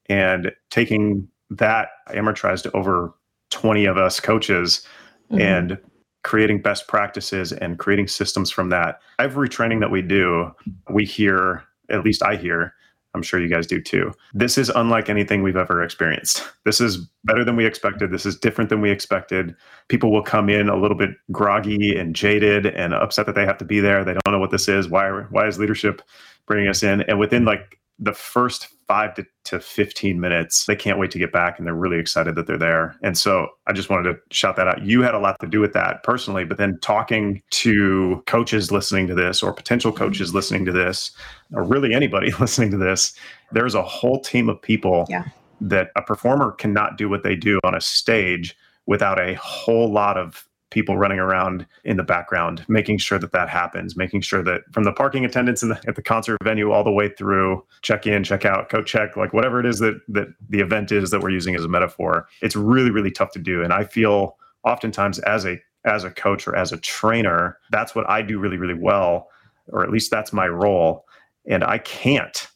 And 0.09 0.51
taking 0.69 1.27
that 1.49 1.89
amortized 2.09 2.69
over 2.73 3.13
20 3.49 3.85
of 3.85 3.97
us 3.97 4.19
coaches 4.19 4.85
mm-hmm. 5.31 5.41
and 5.41 5.77
creating 6.23 6.61
best 6.61 6.87
practices 6.87 7.53
and 7.53 7.79
creating 7.79 8.07
systems 8.07 8.51
from 8.51 8.69
that. 8.69 8.99
Every 9.19 9.47
training 9.47 9.79
that 9.79 9.91
we 9.91 10.01
do, 10.01 10.51
we 10.89 11.05
hear, 11.05 11.63
at 11.89 12.03
least 12.03 12.21
I 12.21 12.35
hear, 12.35 12.73
I'm 13.17 13.23
sure 13.23 13.41
you 13.41 13.49
guys 13.49 13.67
do 13.67 13.81
too. 13.81 14.13
This 14.33 14.57
is 14.57 14.69
unlike 14.69 15.09
anything 15.09 15.43
we've 15.43 15.57
ever 15.57 15.83
experienced. 15.83 16.43
This 16.63 16.79
is 16.79 16.97
better 17.23 17.43
than 17.43 17.55
we 17.55 17.65
expected. 17.65 18.11
This 18.11 18.25
is 18.25 18.37
different 18.37 18.69
than 18.69 18.79
we 18.79 18.91
expected. 18.91 19.55
People 19.89 20.11
will 20.11 20.23
come 20.23 20.49
in 20.49 20.69
a 20.69 20.77
little 20.77 20.97
bit 20.97 21.11
groggy 21.31 21.97
and 21.97 22.15
jaded 22.15 22.67
and 22.67 22.93
upset 22.93 23.25
that 23.25 23.35
they 23.35 23.45
have 23.45 23.57
to 23.57 23.65
be 23.65 23.79
there. 23.79 24.05
They 24.05 24.13
don't 24.13 24.33
know 24.33 24.39
what 24.39 24.51
this 24.51 24.67
is. 24.67 24.87
Why 24.87 25.09
why 25.31 25.47
is 25.47 25.59
leadership 25.59 26.01
bringing 26.45 26.69
us 26.69 26.83
in? 26.83 27.01
And 27.01 27.19
within 27.19 27.43
like 27.43 27.79
the 27.99 28.13
first 28.13 28.67
five 28.87 29.13
to, 29.15 29.25
to 29.43 29.59
15 29.59 30.19
minutes, 30.19 30.65
they 30.65 30.75
can't 30.75 30.97
wait 30.97 31.11
to 31.11 31.19
get 31.19 31.31
back 31.31 31.57
and 31.57 31.67
they're 31.67 31.75
really 31.75 31.99
excited 31.99 32.35
that 32.35 32.47
they're 32.47 32.57
there. 32.57 32.95
And 33.01 33.17
so 33.17 33.47
I 33.65 33.73
just 33.73 33.89
wanted 33.89 34.13
to 34.13 34.19
shout 34.31 34.55
that 34.55 34.67
out. 34.67 34.83
You 34.83 35.01
had 35.01 35.13
a 35.13 35.19
lot 35.19 35.39
to 35.41 35.47
do 35.47 35.59
with 35.59 35.73
that 35.73 36.03
personally, 36.03 36.45
but 36.45 36.57
then 36.57 36.79
talking 36.81 37.41
to 37.51 38.23
coaches 38.27 38.71
listening 38.71 39.07
to 39.07 39.15
this 39.15 39.43
or 39.43 39.51
potential 39.51 39.91
mm-hmm. 39.91 40.03
coaches 40.03 40.33
listening 40.33 40.63
to 40.65 40.71
this, 40.71 41.11
or 41.53 41.63
really 41.63 41.93
anybody 41.93 42.31
listening 42.39 42.71
to 42.71 42.77
this, 42.77 43.13
there's 43.51 43.75
a 43.75 43.83
whole 43.83 44.21
team 44.21 44.47
of 44.47 44.61
people 44.61 45.05
yeah. 45.09 45.25
that 45.59 45.91
a 45.95 46.01
performer 46.01 46.51
cannot 46.51 46.97
do 46.97 47.09
what 47.09 47.23
they 47.23 47.35
do 47.35 47.59
on 47.63 47.75
a 47.75 47.81
stage 47.81 48.55
without 48.85 49.19
a 49.19 49.35
whole 49.35 49.91
lot 49.91 50.17
of 50.17 50.47
people 50.69 50.97
running 50.97 51.19
around 51.19 51.65
in 51.83 51.97
the 51.97 52.03
background, 52.03 52.65
making 52.67 52.97
sure 52.97 53.19
that 53.19 53.31
that 53.31 53.49
happens, 53.49 53.95
making 53.95 54.21
sure 54.21 54.43
that 54.43 54.61
from 54.71 54.83
the 54.83 54.91
parking 54.91 55.25
attendants 55.25 55.61
the, 55.61 55.79
at 55.87 55.95
the 55.95 56.01
concert 56.01 56.37
venue 56.43 56.71
all 56.71 56.83
the 56.83 56.91
way 56.91 57.09
through 57.09 57.65
check 57.81 58.05
in, 58.05 58.23
check 58.23 58.45
out, 58.45 58.69
coat 58.69 58.85
check, 58.85 59.15
like 59.15 59.33
whatever 59.33 59.59
it 59.59 59.65
is 59.65 59.79
that 59.79 59.99
that 60.07 60.27
the 60.49 60.59
event 60.59 60.91
is 60.91 61.11
that 61.11 61.21
we're 61.21 61.29
using 61.29 61.55
as 61.55 61.63
a 61.63 61.69
metaphor, 61.69 62.27
it's 62.41 62.55
really 62.55 62.91
really 62.91 63.11
tough 63.11 63.31
to 63.31 63.39
do. 63.39 63.63
And 63.63 63.73
I 63.73 63.83
feel 63.83 64.37
oftentimes 64.63 65.19
as 65.19 65.45
a 65.45 65.59
as 65.85 66.03
a 66.03 66.11
coach 66.11 66.47
or 66.47 66.55
as 66.55 66.73
a 66.73 66.77
trainer, 66.77 67.57
that's 67.71 67.95
what 67.95 68.09
I 68.09 68.21
do 68.21 68.39
really 68.39 68.57
really 68.57 68.79
well, 68.79 69.29
or 69.67 69.83
at 69.83 69.89
least 69.89 70.11
that's 70.11 70.33
my 70.33 70.47
role. 70.47 71.05
And 71.49 71.63
I 71.63 71.77
can't 71.77 72.47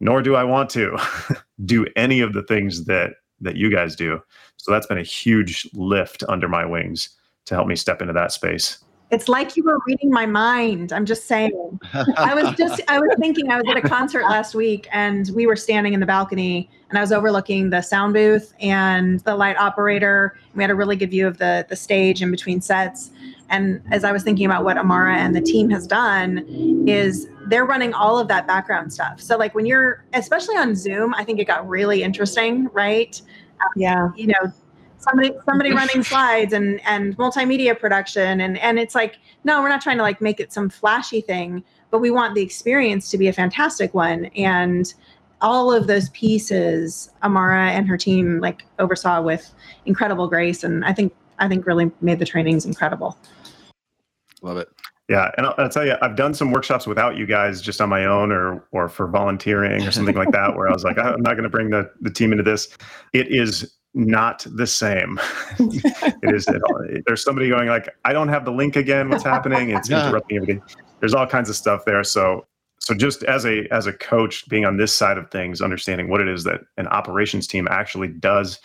nor 0.00 0.22
do 0.22 0.34
I 0.34 0.44
want 0.44 0.70
to 0.70 0.96
do 1.64 1.86
any 1.94 2.20
of 2.20 2.32
the 2.32 2.42
things 2.42 2.86
that 2.86 3.12
that 3.42 3.56
you 3.56 3.70
guys 3.70 3.96
do. 3.96 4.20
So 4.56 4.70
that's 4.70 4.86
been 4.86 4.98
a 4.98 5.02
huge 5.02 5.68
lift 5.72 6.22
under 6.28 6.48
my 6.48 6.66
wings 6.66 7.08
to 7.46 7.54
help 7.54 7.66
me 7.66 7.76
step 7.76 8.00
into 8.00 8.12
that 8.12 8.32
space. 8.32 8.78
It's 9.10 9.28
like 9.28 9.56
you 9.56 9.64
were 9.64 9.78
reading 9.86 10.10
my 10.10 10.24
mind. 10.24 10.92
I'm 10.92 11.04
just 11.04 11.26
saying. 11.26 11.80
I 11.92 12.32
was 12.34 12.54
just 12.56 12.80
I 12.86 13.00
was 13.00 13.10
thinking 13.18 13.50
I 13.50 13.56
was 13.56 13.68
at 13.68 13.76
a 13.76 13.88
concert 13.88 14.22
last 14.22 14.54
week 14.54 14.88
and 14.92 15.30
we 15.34 15.46
were 15.46 15.56
standing 15.56 15.94
in 15.94 16.00
the 16.00 16.06
balcony 16.06 16.70
and 16.88 16.98
I 16.98 17.00
was 17.00 17.10
overlooking 17.10 17.70
the 17.70 17.82
sound 17.82 18.14
booth 18.14 18.54
and 18.60 19.18
the 19.20 19.34
light 19.34 19.56
operator. 19.56 20.38
We 20.54 20.62
had 20.62 20.70
a 20.70 20.76
really 20.76 20.94
good 20.94 21.10
view 21.10 21.26
of 21.26 21.38
the 21.38 21.66
the 21.68 21.74
stage 21.74 22.22
in 22.22 22.30
between 22.30 22.60
sets. 22.60 23.10
And 23.48 23.82
as 23.90 24.04
I 24.04 24.12
was 24.12 24.22
thinking 24.22 24.46
about 24.46 24.62
what 24.62 24.78
Amara 24.78 25.16
and 25.16 25.34
the 25.34 25.40
team 25.40 25.70
has 25.70 25.88
done 25.88 26.44
is 26.86 27.26
they're 27.48 27.64
running 27.64 27.92
all 27.92 28.16
of 28.16 28.28
that 28.28 28.46
background 28.46 28.92
stuff. 28.92 29.20
So 29.20 29.36
like 29.36 29.56
when 29.56 29.66
you're 29.66 30.04
especially 30.12 30.56
on 30.56 30.76
Zoom, 30.76 31.14
I 31.14 31.24
think 31.24 31.40
it 31.40 31.46
got 31.46 31.68
really 31.68 32.04
interesting, 32.04 32.68
right? 32.72 33.20
Yeah. 33.74 34.10
You 34.14 34.28
know, 34.28 34.52
somebody 35.00 35.32
somebody 35.44 35.72
running 35.72 36.02
slides 36.02 36.52
and 36.52 36.80
and 36.86 37.16
multimedia 37.16 37.78
production. 37.78 38.40
And 38.40 38.58
and 38.58 38.78
it's 38.78 38.94
like 38.94 39.18
no 39.44 39.60
we're 39.62 39.68
not 39.68 39.80
trying 39.80 39.96
to 39.96 40.02
like 40.02 40.20
make 40.20 40.40
it 40.40 40.52
some 40.52 40.68
flashy 40.68 41.20
thing 41.20 41.64
but 41.90 41.98
we 41.98 42.10
want 42.10 42.36
the 42.36 42.42
experience 42.42 43.10
to 43.10 43.18
be 43.18 43.26
a 43.26 43.32
fantastic 43.32 43.94
one. 43.94 44.26
And 44.36 44.92
all 45.42 45.72
of 45.72 45.86
those 45.86 46.10
pieces 46.10 47.10
amara 47.22 47.70
and 47.70 47.88
her 47.88 47.96
team 47.96 48.40
like 48.40 48.64
oversaw 48.78 49.20
with 49.20 49.52
incredible 49.86 50.28
grace. 50.28 50.62
And 50.62 50.84
i 50.84 50.92
think 50.92 51.14
i 51.38 51.48
think 51.48 51.66
really 51.66 51.90
made 52.00 52.18
the 52.18 52.26
trainings 52.26 52.64
incredible. 52.64 53.18
Love 54.42 54.56
it. 54.56 54.68
Yeah, 55.10 55.32
and 55.36 55.44
I'll, 55.44 55.54
I'll, 55.58 55.68
tell 55.68 55.84
you, 55.84 55.96
I've 56.02 56.14
done 56.14 56.34
some 56.34 56.52
workshops 56.52 56.86
without 56.86 57.16
you 57.16 57.26
guys, 57.26 57.60
just 57.60 57.80
on 57.80 57.88
my 57.88 58.04
own, 58.04 58.30
or 58.30 58.64
or 58.70 58.88
for 58.88 59.08
volunteering 59.08 59.84
or 59.84 59.90
something 59.90 60.14
like 60.14 60.30
that, 60.30 60.54
where 60.54 60.68
I 60.68 60.72
was 60.72 60.84
like, 60.84 60.98
I'm 61.02 61.20
not 61.20 61.32
going 61.32 61.42
to 61.42 61.48
bring 61.48 61.70
the 61.70 61.90
the 62.00 62.10
team 62.10 62.30
into 62.30 62.44
this. 62.44 62.68
It 63.12 63.26
is 63.26 63.74
not 63.94 64.46
the 64.50 64.66
same. 64.66 65.20
it 65.58 66.34
is. 66.34 66.46
It, 66.48 67.02
there's 67.06 67.24
somebody 67.24 67.48
going 67.48 67.68
like, 67.68 67.88
I 68.04 68.12
don't 68.12 68.28
have 68.28 68.44
the 68.44 68.52
link 68.52 68.76
again. 68.76 69.08
What's 69.08 69.24
happening? 69.24 69.70
It's 69.70 69.90
yeah. 69.90 70.06
interrupting 70.06 70.36
everything. 70.36 70.62
There's 71.00 71.14
all 71.14 71.26
kinds 71.26 71.50
of 71.50 71.56
stuff 71.56 71.84
there. 71.84 72.04
So 72.04 72.46
so 72.80 72.94
just 72.94 73.22
as 73.24 73.44
a 73.44 73.66
as 73.70 73.86
a 73.86 73.92
coach, 73.92 74.48
being 74.48 74.64
on 74.64 74.76
this 74.78 74.92
side 74.92 75.18
of 75.18 75.30
things, 75.30 75.60
understanding 75.60 76.08
what 76.08 76.20
it 76.20 76.28
is 76.28 76.44
that 76.44 76.62
an 76.78 76.88
operations 76.88 77.46
team 77.46 77.68
actually 77.70 78.08
does, 78.08 78.58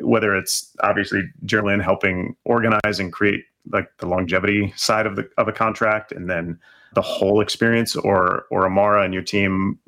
whether 0.00 0.34
it's 0.34 0.74
obviously 0.80 1.22
Geraldine 1.44 1.80
helping 1.80 2.34
organize 2.44 2.98
and 2.98 3.12
create 3.12 3.44
like 3.70 3.90
the 3.98 4.06
longevity 4.06 4.72
side 4.76 5.06
of 5.06 5.16
the 5.16 5.28
of 5.36 5.48
a 5.48 5.52
contract, 5.52 6.12
and 6.12 6.30
then 6.30 6.58
the 6.94 7.02
whole 7.02 7.40
experience, 7.40 7.94
or 7.94 8.46
or 8.50 8.64
Amara 8.64 9.04
and 9.04 9.12
your 9.12 9.22
team 9.22 9.78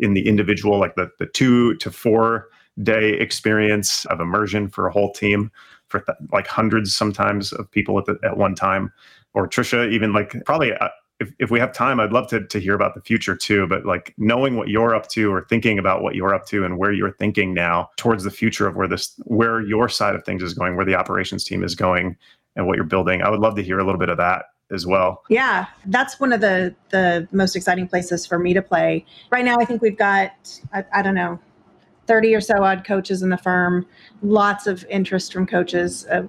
in 0.00 0.14
the 0.14 0.26
individual, 0.26 0.78
like 0.78 0.94
the 0.94 1.10
the 1.18 1.26
two 1.26 1.76
to 1.76 1.90
four 1.90 2.48
day 2.82 3.10
experience 3.12 4.04
of 4.06 4.20
immersion 4.20 4.68
for 4.68 4.86
a 4.86 4.92
whole 4.92 5.12
team 5.12 5.50
for 5.88 6.00
th- 6.00 6.18
like 6.32 6.46
hundreds 6.46 6.94
sometimes 6.94 7.52
of 7.52 7.70
people 7.70 7.98
at 7.98 8.06
the, 8.06 8.18
at 8.24 8.36
one 8.36 8.54
time 8.54 8.92
or 9.32 9.48
trisha 9.48 9.90
even 9.92 10.12
like 10.12 10.34
probably 10.44 10.72
uh, 10.74 10.88
if, 11.20 11.30
if 11.38 11.50
we 11.50 11.60
have 11.60 11.72
time 11.72 12.00
i'd 12.00 12.12
love 12.12 12.26
to, 12.26 12.44
to 12.48 12.58
hear 12.58 12.74
about 12.74 12.94
the 12.94 13.00
future 13.00 13.36
too 13.36 13.66
but 13.68 13.86
like 13.86 14.12
knowing 14.18 14.56
what 14.56 14.68
you're 14.68 14.94
up 14.94 15.08
to 15.08 15.32
or 15.32 15.46
thinking 15.48 15.78
about 15.78 16.02
what 16.02 16.16
you're 16.16 16.34
up 16.34 16.46
to 16.46 16.64
and 16.64 16.78
where 16.78 16.92
you're 16.92 17.12
thinking 17.12 17.54
now 17.54 17.88
towards 17.96 18.24
the 18.24 18.30
future 18.30 18.66
of 18.66 18.74
where 18.74 18.88
this 18.88 19.14
where 19.24 19.60
your 19.60 19.88
side 19.88 20.16
of 20.16 20.24
things 20.24 20.42
is 20.42 20.54
going 20.54 20.74
where 20.74 20.86
the 20.86 20.96
operations 20.96 21.44
team 21.44 21.62
is 21.62 21.76
going 21.76 22.16
and 22.56 22.66
what 22.66 22.74
you're 22.74 22.84
building 22.84 23.22
i 23.22 23.30
would 23.30 23.40
love 23.40 23.54
to 23.54 23.62
hear 23.62 23.78
a 23.78 23.84
little 23.84 24.00
bit 24.00 24.08
of 24.08 24.16
that 24.16 24.46
as 24.70 24.86
well. 24.86 25.22
Yeah, 25.28 25.66
that's 25.86 26.18
one 26.18 26.32
of 26.32 26.40
the 26.40 26.74
the 26.88 27.28
most 27.32 27.54
exciting 27.54 27.86
places 27.86 28.26
for 28.26 28.38
me 28.38 28.54
to 28.54 28.62
play. 28.62 29.04
Right 29.30 29.44
now 29.44 29.58
I 29.58 29.66
think 29.66 29.82
we've 29.82 29.96
got 29.96 30.32
I, 30.72 30.84
I 30.92 31.02
don't 31.02 31.14
know 31.14 31.38
30 32.06 32.34
or 32.34 32.40
so 32.40 32.62
odd 32.62 32.84
coaches 32.84 33.22
in 33.22 33.30
the 33.30 33.38
firm, 33.38 33.86
lots 34.22 34.66
of 34.66 34.84
interest 34.88 35.32
from 35.32 35.46
coaches 35.46 36.06
uh, 36.10 36.22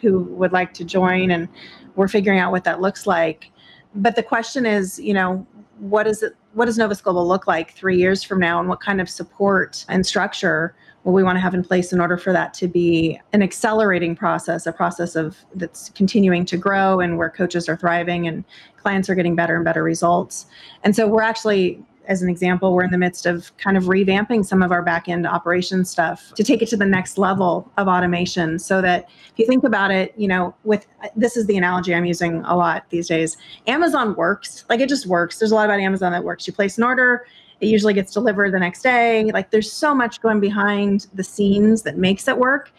who 0.00 0.20
would 0.24 0.52
like 0.52 0.72
to 0.74 0.84
join, 0.84 1.30
and 1.30 1.48
we're 1.96 2.08
figuring 2.08 2.38
out 2.38 2.52
what 2.52 2.64
that 2.64 2.80
looks 2.80 3.06
like. 3.06 3.50
But 3.94 4.16
the 4.16 4.22
question 4.22 4.64
is, 4.64 4.98
you 4.98 5.14
know, 5.14 5.46
what 5.78 6.06
is 6.06 6.22
it? 6.22 6.34
What 6.54 6.66
does 6.66 6.76
Novus 6.78 7.00
Global 7.00 7.26
look 7.26 7.46
like 7.46 7.72
three 7.72 7.96
years 7.96 8.22
from 8.22 8.38
now, 8.38 8.60
and 8.60 8.68
what 8.68 8.80
kind 8.80 9.00
of 9.00 9.08
support 9.08 9.84
and 9.88 10.06
structure 10.06 10.74
will 11.04 11.12
we 11.12 11.24
want 11.24 11.36
to 11.36 11.40
have 11.40 11.54
in 11.54 11.64
place 11.64 11.92
in 11.92 12.00
order 12.00 12.16
for 12.16 12.32
that 12.32 12.54
to 12.54 12.68
be 12.68 13.20
an 13.32 13.42
accelerating 13.42 14.14
process, 14.14 14.66
a 14.66 14.72
process 14.72 15.16
of 15.16 15.36
that's 15.54 15.90
continuing 15.90 16.44
to 16.44 16.56
grow, 16.56 17.00
and 17.00 17.18
where 17.18 17.30
coaches 17.30 17.68
are 17.68 17.76
thriving 17.76 18.28
and 18.28 18.44
clients 18.76 19.10
are 19.10 19.14
getting 19.14 19.34
better 19.34 19.56
and 19.56 19.64
better 19.64 19.82
results. 19.82 20.46
And 20.84 20.94
so 20.94 21.08
we're 21.08 21.22
actually 21.22 21.82
as 22.06 22.22
an 22.22 22.28
example, 22.28 22.74
we're 22.74 22.84
in 22.84 22.90
the 22.90 22.98
midst 22.98 23.26
of 23.26 23.56
kind 23.58 23.76
of 23.76 23.84
revamping 23.84 24.44
some 24.44 24.62
of 24.62 24.72
our 24.72 24.82
back 24.82 25.08
end 25.08 25.26
operation 25.26 25.84
stuff 25.84 26.32
to 26.34 26.44
take 26.44 26.62
it 26.62 26.68
to 26.68 26.76
the 26.76 26.86
next 26.86 27.18
level 27.18 27.70
of 27.76 27.88
automation 27.88 28.58
so 28.58 28.80
that 28.82 29.08
if 29.32 29.38
you 29.38 29.46
think 29.46 29.64
about 29.64 29.90
it, 29.90 30.12
you 30.16 30.28
know, 30.28 30.54
with 30.64 30.86
this 31.16 31.36
is 31.36 31.46
the 31.46 31.56
analogy 31.56 31.94
I'm 31.94 32.04
using 32.04 32.42
a 32.44 32.56
lot 32.56 32.84
these 32.90 33.08
days. 33.08 33.36
Amazon 33.66 34.14
works, 34.16 34.64
like 34.68 34.80
it 34.80 34.88
just 34.88 35.06
works. 35.06 35.38
There's 35.38 35.52
a 35.52 35.54
lot 35.54 35.64
about 35.64 35.80
Amazon 35.80 36.12
that 36.12 36.24
works. 36.24 36.46
You 36.46 36.52
place 36.52 36.76
an 36.78 36.84
order, 36.84 37.26
it 37.60 37.68
usually 37.68 37.94
gets 37.94 38.12
delivered 38.12 38.52
the 38.52 38.58
next 38.58 38.82
day. 38.82 39.30
Like 39.32 39.50
there's 39.50 39.70
so 39.70 39.94
much 39.94 40.20
going 40.20 40.40
behind 40.40 41.06
the 41.14 41.24
scenes 41.24 41.82
that 41.82 41.96
makes 41.96 42.26
it 42.26 42.36
work. 42.36 42.72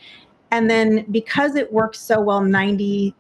And 0.52 0.70
then 0.70 1.06
because 1.10 1.56
it 1.56 1.72
works 1.72 2.00
so 2.00 2.20
well 2.20 2.42
98% 2.42 3.14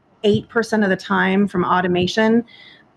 of 0.83 0.89
the 0.89 0.97
time 0.97 1.47
from 1.47 1.63
automation, 1.63 2.43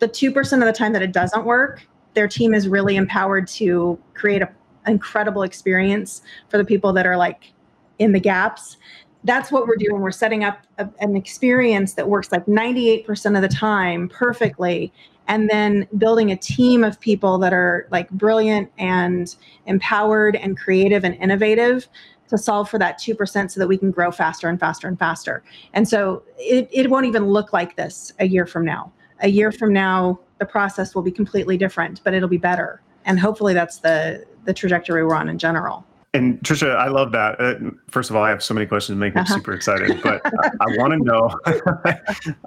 the 0.01 0.09
2% 0.09 0.53
of 0.55 0.61
the 0.67 0.73
time 0.73 0.93
that 0.93 1.03
it 1.03 1.13
doesn't 1.13 1.45
work 1.45 1.87
their 2.17 2.27
team 2.27 2.55
is 2.55 2.67
really 2.67 2.97
empowered 2.97 3.47
to 3.47 3.97
create 4.15 4.43
an 4.43 4.49
incredible 4.87 5.43
experience 5.43 6.23
for 6.49 6.57
the 6.57 6.65
people 6.65 6.93
that 6.95 7.07
are 7.07 7.17
like 7.17 7.53
in 8.01 8.11
the 8.13 8.19
gaps. 8.19 8.79
That's 9.23 9.53
what 9.53 9.67
we're 9.67 9.77
doing. 9.77 10.01
We're 10.01 10.11
setting 10.11 10.43
up 10.43 10.59
a, 10.79 10.89
an 11.01 11.15
experience 11.15 11.93
that 11.95 12.09
works 12.09 12.33
like 12.33 12.47
98% 12.47 13.37
of 13.37 13.43
the 13.43 13.49
time 13.49 14.09
perfectly 14.09 14.93
and 15.29 15.51
then 15.51 15.87
building 15.99 16.31
a 16.31 16.37
team 16.37 16.83
of 16.83 16.99
people 17.01 17.37
that 17.39 17.53
are 17.53 17.87
like 17.91 18.09
brilliant 18.11 18.73
and 18.79 19.37
empowered 19.67 20.37
and 20.37 20.59
creative 20.59 21.05
and 21.05 21.15
innovative 21.17 21.89
to 22.29 22.39
solve 22.39 22.69
for 22.69 22.79
that 22.79 22.99
2% 22.99 23.51
so 23.51 23.61
that 23.61 23.69
we 23.69 23.77
can 23.77 23.91
grow 23.91 24.11
faster 24.11 24.49
and 24.49 24.59
faster 24.59 24.89
and 24.89 24.99
faster. 24.99 25.45
And 25.75 25.89
so 25.89 26.23
it, 26.39 26.69
it 26.73 26.91
won't 26.91 27.07
even 27.07 27.27
look 27.27 27.53
like 27.53 27.77
this 27.77 28.13
a 28.19 28.27
year 28.27 28.47
from 28.47 28.65
now 28.65 28.93
a 29.21 29.29
year 29.29 29.53
from 29.53 29.73
now 29.73 30.19
the 30.39 30.47
process 30.47 30.95
will 30.95 31.03
be 31.03 31.13
completely 31.13 31.57
different, 31.57 32.03
but 32.05 32.15
it'll 32.15 32.29
be 32.29 32.37
better. 32.37 32.83
And 33.05 33.19
hopefully 33.19 33.55
that's 33.55 33.79
the 33.79 34.25
the 34.45 34.55
trajectory 34.55 35.05
we're 35.05 35.15
on 35.15 35.29
in 35.29 35.39
general. 35.39 35.85
And 36.15 36.41
Trisha, 36.41 36.77
I 36.77 36.89
love 36.89 37.13
that. 37.13 37.41
Uh, 37.41 37.55
first 37.91 38.11
of 38.11 38.17
all, 38.17 38.23
I 38.23 38.31
have 38.31 38.43
so 38.43 38.55
many 38.55 38.67
questions 38.67 38.97
make 38.97 39.15
me 39.15 39.21
uh-huh. 39.21 39.35
super 39.35 39.53
excited, 39.53 40.01
but 40.03 40.23
I, 40.25 40.51
I 40.61 40.77
want 40.79 40.93
to 40.93 40.99
know. 40.99 41.31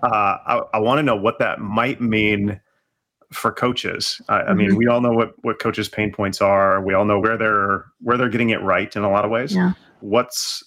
uh, 0.04 0.08
I, 0.08 0.62
I 0.74 0.80
want 0.80 0.98
to 1.00 1.04
know 1.04 1.16
what 1.16 1.40
that 1.40 1.60
might 1.60 2.02
mean 2.02 2.60
for 3.32 3.52
coaches. 3.52 4.22
I, 4.28 4.40
mm-hmm. 4.40 4.50
I, 4.50 4.54
mean, 4.54 4.70
mm-hmm. 4.70 4.78
we 4.78 4.88
all 4.88 5.02
know 5.02 5.12
what 5.12 5.34
what 5.44 5.60
coaches' 5.60 5.88
pain 5.88 6.12
points 6.12 6.42
are. 6.42 6.82
We 6.82 6.94
all 6.94 7.06
know 7.06 7.20
where 7.20 7.38
they're 7.38 7.86
where 8.02 8.18
they're 8.18 8.30
getting 8.30 8.50
it 8.50 8.62
right 8.62 8.94
in 8.96 9.04
a 9.04 9.10
lot 9.10 9.24
of 9.24 9.32
ways. 9.32 9.54
Yeah. 9.54 9.74
What's 10.00 10.64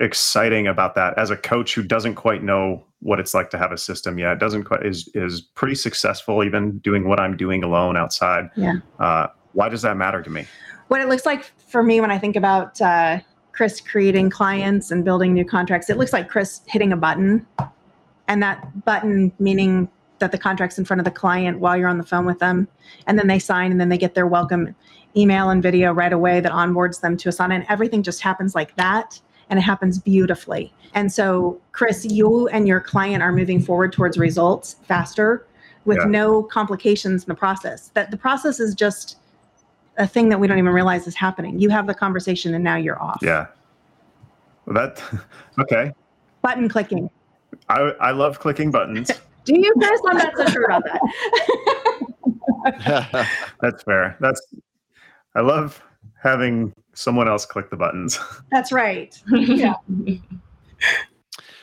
exciting 0.00 0.66
about 0.66 0.94
that 0.94 1.18
as 1.18 1.30
a 1.30 1.36
coach 1.36 1.74
who 1.74 1.82
doesn't 1.82 2.14
quite 2.14 2.42
know 2.42 2.86
what 3.06 3.20
it's 3.20 3.34
like 3.34 3.50
to 3.50 3.58
have 3.58 3.70
a 3.70 3.78
system. 3.78 4.18
Yet 4.18 4.32
It 4.32 4.38
doesn't 4.40 4.64
quite 4.64 4.84
is 4.84 5.08
is 5.14 5.40
pretty 5.40 5.76
successful 5.76 6.42
even 6.42 6.78
doing 6.78 7.08
what 7.08 7.20
i'm 7.20 7.36
doing 7.36 7.62
alone 7.62 7.96
outside. 7.96 8.50
Yeah. 8.56 8.74
Uh, 8.98 9.28
why 9.52 9.68
does 9.68 9.82
that 9.82 9.96
matter 9.96 10.22
to 10.22 10.28
me? 10.28 10.46
What 10.88 11.00
it 11.00 11.08
looks 11.08 11.24
like 11.24 11.44
for 11.68 11.82
me 11.82 12.00
when 12.00 12.10
i 12.10 12.18
think 12.18 12.36
about 12.36 12.80
uh, 12.80 13.20
chris 13.52 13.80
creating 13.80 14.30
clients 14.30 14.90
and 14.90 15.04
building 15.04 15.32
new 15.32 15.44
contracts 15.44 15.88
it 15.88 15.96
looks 15.96 16.12
like 16.12 16.28
chris 16.28 16.60
hitting 16.66 16.92
a 16.92 16.96
button. 16.96 17.46
And 18.28 18.42
that 18.42 18.84
button 18.84 19.32
meaning 19.38 19.88
that 20.18 20.32
the 20.32 20.38
contract's 20.38 20.78
in 20.78 20.84
front 20.84 20.98
of 21.00 21.04
the 21.04 21.12
client 21.12 21.60
while 21.60 21.76
you're 21.76 21.88
on 21.88 21.98
the 21.98 22.04
phone 22.04 22.26
with 22.26 22.40
them. 22.40 22.66
And 23.06 23.18
then 23.18 23.28
they 23.28 23.38
sign 23.38 23.70
and 23.70 23.80
then 23.80 23.88
they 23.88 23.98
get 23.98 24.14
their 24.14 24.26
welcome 24.26 24.74
email 25.16 25.50
and 25.50 25.62
video 25.62 25.92
right 25.92 26.12
away 26.12 26.40
that 26.40 26.50
onboards 26.50 27.02
them 27.02 27.16
to 27.18 27.28
asana. 27.28 27.54
And 27.54 27.66
everything 27.68 28.02
just 28.02 28.20
happens 28.20 28.54
like 28.54 28.74
that 28.76 29.20
and 29.50 29.58
it 29.58 29.62
happens 29.62 29.98
beautifully. 29.98 30.72
And 30.94 31.12
so, 31.12 31.60
Chris, 31.72 32.04
you 32.04 32.48
and 32.48 32.66
your 32.66 32.80
client 32.80 33.22
are 33.22 33.32
moving 33.32 33.60
forward 33.60 33.92
towards 33.92 34.18
results 34.18 34.76
faster 34.84 35.46
with 35.84 35.98
yeah. 35.98 36.04
no 36.04 36.42
complications 36.42 37.24
in 37.24 37.28
the 37.28 37.34
process. 37.34 37.90
That 37.94 38.10
the 38.10 38.16
process 38.16 38.60
is 38.60 38.74
just 38.74 39.18
a 39.98 40.06
thing 40.06 40.28
that 40.28 40.38
we 40.38 40.46
don't 40.46 40.58
even 40.58 40.72
realize 40.72 41.06
is 41.06 41.14
happening. 41.14 41.58
You 41.60 41.70
have 41.70 41.86
the 41.86 41.94
conversation 41.94 42.54
and 42.54 42.62
now 42.62 42.76
you're 42.76 43.00
off. 43.00 43.18
Yeah. 43.22 43.46
Well, 44.66 44.74
that 44.74 45.02
okay. 45.60 45.92
Button 46.42 46.68
clicking. 46.68 47.08
I 47.68 47.92
I 48.00 48.10
love 48.10 48.38
clicking 48.40 48.70
buttons. 48.70 49.10
Do 49.44 49.58
you, 49.58 49.72
Chris? 49.74 50.00
I'm 50.08 50.16
not 50.16 50.36
so 50.36 50.46
sure 50.48 50.64
about 50.64 50.82
that. 50.84 51.00
That's 53.60 53.82
fair. 53.84 54.16
That's 54.20 54.40
I 55.36 55.40
love 55.40 55.80
having 56.20 56.74
someone 56.96 57.28
else 57.28 57.46
click 57.46 57.70
the 57.70 57.76
buttons. 57.76 58.18
That's 58.50 58.72
right. 58.72 59.16
yeah. 59.30 59.74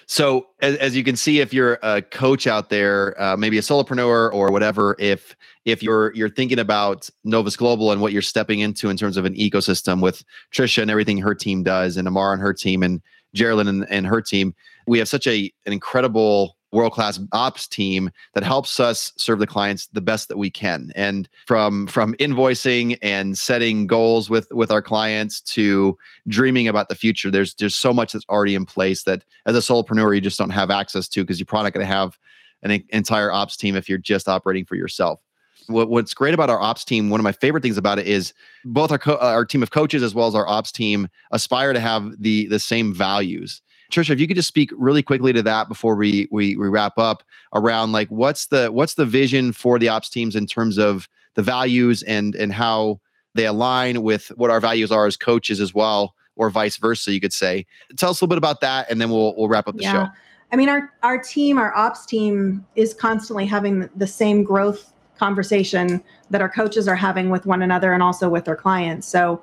So 0.05 0.47
as, 0.61 0.75
as 0.75 0.95
you 0.95 1.03
can 1.03 1.15
see, 1.15 1.39
if 1.39 1.53
you're 1.53 1.79
a 1.81 2.01
coach 2.01 2.45
out 2.45 2.69
there, 2.69 3.19
uh, 3.19 3.38
maybe 3.38 3.57
a 3.57 3.61
solopreneur 3.61 4.31
or 4.31 4.51
whatever, 4.51 4.95
if 4.99 5.36
if 5.65 5.81
you're 5.81 6.13
you're 6.13 6.29
thinking 6.29 6.59
about 6.59 7.09
Novus 7.23 7.55
Global 7.55 7.91
and 7.91 8.01
what 8.01 8.11
you're 8.11 8.21
stepping 8.21 8.59
into 8.59 8.89
in 8.89 8.97
terms 8.97 9.17
of 9.17 9.25
an 9.25 9.34
ecosystem 9.34 10.01
with 10.01 10.23
Trisha 10.53 10.81
and 10.81 10.91
everything 10.91 11.17
her 11.19 11.34
team 11.34 11.63
does, 11.63 11.97
and 11.97 12.07
Amara 12.07 12.34
and 12.34 12.41
her 12.41 12.53
team, 12.53 12.84
and 12.84 13.01
Geraldine 13.34 13.67
and, 13.67 13.89
and 13.89 14.05
her 14.05 14.21
team, 14.21 14.53
we 14.86 14.99
have 14.99 15.07
such 15.07 15.25
a 15.25 15.51
an 15.65 15.73
incredible 15.73 16.57
world 16.74 16.91
class 16.91 17.19
ops 17.32 17.67
team 17.67 18.09
that 18.34 18.43
helps 18.43 18.80
us 18.80 19.13
serve 19.15 19.39
the 19.39 19.47
clients 19.47 19.88
the 19.88 20.01
best 20.01 20.28
that 20.28 20.38
we 20.38 20.49
can. 20.49 20.91
And 20.95 21.30
from 21.45 21.88
from 21.88 22.15
invoicing 22.15 22.97
and 23.01 23.38
setting 23.38 23.88
goals 23.88 24.30
with 24.30 24.51
with 24.51 24.71
our 24.71 24.82
clients 24.82 25.39
to 25.41 25.97
dreaming 26.28 26.67
about 26.67 26.89
the 26.89 26.95
future 26.95 27.30
there's 27.30 27.53
there's 27.55 27.76
so 27.76 27.93
much 27.93 28.13
that's 28.13 28.26
already 28.30 28.55
in 28.55 28.65
place 28.65 29.03
that 29.03 29.24
as 29.45 29.55
a 29.55 29.59
solopreneur 29.59 30.15
you 30.15 30.21
just 30.21 30.39
don't 30.39 30.49
have 30.49 30.71
access 30.71 31.07
to 31.09 31.24
because 31.24 31.39
you're 31.39 31.45
probably 31.45 31.67
not 31.67 31.74
going 31.74 31.86
to 31.86 31.93
have 31.93 32.17
an 32.63 32.84
entire 32.89 33.32
ops 33.32 33.55
team 33.55 33.76
if 33.76 33.88
you're 33.88 33.97
just 33.97 34.28
operating 34.28 34.65
for 34.65 34.76
yourself. 34.76 35.19
What, 35.67 35.89
what's 35.89 36.13
great 36.13 36.34
about 36.34 36.49
our 36.49 36.59
ops 36.59 36.84
team 36.84 37.09
one 37.09 37.19
of 37.19 37.24
my 37.24 37.32
favorite 37.32 37.61
things 37.61 37.78
about 37.78 37.99
it 37.99 38.07
is 38.07 38.34
both 38.65 38.91
our 38.91 38.97
co- 38.97 39.17
our 39.17 39.45
team 39.45 39.63
of 39.63 39.71
coaches 39.71 40.03
as 40.03 40.15
well 40.15 40.28
as 40.28 40.36
our 40.36 40.47
ops 40.47 40.71
team 40.71 41.07
aspire 41.32 41.71
to 41.71 41.80
have 41.80 42.11
the 42.19 42.47
the 42.47 42.59
same 42.59 42.93
values 42.93 43.61
Trisha, 43.93 44.09
if 44.09 44.19
you 44.19 44.27
could 44.27 44.35
just 44.35 44.47
speak 44.47 44.71
really 44.75 45.03
quickly 45.03 45.31
to 45.33 45.43
that 45.43 45.67
before 45.67 45.95
we, 45.95 46.27
we 46.31 46.55
we 46.55 46.67
wrap 46.67 46.97
up 46.97 47.23
around 47.53 47.91
like 47.91 48.09
what's 48.09 48.47
the 48.47 48.71
what's 48.71 48.95
the 48.95 49.05
vision 49.05 49.53
for 49.53 49.77
the 49.77 49.89
ops 49.89 50.09
teams 50.09 50.35
in 50.35 50.47
terms 50.47 50.77
of 50.77 51.07
the 51.35 51.43
values 51.43 52.03
and 52.03 52.35
and 52.35 52.51
how 52.51 52.99
they 53.35 53.45
align 53.45 54.01
with 54.01 54.27
what 54.35 54.49
our 54.49 54.59
values 54.59 54.91
are 54.91 55.05
as 55.05 55.17
coaches 55.17 55.59
as 55.59 55.73
well, 55.73 56.15
or 56.35 56.49
vice 56.49 56.77
versa, 56.77 57.11
you 57.11 57.19
could 57.19 57.33
say. 57.33 57.65
Tell 57.95 58.09
us 58.09 58.21
a 58.21 58.25
little 58.25 58.35
bit 58.35 58.37
about 58.37 58.61
that, 58.61 58.89
and 58.89 58.99
then 58.99 59.09
we'll 59.09 59.35
we'll 59.35 59.47
wrap 59.47 59.67
up 59.67 59.75
the 59.75 59.83
yeah. 59.83 60.07
show. 60.07 60.11
I 60.51 60.55
mean, 60.55 60.69
our 60.69 60.91
our 61.03 61.21
team, 61.21 61.57
our 61.57 61.75
ops 61.75 62.05
team, 62.05 62.65
is 62.75 62.93
constantly 62.93 63.45
having 63.45 63.89
the 63.95 64.07
same 64.07 64.43
growth 64.43 64.91
conversation 65.17 66.03
that 66.31 66.41
our 66.41 66.49
coaches 66.49 66.87
are 66.87 66.95
having 66.95 67.29
with 67.29 67.45
one 67.45 67.61
another 67.61 67.93
and 67.93 68.01
also 68.01 68.27
with 68.27 68.45
their 68.45 68.55
clients. 68.55 69.07
So 69.07 69.41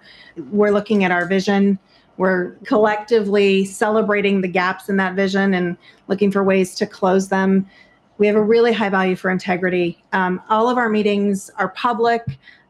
we're 0.51 0.73
looking 0.73 1.05
at 1.05 1.13
our 1.13 1.27
vision 1.27 1.79
we're 2.21 2.51
collectively 2.65 3.65
celebrating 3.65 4.43
the 4.43 4.47
gaps 4.47 4.91
in 4.91 4.99
that 4.99 5.15
vision 5.15 5.55
and 5.55 5.75
looking 6.07 6.31
for 6.31 6.45
ways 6.45 6.75
to 6.75 6.85
close 6.87 7.31
them. 7.31 7.67
We 8.19 8.27
have 8.27 8.37
a 8.37 8.43
really 8.43 8.75
high 8.75 8.91
value 8.91 9.17
for 9.17 9.31
integrity. 9.31 10.05
Um, 10.13 10.39
all 10.51 10.69
of 10.69 10.77
our 10.77 10.91
meetings 10.91 11.51
are 11.57 11.71
public. 11.71 12.23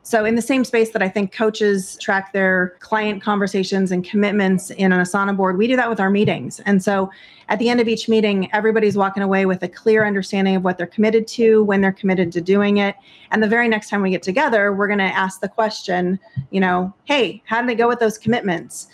So, 0.02 0.24
in 0.24 0.36
the 0.36 0.42
same 0.42 0.62
space 0.62 0.90
that 0.90 1.02
I 1.02 1.08
think 1.08 1.32
coaches 1.32 1.98
track 2.00 2.32
their 2.32 2.76
client 2.78 3.22
conversations 3.24 3.90
and 3.90 4.04
commitments 4.04 4.70
in 4.70 4.92
an 4.92 5.00
Asana 5.00 5.36
board, 5.36 5.58
we 5.58 5.66
do 5.66 5.74
that 5.74 5.90
with 5.90 5.98
our 5.98 6.10
meetings. 6.10 6.60
And 6.60 6.80
so, 6.80 7.10
at 7.48 7.58
the 7.58 7.70
end 7.70 7.80
of 7.80 7.88
each 7.88 8.08
meeting, 8.08 8.48
everybody's 8.52 8.96
walking 8.96 9.24
away 9.24 9.46
with 9.46 9.64
a 9.64 9.68
clear 9.68 10.06
understanding 10.06 10.54
of 10.54 10.62
what 10.62 10.78
they're 10.78 10.86
committed 10.86 11.26
to, 11.26 11.64
when 11.64 11.80
they're 11.80 11.90
committed 11.90 12.30
to 12.32 12.40
doing 12.40 12.76
it. 12.76 12.94
And 13.32 13.42
the 13.42 13.48
very 13.48 13.66
next 13.66 13.90
time 13.90 14.00
we 14.00 14.10
get 14.10 14.22
together, 14.22 14.72
we're 14.72 14.86
going 14.86 15.00
to 15.00 15.04
ask 15.06 15.40
the 15.40 15.48
question, 15.48 16.20
you 16.52 16.60
know, 16.60 16.94
hey, 17.06 17.42
how 17.46 17.60
did 17.60 17.68
it 17.68 17.74
go 17.74 17.88
with 17.88 17.98
those 17.98 18.16
commitments? 18.16 18.86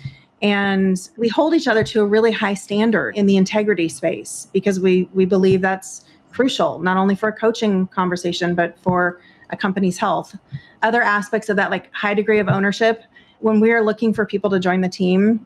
And 0.47 1.11
we 1.17 1.29
hold 1.29 1.55
each 1.55 1.67
other 1.67 1.83
to 1.83 2.01
a 2.03 2.07
really 2.07 2.31
high 2.31 2.55
standard 2.55 3.17
in 3.17 3.27
the 3.27 3.37
integrity 3.37 3.89
space 3.89 4.49
because 4.53 4.79
we 4.79 5.09
we 5.13 5.25
believe 5.25 5.61
that's 5.61 6.05
crucial 6.31 6.79
not 6.79 6.97
only 6.97 7.17
for 7.17 7.29
a 7.29 7.33
coaching 7.33 7.87
conversation 7.89 8.55
but 8.55 8.79
for 8.81 9.21
a 9.51 9.57
company's 9.57 9.99
health. 9.99 10.37
Other 10.83 11.03
aspects 11.03 11.49
of 11.49 11.57
that 11.57 11.71
like 11.71 11.93
high 11.93 12.15
degree 12.15 12.39
of 12.39 12.49
ownership 12.49 13.03
when 13.41 13.59
we 13.61 13.73
are 13.73 13.83
looking 13.83 14.15
for 14.15 14.25
people 14.25 14.51
to 14.51 14.61
join 14.61 14.81
the 14.83 14.89
team 14.89 15.45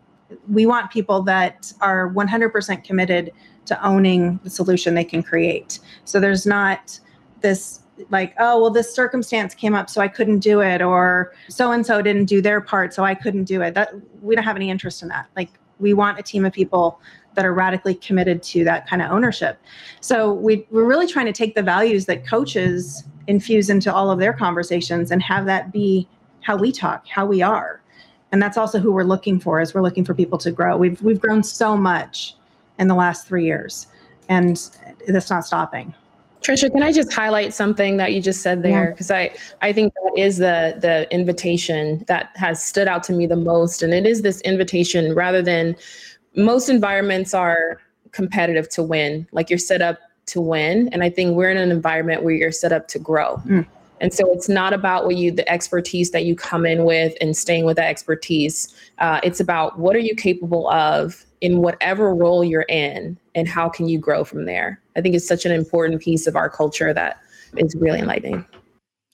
we 0.48 0.66
want 0.66 0.90
people 0.90 1.22
that 1.22 1.72
are 1.80 2.10
100% 2.10 2.84
committed 2.84 3.32
to 3.66 3.86
owning 3.86 4.38
the 4.42 4.50
solution 4.50 4.94
they 4.94 5.04
can 5.04 5.22
create. 5.22 5.80
So 6.04 6.20
there's 6.20 6.46
not 6.46 7.00
this 7.40 7.80
like, 8.10 8.34
oh, 8.38 8.60
well, 8.60 8.70
this 8.70 8.94
circumstance 8.94 9.54
came 9.54 9.74
up, 9.74 9.90
so 9.90 10.00
I 10.00 10.08
couldn't 10.08 10.40
do 10.40 10.60
it, 10.60 10.80
or 10.82 11.32
so 11.48 11.72
and 11.72 11.84
so 11.84 12.00
didn't 12.02 12.26
do 12.26 12.40
their 12.40 12.60
part, 12.60 12.94
so 12.94 13.04
I 13.04 13.14
couldn't 13.14 13.44
do 13.44 13.62
it. 13.62 13.74
That 13.74 13.92
we 14.22 14.34
don't 14.34 14.44
have 14.44 14.56
any 14.56 14.70
interest 14.70 15.02
in 15.02 15.08
that. 15.08 15.28
Like, 15.36 15.50
we 15.78 15.94
want 15.94 16.18
a 16.18 16.22
team 16.22 16.44
of 16.44 16.52
people 16.52 17.00
that 17.34 17.44
are 17.44 17.54
radically 17.54 17.94
committed 17.94 18.42
to 18.42 18.64
that 18.64 18.88
kind 18.88 19.02
of 19.02 19.10
ownership. 19.10 19.58
So 20.00 20.32
we, 20.32 20.66
we're 20.70 20.84
really 20.84 21.06
trying 21.06 21.26
to 21.26 21.32
take 21.32 21.54
the 21.54 21.62
values 21.62 22.06
that 22.06 22.26
coaches 22.26 23.04
infuse 23.26 23.70
into 23.70 23.92
all 23.92 24.10
of 24.10 24.18
their 24.18 24.32
conversations 24.32 25.10
and 25.10 25.22
have 25.22 25.46
that 25.46 25.72
be 25.72 26.08
how 26.42 26.56
we 26.56 26.72
talk, 26.72 27.06
how 27.06 27.26
we 27.26 27.42
are. 27.42 27.80
And 28.32 28.42
that's 28.42 28.56
also 28.56 28.78
who 28.78 28.92
we're 28.92 29.04
looking 29.04 29.40
for 29.40 29.60
is 29.60 29.74
we're 29.74 29.82
looking 29.82 30.04
for 30.04 30.14
people 30.14 30.38
to 30.38 30.50
grow. 30.50 30.76
We've 30.76 31.00
we've 31.02 31.20
grown 31.20 31.42
so 31.42 31.76
much 31.76 32.36
in 32.78 32.88
the 32.88 32.94
last 32.94 33.26
three 33.26 33.44
years 33.44 33.86
and 34.28 34.56
that's 35.06 35.30
not 35.30 35.44
stopping. 35.44 35.94
Trisha, 36.42 36.72
can 36.72 36.82
I 36.82 36.92
just 36.92 37.12
highlight 37.12 37.52
something 37.52 37.96
that 37.98 38.12
you 38.12 38.22
just 38.22 38.40
said 38.40 38.62
there? 38.62 38.92
Because 38.92 39.10
yeah. 39.10 39.16
I, 39.16 39.34
I 39.60 39.72
think 39.72 39.92
that 39.94 40.12
is 40.16 40.38
the 40.38 40.76
the 40.80 41.12
invitation 41.12 42.04
that 42.08 42.30
has 42.34 42.62
stood 42.62 42.88
out 42.88 43.02
to 43.04 43.12
me 43.12 43.26
the 43.26 43.36
most. 43.36 43.82
And 43.82 43.92
it 43.92 44.06
is 44.06 44.22
this 44.22 44.40
invitation 44.42 45.14
rather 45.14 45.42
than 45.42 45.76
most 46.36 46.68
environments 46.68 47.34
are 47.34 47.80
competitive 48.12 48.68
to 48.70 48.82
win, 48.82 49.26
like 49.32 49.50
you're 49.50 49.58
set 49.58 49.82
up 49.82 49.98
to 50.26 50.40
win. 50.40 50.88
And 50.92 51.02
I 51.02 51.10
think 51.10 51.36
we're 51.36 51.50
in 51.50 51.56
an 51.56 51.70
environment 51.70 52.22
where 52.22 52.34
you're 52.34 52.52
set 52.52 52.72
up 52.72 52.88
to 52.88 52.98
grow. 52.98 53.36
Mm. 53.46 53.66
And 54.00 54.14
so 54.14 54.32
it's 54.32 54.48
not 54.48 54.72
about 54.72 55.04
what 55.04 55.16
you 55.16 55.30
the 55.30 55.46
expertise 55.50 56.10
that 56.12 56.24
you 56.24 56.34
come 56.34 56.64
in 56.64 56.84
with 56.84 57.14
and 57.20 57.36
staying 57.36 57.66
with 57.66 57.76
that 57.76 57.88
expertise. 57.88 58.74
Uh, 58.98 59.20
it's 59.22 59.40
about 59.40 59.78
what 59.78 59.94
are 59.94 60.00
you 60.00 60.14
capable 60.14 60.70
of 60.70 61.26
in 61.40 61.58
whatever 61.58 62.14
role 62.14 62.42
you're 62.42 62.66
in 62.68 63.18
and 63.34 63.48
how 63.48 63.68
can 63.68 63.88
you 63.88 63.98
grow 63.98 64.24
from 64.24 64.46
there. 64.46 64.80
I 65.00 65.02
think 65.02 65.14
it's 65.14 65.26
such 65.26 65.46
an 65.46 65.52
important 65.52 66.02
piece 66.02 66.26
of 66.26 66.36
our 66.36 66.50
culture 66.50 66.92
that 66.92 67.22
is 67.56 67.74
really 67.74 68.00
enlightening. 68.00 68.44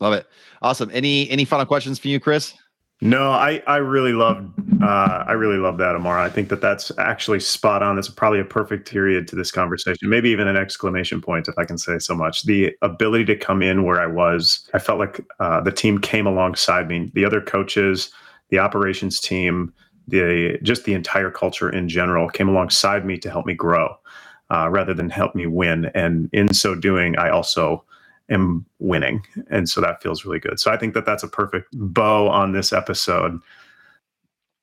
Love 0.01 0.15
it. 0.15 0.27
Awesome. 0.63 0.91
Any 0.93 1.31
any 1.31 1.45
final 1.45 1.65
questions 1.65 1.97
for 2.01 2.09
you, 2.09 2.19
Chris? 2.19 2.55
No, 3.01 3.31
I 3.31 3.63
I 3.69 3.77
really 3.77 4.13
love 4.13 4.51
uh, 4.83 5.25
I 5.27 5.33
really 5.33 5.59
love 5.59 5.79
that, 5.79 5.95
Amara. 5.95 6.25
I 6.25 6.29
think 6.29 6.49
that 6.49 6.61
that's 6.61 6.91
actually 6.99 7.39
spot 7.39 7.85
on. 7.85 7.95
That's 7.95 8.09
probably 8.09 8.41
a 8.41 8.45
perfect 8.45 8.91
period 8.91 9.29
to 9.29 9.37
this 9.37 9.53
conversation. 9.53 10.09
Maybe 10.09 10.29
even 10.31 10.49
an 10.49 10.57
exclamation 10.57 11.23
point, 11.23 11.47
if 11.47 11.57
I 11.57 11.65
can 11.65 11.79
say 11.79 12.01
so 12.01 12.15
much. 12.15 12.43
The 12.43 12.75
ability 12.83 13.27
to 13.27 13.37
come 13.37 13.63
in 13.63 13.85
where 13.85 14.01
I 14.01 14.07
was, 14.07 14.69
I 14.75 14.81
felt 14.81 14.99
like 14.99 15.21
uh, 15.39 15.61
the 15.61 15.73
team 15.73 16.01
came 16.01 16.27
alongside 16.27 16.89
me. 16.89 17.13
The 17.15 17.25
other 17.25 17.41
coaches, 17.41 18.11
the 18.51 18.59
operations 18.59 19.21
team, 19.21 19.73
the 20.09 20.59
just 20.63 20.85
the 20.85 20.95
entire 20.95 21.31
culture 21.31 21.71
in 21.71 21.89
general 21.89 22.29
came 22.29 22.49
alongside 22.49 23.07
me 23.07 23.19
to 23.19 23.31
help 23.31 23.47
me 23.47 23.55
grow, 23.55 23.97
uh, 24.51 24.69
rather 24.71 24.95
than 24.95 25.11
help 25.11 25.35
me 25.35 25.47
win. 25.47 25.87
And 25.95 26.29
in 26.33 26.53
so 26.55 26.75
doing, 26.75 27.19
I 27.19 27.31
also 27.31 27.85
am 28.31 28.67
winning. 28.79 29.23
And 29.51 29.69
so 29.69 29.81
that 29.81 30.03
feels 30.03 30.25
really 30.25 30.39
good. 30.39 30.59
So 30.61 30.71
I 30.71 30.77
think 30.77 30.95
that 30.95 31.07
that's 31.07 31.23
a 31.23 31.29
perfect 31.29 31.69
bow 31.73 32.29
on 32.29 32.53
this 32.53 32.73
episode. 32.73 33.41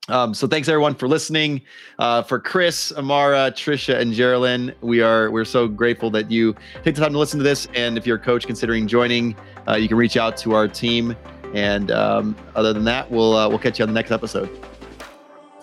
Um, 0.10 0.34
so 0.34 0.48
thanks 0.48 0.68
everyone 0.68 0.96
for 0.96 1.08
listening. 1.08 1.62
Uh, 1.98 2.22
for 2.24 2.38
Chris, 2.38 2.92
Amara, 2.92 3.52
Trisha, 3.52 3.98
and 4.00 4.14
Geraldine, 4.14 4.74
we 4.82 5.02
are 5.02 5.32
we're 5.32 5.46
so 5.46 5.66
grateful 5.66 6.10
that 6.12 6.30
you 6.30 6.54
take 6.84 6.96
the 6.96 7.02
time 7.02 7.14
to 7.14 7.20
listen 7.20 7.40
to 7.40 7.44
this. 7.44 7.70
And 7.74 7.98
if 7.98 8.06
you're 8.06 8.18
a 8.18 8.20
coach 8.20 8.46
considering 8.46 8.86
joining, 8.86 9.36
uh, 9.68 9.76
you 9.76 9.88
can 9.88 9.96
reach 9.96 10.18
out 10.18 10.36
to 10.38 10.56
our 10.56 10.68
team. 10.68 11.16
And 11.54 11.90
um, 11.92 12.36
other 12.56 12.74
than 12.74 12.84
that, 12.84 13.10
we'll 13.10 13.34
uh, 13.34 13.48
we'll 13.48 13.60
catch 13.60 13.80
you 13.80 13.84
on 13.84 13.90
the 13.90 13.94
next 13.94 14.12
episode. 14.12 14.50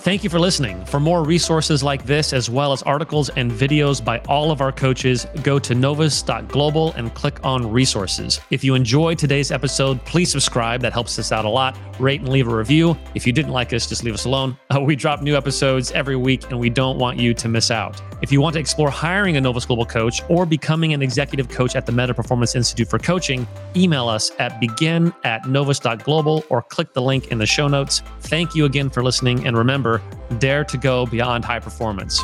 Thank 0.00 0.24
you 0.24 0.30
for 0.30 0.40
listening. 0.40 0.82
For 0.86 0.98
more 0.98 1.22
resources 1.22 1.82
like 1.82 2.06
this, 2.06 2.32
as 2.32 2.48
well 2.48 2.72
as 2.72 2.82
articles 2.84 3.28
and 3.36 3.52
videos 3.52 4.02
by 4.02 4.20
all 4.20 4.50
of 4.50 4.62
our 4.62 4.72
coaches, 4.72 5.26
go 5.42 5.58
to 5.58 5.74
novus.global 5.74 6.94
and 6.94 7.12
click 7.12 7.38
on 7.44 7.70
resources. 7.70 8.40
If 8.48 8.64
you 8.64 8.74
enjoyed 8.74 9.18
today's 9.18 9.52
episode, 9.52 10.02
please 10.06 10.30
subscribe. 10.30 10.80
That 10.80 10.94
helps 10.94 11.18
us 11.18 11.32
out 11.32 11.44
a 11.44 11.50
lot. 11.50 11.76
Rate 11.98 12.20
and 12.20 12.30
leave 12.30 12.48
a 12.48 12.56
review. 12.56 12.96
If 13.14 13.26
you 13.26 13.34
didn't 13.34 13.52
like 13.52 13.74
us, 13.74 13.86
just 13.86 14.02
leave 14.02 14.14
us 14.14 14.24
alone. 14.24 14.56
We 14.80 14.96
drop 14.96 15.20
new 15.20 15.36
episodes 15.36 15.92
every 15.92 16.16
week, 16.16 16.50
and 16.50 16.58
we 16.58 16.70
don't 16.70 16.98
want 16.98 17.18
you 17.18 17.34
to 17.34 17.48
miss 17.48 17.70
out. 17.70 18.00
If 18.22 18.30
you 18.30 18.40
want 18.40 18.52
to 18.54 18.60
explore 18.60 18.90
hiring 18.90 19.36
a 19.36 19.40
Novus 19.40 19.64
Global 19.64 19.86
coach 19.86 20.22
or 20.28 20.44
becoming 20.44 20.92
an 20.92 21.00
executive 21.00 21.48
coach 21.48 21.74
at 21.74 21.86
the 21.86 21.92
Meta 21.92 22.12
Performance 22.12 22.54
Institute 22.54 22.88
for 22.88 22.98
Coaching, 22.98 23.46
email 23.74 24.08
us 24.08 24.30
at 24.38 24.60
begin 24.60 25.12
at 25.24 25.48
novus.global 25.48 26.44
or 26.50 26.62
click 26.62 26.92
the 26.92 27.00
link 27.00 27.28
in 27.28 27.38
the 27.38 27.46
show 27.46 27.66
notes. 27.66 28.02
Thank 28.20 28.54
you 28.54 28.66
again 28.66 28.90
for 28.90 29.02
listening. 29.02 29.46
And 29.46 29.56
remember, 29.56 30.02
dare 30.38 30.64
to 30.64 30.76
go 30.76 31.06
beyond 31.06 31.46
high 31.46 31.60
performance. 31.60 32.22